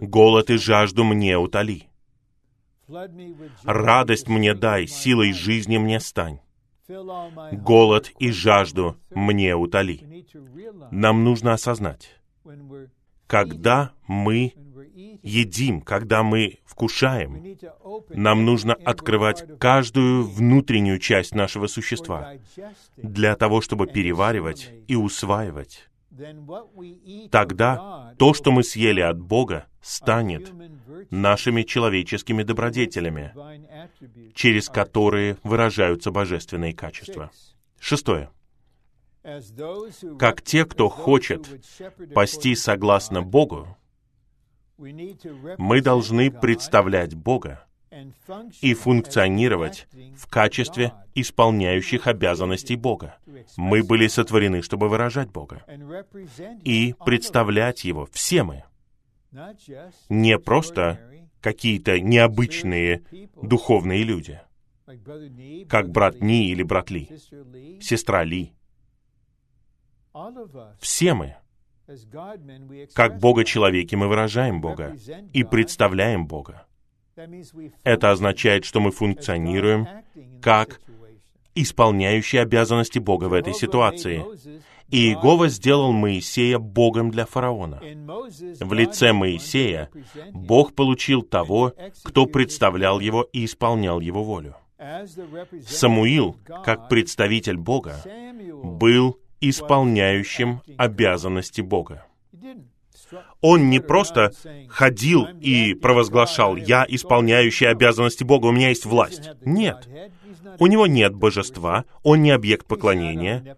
голод 0.00 0.50
и 0.50 0.56
жажду 0.56 1.04
мне 1.04 1.36
утоли. 1.36 1.88
Радость 3.64 4.28
мне 4.28 4.54
дай, 4.54 4.86
силой 4.86 5.32
жизни 5.32 5.76
мне 5.76 6.00
стань. 6.00 6.40
Голод 7.52 8.10
и 8.18 8.30
жажду 8.30 8.96
мне 9.10 9.54
утоли». 9.54 10.24
Нам 10.90 11.24
нужно 11.24 11.52
осознать, 11.52 12.18
когда 13.28 13.92
мы 14.08 14.54
едим, 15.22 15.80
когда 15.82 16.22
мы 16.24 16.58
вкушаем, 16.64 17.56
нам 18.10 18.44
нужно 18.44 18.74
открывать 18.74 19.44
каждую 19.58 20.24
внутреннюю 20.24 20.98
часть 20.98 21.34
нашего 21.34 21.66
существа 21.68 22.32
для 22.96 23.36
того, 23.36 23.60
чтобы 23.60 23.86
переваривать 23.86 24.72
и 24.88 24.96
усваивать. 24.96 25.88
Тогда 27.30 28.14
то, 28.18 28.34
что 28.34 28.50
мы 28.50 28.64
съели 28.64 29.00
от 29.00 29.20
Бога, 29.20 29.66
станет 29.80 30.52
нашими 31.10 31.62
человеческими 31.62 32.42
добродетелями, 32.42 33.32
через 34.34 34.68
которые 34.68 35.36
выражаются 35.44 36.10
божественные 36.10 36.72
качества. 36.72 37.30
Шестое 37.78 38.30
как 40.18 40.42
те, 40.42 40.64
кто 40.64 40.88
хочет 40.88 41.46
пасти 42.14 42.54
согласно 42.54 43.22
Богу, 43.22 43.76
мы 44.78 45.80
должны 45.80 46.30
представлять 46.30 47.14
Бога 47.14 47.66
и 48.60 48.74
функционировать 48.74 49.88
в 50.16 50.26
качестве 50.28 50.92
исполняющих 51.14 52.06
обязанностей 52.06 52.76
Бога. 52.76 53.16
Мы 53.56 53.82
были 53.82 54.06
сотворены, 54.06 54.62
чтобы 54.62 54.88
выражать 54.88 55.30
Бога 55.30 55.64
и 56.64 56.94
представлять 57.04 57.84
Его. 57.84 58.08
Все 58.12 58.42
мы. 58.42 58.64
Не 60.08 60.38
просто 60.38 61.00
какие-то 61.40 62.00
необычные 62.00 63.02
духовные 63.42 64.04
люди, 64.04 64.40
как 65.68 65.90
брат 65.90 66.20
Ни 66.20 66.50
или 66.50 66.62
брат 66.62 66.90
Ли, 66.90 67.10
сестра 67.80 68.24
Ли, 68.24 68.52
все 70.80 71.14
мы, 71.14 71.36
как 72.94 73.18
Бога-человеки, 73.18 73.94
мы 73.94 74.08
выражаем 74.08 74.60
Бога 74.60 74.96
и 75.32 75.44
представляем 75.44 76.26
Бога. 76.26 76.66
Это 77.82 78.10
означает, 78.10 78.64
что 78.64 78.80
мы 78.80 78.90
функционируем 78.90 79.88
как 80.40 80.80
исполняющие 81.54 82.42
обязанности 82.42 82.98
Бога 82.98 83.24
в 83.24 83.32
этой 83.32 83.54
ситуации. 83.54 84.24
И 84.90 85.08
Иегова 85.08 85.48
сделал 85.48 85.92
Моисея 85.92 86.58
Богом 86.58 87.10
для 87.10 87.26
фараона. 87.26 87.80
В 87.80 88.72
лице 88.72 89.12
Моисея 89.12 89.90
Бог 90.32 90.74
получил 90.74 91.22
того, 91.22 91.74
кто 92.04 92.26
представлял 92.26 93.00
его 93.00 93.22
и 93.32 93.44
исполнял 93.44 94.00
его 94.00 94.22
волю. 94.24 94.56
Самуил, 95.66 96.36
как 96.64 96.88
представитель 96.88 97.56
Бога, 97.56 97.96
был 98.62 99.18
исполняющим 99.40 100.62
обязанности 100.76 101.60
Бога. 101.60 102.04
Он 103.40 103.70
не 103.70 103.80
просто 103.80 104.32
ходил 104.68 105.26
и 105.40 105.74
провозглашал 105.74 106.56
«Я 106.56 106.84
исполняющий 106.88 107.66
обязанности 107.66 108.24
Бога, 108.24 108.46
у 108.46 108.52
меня 108.52 108.68
есть 108.68 108.84
власть». 108.84 109.30
Нет. 109.44 109.88
У 110.58 110.66
него 110.66 110.86
нет 110.86 111.14
божества, 111.14 111.84
он 112.02 112.22
не 112.22 112.30
объект 112.30 112.66
поклонения, 112.66 113.56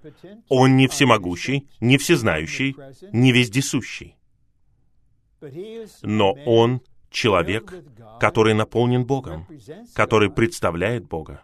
он 0.49 0.77
не 0.77 0.87
всемогущий, 0.87 1.69
не 1.81 1.97
всезнающий, 1.99 2.77
не 3.13 3.33
вездесущий. 3.33 4.17
Но 6.03 6.33
он 6.45 6.83
человек, 7.11 7.73
который 8.19 8.55
наполнен 8.55 9.05
Богом, 9.05 9.47
который 9.95 10.31
представляет 10.31 11.09
Бога. 11.09 11.43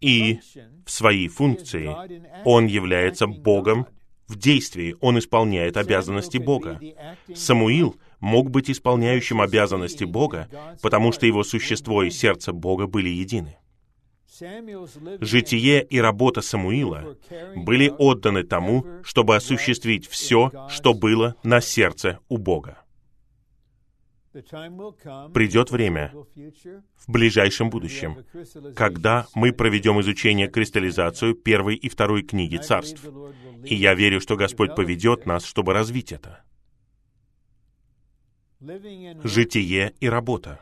И 0.00 0.40
в 0.84 0.90
своей 0.90 1.28
функции 1.28 1.90
он 2.44 2.66
является 2.66 3.26
Богом 3.26 3.86
в 4.28 4.36
действии, 4.36 4.96
он 5.00 5.18
исполняет 5.18 5.76
обязанности 5.76 6.38
Бога. 6.38 6.80
Самуил 7.34 7.96
мог 8.20 8.50
быть 8.50 8.70
исполняющим 8.70 9.40
обязанности 9.40 10.04
Бога, 10.04 10.48
потому 10.80 11.12
что 11.12 11.26
его 11.26 11.44
существо 11.44 12.02
и 12.02 12.10
сердце 12.10 12.52
Бога 12.52 12.86
были 12.86 13.08
едины. 13.08 13.56
Житие 15.20 15.84
и 15.84 15.98
работа 16.00 16.40
Самуила 16.40 17.16
были 17.54 17.92
отданы 17.96 18.44
тому, 18.44 18.86
чтобы 19.04 19.36
осуществить 19.36 20.08
все, 20.08 20.50
что 20.70 20.94
было 20.94 21.36
на 21.42 21.60
сердце 21.60 22.18
у 22.28 22.38
Бога. 22.38 22.81
Придет 24.32 25.70
время 25.70 26.12
в 26.14 27.12
ближайшем 27.12 27.68
будущем, 27.68 28.24
когда 28.74 29.26
мы 29.34 29.52
проведем 29.52 30.00
изучение 30.00 30.48
кристаллизацию 30.48 31.34
первой 31.34 31.76
и 31.76 31.88
второй 31.90 32.22
книги 32.22 32.56
царств. 32.56 33.04
И 33.64 33.74
я 33.74 33.94
верю, 33.94 34.20
что 34.20 34.36
Господь 34.36 34.74
поведет 34.74 35.26
нас, 35.26 35.44
чтобы 35.44 35.74
развить 35.74 36.12
это. 36.12 36.42
Житие 39.22 39.94
и 40.00 40.08
работа. 40.08 40.60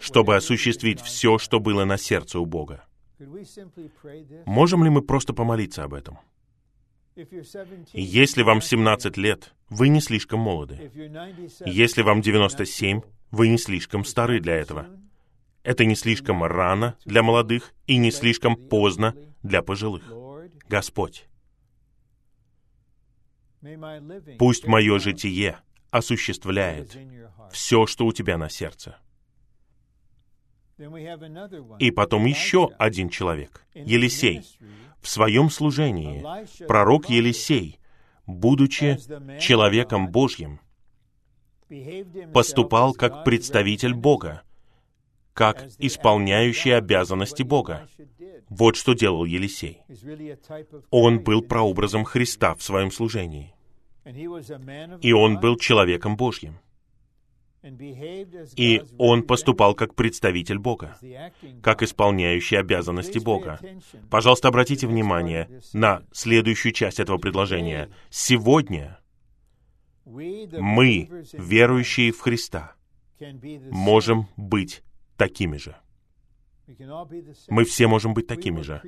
Чтобы 0.00 0.36
осуществить 0.36 1.00
все, 1.00 1.38
что 1.38 1.58
было 1.58 1.84
на 1.84 1.96
сердце 1.96 2.38
у 2.38 2.44
Бога. 2.44 2.84
Можем 4.44 4.84
ли 4.84 4.90
мы 4.90 5.00
просто 5.00 5.32
помолиться 5.32 5.84
об 5.84 5.94
этом? 5.94 6.18
Если 7.92 8.42
вам 8.42 8.60
17 8.60 9.16
лет, 9.16 9.54
вы 9.70 9.88
не 9.88 10.00
слишком 10.00 10.40
молоды. 10.40 10.90
Если 11.64 12.02
вам 12.02 12.20
97, 12.20 13.00
вы 13.30 13.48
не 13.48 13.58
слишком 13.58 14.04
стары 14.04 14.40
для 14.40 14.54
этого. 14.54 14.86
Это 15.62 15.84
не 15.84 15.96
слишком 15.96 16.44
рано 16.44 16.96
для 17.04 17.22
молодых 17.22 17.72
и 17.86 17.96
не 17.96 18.10
слишком 18.10 18.56
поздно 18.56 19.14
для 19.42 19.62
пожилых. 19.62 20.04
Господь, 20.68 21.26
пусть 24.38 24.66
мое 24.66 24.98
житие 24.98 25.58
осуществляет 25.90 26.96
все, 27.50 27.86
что 27.86 28.06
у 28.06 28.12
тебя 28.12 28.36
на 28.36 28.50
сердце. 28.50 28.98
И 31.78 31.90
потом 31.90 32.26
еще 32.26 32.70
один 32.78 33.08
человек, 33.08 33.64
Елисей. 33.74 34.42
В 35.00 35.08
своем 35.08 35.50
служении 35.50 36.24
пророк 36.66 37.08
Елисей 37.08 37.78
будучи 38.26 38.98
человеком 39.40 40.08
Божьим, 40.08 40.60
поступал 42.32 42.92
как 42.92 43.24
представитель 43.24 43.94
Бога, 43.94 44.42
как 45.32 45.66
исполняющий 45.78 46.70
обязанности 46.70 47.42
Бога. 47.42 47.88
Вот 48.48 48.76
что 48.76 48.94
делал 48.94 49.24
Елисей. 49.24 49.82
Он 50.90 51.20
был 51.20 51.42
прообразом 51.42 52.04
Христа 52.04 52.54
в 52.54 52.62
своем 52.62 52.90
служении. 52.90 53.54
И 54.04 55.12
он 55.12 55.40
был 55.40 55.56
человеком 55.56 56.16
Божьим. 56.16 56.58
И 58.56 58.82
он 58.98 59.22
поступал 59.22 59.74
как 59.74 59.94
представитель 59.94 60.58
Бога, 60.58 60.96
как 61.62 61.82
исполняющий 61.82 62.56
обязанности 62.56 63.18
Бога. 63.18 63.60
Пожалуйста, 64.10 64.48
обратите 64.48 64.86
внимание 64.86 65.48
на 65.72 66.02
следующую 66.12 66.72
часть 66.72 67.00
этого 67.00 67.18
предложения. 67.18 67.90
Сегодня 68.10 69.00
мы, 70.04 71.08
верующие 71.32 72.12
в 72.12 72.20
Христа, 72.20 72.74
можем 73.70 74.28
быть 74.36 74.82
такими 75.16 75.56
же. 75.56 75.76
Мы 77.48 77.64
все 77.64 77.86
можем 77.86 78.14
быть 78.14 78.26
такими 78.26 78.60
же. 78.60 78.82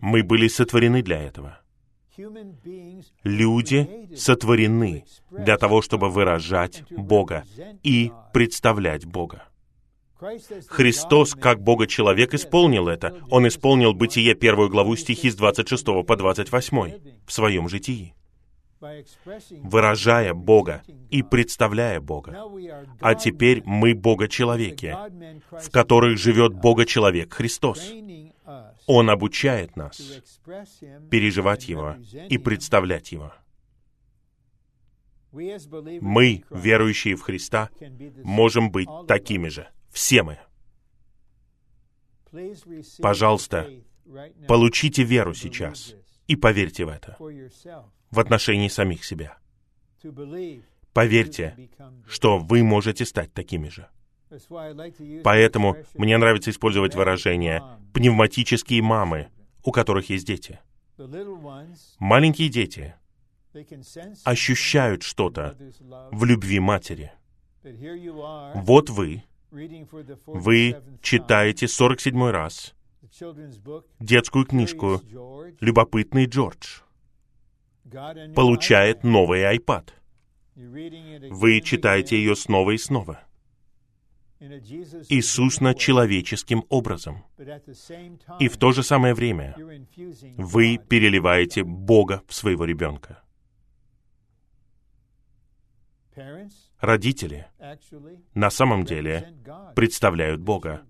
Мы 0.00 0.22
были 0.22 0.48
сотворены 0.48 1.02
для 1.02 1.20
этого. 1.22 1.61
Люди 3.24 4.08
сотворены 4.16 5.04
для 5.30 5.56
того, 5.56 5.82
чтобы 5.82 6.10
выражать 6.10 6.84
Бога 6.90 7.44
и 7.82 8.12
представлять 8.32 9.06
Бога. 9.06 9.44
Христос, 10.68 11.34
как 11.34 11.62
Бога-человек, 11.62 12.34
исполнил 12.34 12.88
это. 12.88 13.18
Он 13.30 13.48
исполнил 13.48 13.92
Бытие 13.92 14.34
первую 14.34 14.68
главу 14.68 14.94
стихи 14.96 15.30
с 15.30 15.34
26 15.34 15.84
по 16.06 16.16
28 16.16 16.92
в 17.26 17.32
своем 17.32 17.68
житии 17.68 18.14
выражая 19.62 20.34
Бога 20.34 20.82
и 21.10 21.22
представляя 21.22 22.00
Бога. 22.00 22.36
А 23.00 23.14
теперь 23.14 23.62
мы 23.64 23.94
Бога-человеки, 23.94 24.96
в 25.50 25.70
которых 25.70 26.18
живет 26.18 26.54
Бога-человек 26.54 27.32
Христос. 27.32 27.92
Он 28.86 29.10
обучает 29.10 29.76
нас 29.76 29.96
переживать 31.10 31.68
Его 31.68 31.96
и 32.28 32.38
представлять 32.38 33.12
Его. 33.12 33.32
Мы, 35.32 36.44
верующие 36.50 37.16
в 37.16 37.22
Христа, 37.22 37.70
можем 38.22 38.70
быть 38.70 38.88
такими 39.08 39.48
же. 39.48 39.68
Все 39.90 40.22
мы. 40.22 40.38
Пожалуйста, 42.98 43.70
получите 44.46 45.04
веру 45.04 45.34
сейчас 45.34 45.94
и 46.26 46.36
поверьте 46.36 46.84
в 46.84 46.88
это 46.88 47.16
в 48.10 48.20
отношении 48.20 48.68
самих 48.68 49.04
себя. 49.04 49.38
Поверьте, 50.92 51.70
что 52.06 52.38
вы 52.38 52.62
можете 52.62 53.06
стать 53.06 53.32
такими 53.32 53.68
же. 53.68 53.88
Поэтому 55.24 55.76
мне 55.94 56.16
нравится 56.16 56.50
использовать 56.50 56.94
выражение 56.94 57.62
«пневматические 57.92 58.82
мамы», 58.82 59.28
у 59.64 59.72
которых 59.72 60.10
есть 60.10 60.26
дети. 60.26 60.60
Маленькие 61.98 62.48
дети 62.48 62.94
ощущают 64.24 65.02
что-то 65.02 65.56
в 66.10 66.24
любви 66.24 66.60
матери. 66.60 67.12
Вот 68.54 68.90
вы, 68.90 69.22
вы 70.26 70.76
читаете 71.00 71.68
47 71.68 72.30
раз 72.30 72.74
детскую 74.00 74.46
книжку 74.46 75.00
«Любопытный 75.60 76.26
Джордж» 76.26 76.80
получает 78.34 79.04
новый 79.04 79.42
iPad. 79.56 79.90
Вы 80.54 81.60
читаете 81.60 82.16
ее 82.16 82.34
снова 82.36 82.70
и 82.70 82.78
снова. 82.78 83.20
Иисус 85.08 85.60
над 85.60 85.78
человеческим 85.78 86.64
образом. 86.68 87.24
И 88.40 88.48
в 88.48 88.56
то 88.56 88.72
же 88.72 88.82
самое 88.82 89.14
время 89.14 89.54
вы 90.36 90.78
переливаете 90.78 91.62
Бога 91.62 92.22
в 92.26 92.34
своего 92.34 92.64
ребенка. 92.64 93.22
Родители 96.80 97.46
на 98.34 98.50
самом 98.50 98.84
деле 98.84 99.32
представляют 99.76 100.40
Бога 100.40 100.82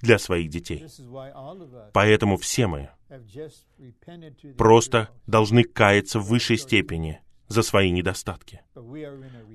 для 0.00 0.18
своих 0.18 0.48
детей. 0.48 0.86
Поэтому 1.92 2.36
все 2.36 2.68
мы 2.68 2.90
просто 4.56 5.10
должны 5.26 5.64
каяться 5.64 6.20
в 6.20 6.26
высшей 6.28 6.56
степени 6.56 7.20
за 7.48 7.62
свои 7.62 7.90
недостатки. 7.90 8.62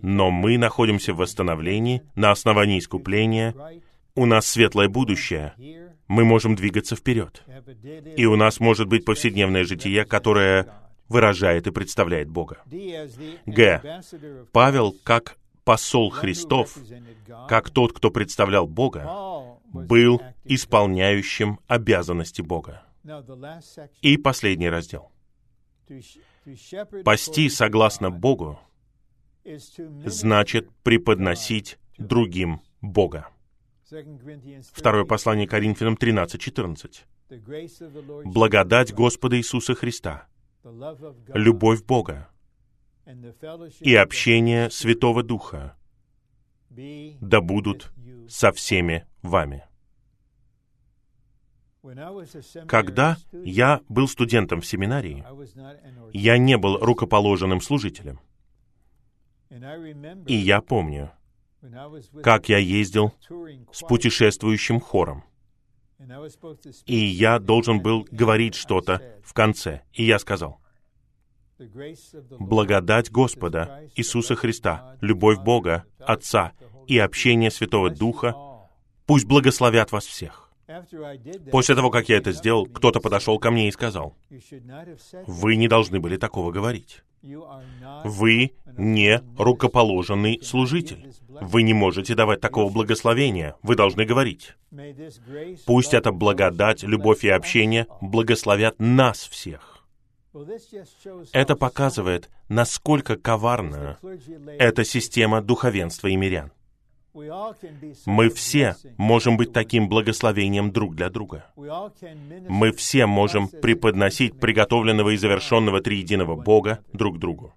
Но 0.02 0.32
мы 0.32 0.58
находимся 0.58 1.14
в 1.14 1.18
восстановлении 1.18 2.04
на 2.16 2.32
основании 2.32 2.80
искупления. 2.80 3.56
У 4.16 4.26
нас 4.26 4.48
светлое 4.48 4.90
будущее. 4.90 5.54
Мы 6.08 6.26
можем 6.26 6.56
двигаться 6.56 6.96
вперед. 6.96 7.44
И 8.18 8.26
у 8.26 8.36
нас 8.36 8.60
может 8.60 8.88
быть 8.88 9.06
повседневное 9.06 9.64
житие, 9.64 10.06
которое 10.06 10.68
выражает 11.08 11.68
и 11.68 11.72
представляет 11.72 12.30
Бога. 12.30 12.64
Г. 13.46 14.02
Павел, 14.52 14.96
как 15.04 15.38
посол 15.64 16.10
Христов, 16.10 16.78
как 17.48 17.70
тот, 17.70 17.94
кто 17.94 18.12
представлял 18.12 18.68
Бога, 18.68 19.58
был 19.66 20.22
исполняющим 20.46 21.60
обязанности 21.68 22.42
Бога. 22.42 22.84
И 24.02 24.18
последний 24.18 24.70
раздел. 24.70 25.12
Пасти 27.04 27.50
согласно 27.50 28.10
Богу 28.10 28.60
значит 30.06 30.70
преподносить 30.84 31.78
другим 31.98 32.62
Бога. 32.82 33.30
Второе 34.74 35.06
послание 35.06 35.48
Коринфянам 35.48 35.96
13:14. 35.96 37.06
Благодать 38.26 38.94
Господа 38.94 39.38
Иисуса 39.38 39.76
Христа, 39.76 40.28
любовь 41.34 41.84
Бога 41.84 42.30
и 43.80 43.96
общение 43.96 44.70
Святого 44.70 45.24
Духа 45.24 45.78
да 46.70 47.42
будут 47.42 47.92
со 48.30 48.52
всеми 48.52 49.06
вами. 49.22 49.64
Когда 52.68 53.18
я 53.32 53.82
был 53.90 54.08
студентом 54.08 54.62
в 54.62 54.66
семинарии, 54.66 55.26
я 56.14 56.38
не 56.38 56.58
был 56.58 56.78
рукоположенным 56.78 57.60
служителем. 57.60 58.20
И 60.28 60.36
я 60.36 60.62
помню, 60.62 61.12
как 62.22 62.50
я 62.50 62.58
ездил 62.58 63.14
с 63.72 63.82
путешествующим 63.82 64.80
хором. 64.80 65.24
И 66.86 66.96
я 66.96 67.40
должен 67.40 67.82
был 67.82 68.08
говорить 68.12 68.56
что-то 68.56 69.20
в 69.24 69.34
конце. 69.34 69.82
И 69.94 70.04
я 70.04 70.20
сказал, 70.20 70.62
благодать 72.40 73.12
Господа 73.12 73.88
Иисуса 73.96 74.36
Христа, 74.36 74.98
любовь 75.02 75.40
Бога, 75.40 75.86
Отца 76.00 76.54
и 76.88 76.98
общение 76.98 77.52
Святого 77.52 77.90
Духа 77.90 78.36
пусть 79.06 79.26
благословят 79.26 79.92
вас 79.92 80.06
всех. 80.06 80.41
После 81.52 81.76
того, 81.76 81.90
как 81.90 82.10
я 82.10 82.18
это 82.18 82.32
сделал, 82.32 82.66
кто-то 82.66 83.00
подошел 83.00 83.40
ко 83.40 83.52
мне 83.52 83.68
и 83.68 83.72
сказал, 83.72 84.16
«Вы 85.28 85.56
не 85.56 85.68
должны 85.68 86.00
были 86.00 86.18
такого 86.18 86.52
говорить. 86.52 87.04
Вы 88.04 88.54
не 88.78 89.22
рукоположенный 89.38 90.42
служитель. 90.44 91.14
Вы 91.28 91.62
не 91.64 91.74
можете 91.74 92.16
давать 92.16 92.42
такого 92.42 92.72
благословения. 92.72 93.56
Вы 93.62 93.76
должны 93.76 94.06
говорить. 94.06 94.56
Пусть 95.66 95.94
эта 95.94 96.12
благодать, 96.12 96.84
любовь 96.84 97.24
и 97.24 97.30
общение 97.30 97.88
благословят 98.02 98.76
нас 98.80 99.20
всех. 99.20 99.86
Это 101.34 101.56
показывает, 101.56 102.30
насколько 102.48 103.18
коварна 103.18 104.00
эта 104.58 104.84
система 104.84 105.42
духовенства 105.42 106.08
и 106.08 106.16
мирян. 106.16 106.52
Мы 107.14 108.30
все 108.30 108.76
можем 108.98 109.38
быть 109.38 109.52
таким 109.52 109.90
благословением 109.90 110.72
друг 110.72 110.96
для 110.96 111.10
друга. 111.10 111.46
Мы 111.56 112.72
все 112.72 113.06
можем 113.06 113.48
преподносить 113.48 114.40
приготовленного 114.40 115.12
и 115.12 115.18
завершенного 115.18 115.82
триединого 115.82 116.36
Бога 116.36 116.84
друг 116.94 117.20
другу. 117.20 117.54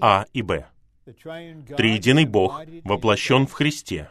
А 0.00 0.26
и 0.32 0.42
Б. 0.42 0.66
Триединый 1.04 2.26
Бог 2.26 2.62
воплощен 2.84 3.46
в 3.46 3.52
Христе 3.52 4.10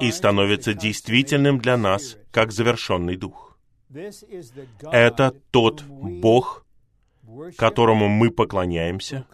и 0.00 0.10
становится 0.10 0.74
действительным 0.74 1.58
для 1.58 1.76
нас 1.76 2.16
как 2.30 2.52
завершенный 2.52 3.16
Дух. 3.16 3.58
Это 4.90 5.34
тот 5.50 5.82
Бог, 5.84 6.63
которому 7.56 8.08
мы 8.08 8.30
поклоняемся, 8.30 9.26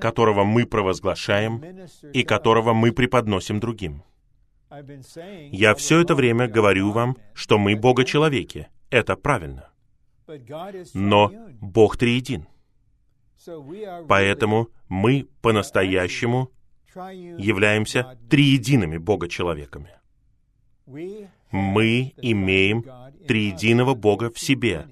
которого 0.00 0.44
мы 0.44 0.66
провозглашаем 0.66 1.62
и 2.12 2.22
которого 2.22 2.72
мы 2.72 2.92
преподносим 2.92 3.60
другим. 3.60 4.02
Я 5.50 5.74
все 5.74 6.00
это 6.00 6.14
время 6.14 6.48
говорю 6.48 6.92
вам, 6.92 7.16
что 7.34 7.58
мы 7.58 7.76
Бога-человеки. 7.76 8.68
Это 8.90 9.16
правильно. 9.16 9.68
Но 10.94 11.30
Бог 11.60 11.96
триедин. 11.96 12.46
Поэтому 14.08 14.68
мы 14.88 15.26
по-настоящему 15.42 16.50
являемся 16.94 18.18
триедиными 18.30 18.98
Бога-человеками. 18.98 19.90
Мы 20.86 22.14
имеем 22.16 22.84
триединого 23.26 23.94
Бога 23.94 24.30
в 24.30 24.38
себе. 24.38 24.86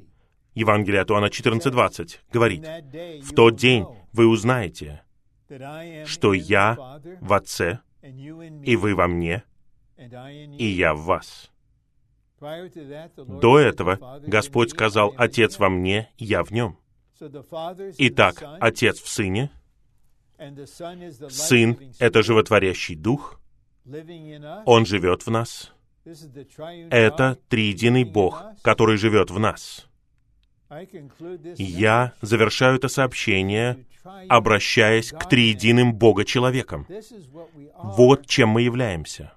Евангелие 0.61 1.01
от 1.01 1.11
Иоанна 1.11 1.27
14.20 1.27 2.19
говорит, 2.33 2.67
«В 3.25 3.35
тот 3.35 3.57
день 3.57 3.87
вы 4.13 4.27
узнаете, 4.27 5.03
что 6.05 6.35
я 6.35 7.01
в 7.21 7.33
Отце, 7.33 7.81
и 8.03 8.77
вы 8.77 8.95
во 8.95 9.09
мне, 9.09 9.43
и 9.97 10.67
я 10.67 10.95
в 10.95 11.05
вас». 11.05 11.51
До 12.41 13.59
этого 13.59 14.21
Господь 14.27 14.71
сказал, 14.71 15.15
«Отец 15.17 15.59
во 15.59 15.71
мне, 15.71 16.11
я 16.19 16.45
в 16.45 16.51
нем». 16.51 16.79
Итак, 17.99 18.43
Отец 18.61 19.01
в 19.01 19.09
Сыне, 19.09 19.51
Сын— 21.29 21.79
это 21.99 22.23
животворящий 22.23 22.97
Дух, 22.97 23.41
Он 24.67 24.87
живет 24.87 25.27
в 25.27 25.31
нас. 25.31 25.73
Это 26.05 27.39
триединый 27.49 28.05
Бог, 28.05 28.43
который 28.63 28.97
живет 28.97 29.31
в 29.31 29.39
нас. 29.39 29.90
Я 31.57 32.13
завершаю 32.21 32.77
это 32.77 32.89
сообщение, 32.89 33.85
обращаясь 34.29 35.11
к 35.11 35.29
триединым 35.29 35.95
Бога-человекам. 35.95 36.87
Вот 37.77 38.27
чем 38.27 38.51
мы 38.51 38.63
являемся. 38.63 39.33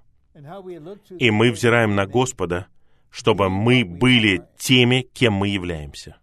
И 1.18 1.30
мы 1.30 1.50
взираем 1.50 1.94
на 1.94 2.06
Господа, 2.06 2.66
чтобы 3.10 3.48
мы 3.48 3.84
были 3.84 4.42
теми, 4.56 5.08
кем 5.12 5.34
мы 5.34 5.48
являемся. 5.48 6.16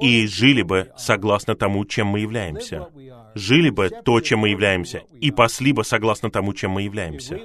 И 0.00 0.26
жили 0.28 0.62
бы 0.62 0.92
согласно 0.96 1.56
тому, 1.56 1.84
чем 1.84 2.08
мы 2.08 2.20
являемся. 2.20 2.88
Жили 3.34 3.70
бы 3.70 3.88
то, 3.88 4.20
чем 4.20 4.40
мы 4.40 4.50
являемся, 4.50 5.02
и 5.20 5.30
пасли 5.30 5.72
бы 5.72 5.84
согласно 5.84 6.30
тому, 6.30 6.54
чем 6.54 6.72
мы 6.72 6.82
являемся. 6.82 7.40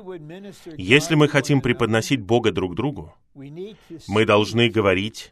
Если 0.77 1.15
мы 1.15 1.27
хотим 1.27 1.61
преподносить 1.61 2.21
Бога 2.21 2.51
друг 2.51 2.75
другу, 2.75 3.15
мы 3.33 4.25
должны 4.25 4.69
говорить 4.69 5.31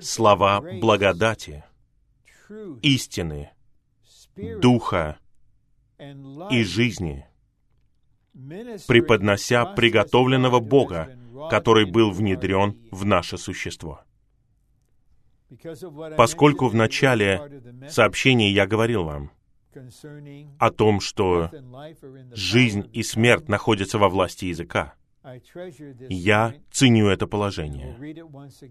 слова 0.00 0.60
благодати, 0.60 1.64
истины, 2.82 3.50
духа 4.36 5.18
и 6.50 6.62
жизни, 6.64 7.26
преподнося 8.88 9.64
приготовленного 9.66 10.60
Бога, 10.60 11.16
который 11.50 11.84
был 11.90 12.10
внедрен 12.10 12.76
в 12.90 13.04
наше 13.04 13.38
существо. 13.38 14.00
Поскольку 16.16 16.68
в 16.68 16.74
начале 16.74 17.62
сообщения 17.88 18.50
я 18.50 18.66
говорил 18.66 19.04
вам 19.04 19.30
о 20.58 20.70
том, 20.70 21.00
что 21.00 21.50
жизнь 22.32 22.88
и 22.92 23.02
смерть 23.02 23.48
находятся 23.48 23.98
во 23.98 24.08
власти 24.08 24.46
языка, 24.46 24.94
я 26.08 26.54
ценю 26.70 27.08
это 27.08 27.26
положение. 27.26 27.96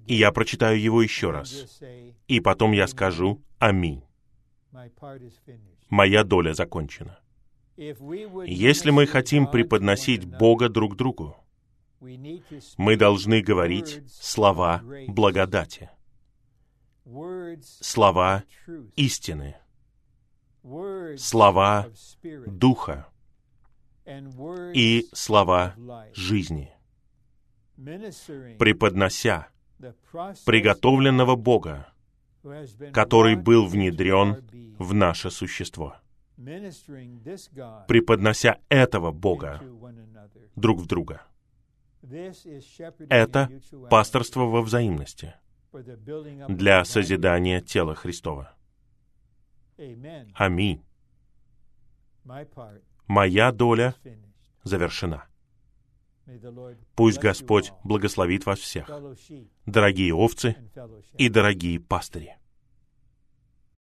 И 0.08 0.16
я 0.16 0.32
прочитаю 0.32 0.80
его 0.80 1.02
еще 1.02 1.32
раз. 1.32 1.80
И 2.28 2.40
потом 2.40 2.74
я 2.74 2.88
скажу 2.88 3.42
«Аминь». 3.60 4.04
Моя 5.90 6.24
доля 6.24 6.54
закончена. 6.54 7.20
Если 7.78 8.92
мы 8.92 9.08
хотим 9.08 9.48
преподносить 9.48 10.26
Бога 10.26 10.70
друг 10.70 10.96
другу, 10.96 11.36
мы 12.78 12.96
должны 12.98 13.42
говорить 13.42 14.02
слова 14.12 14.82
благодати, 15.08 15.90
слова 17.62 18.44
истины, 18.96 19.56
слова 21.18 21.88
духа 22.46 23.11
и 24.06 25.08
слова 25.14 25.76
жизни, 26.14 26.72
преподнося 28.58 29.48
приготовленного 30.46 31.36
Бога, 31.36 31.88
который 32.94 33.36
был 33.36 33.68
внедрен 33.68 34.44
в 34.78 34.94
наше 34.94 35.30
существо, 35.30 35.96
преподнося 37.88 38.58
этого 38.70 39.12
Бога 39.12 39.62
друг 40.56 40.80
в 40.80 40.86
друга. 40.88 41.24
Это 43.10 43.50
пасторство 43.90 44.46
во 44.46 44.62
взаимности 44.62 45.36
для 46.48 46.84
созидания 46.84 47.62
тела 47.62 47.96
Христова. 47.96 48.56
Аминь. 50.36 50.84
Моя 53.12 53.52
доля 53.52 53.94
завершена. 54.64 55.26
Пусть 56.96 57.20
Господь 57.20 57.74
благословит 57.84 58.46
вас 58.46 58.60
всех, 58.60 58.90
дорогие 59.66 60.14
овцы 60.14 60.56
и 61.18 61.28
дорогие 61.28 61.82
пастыри. 61.82 62.38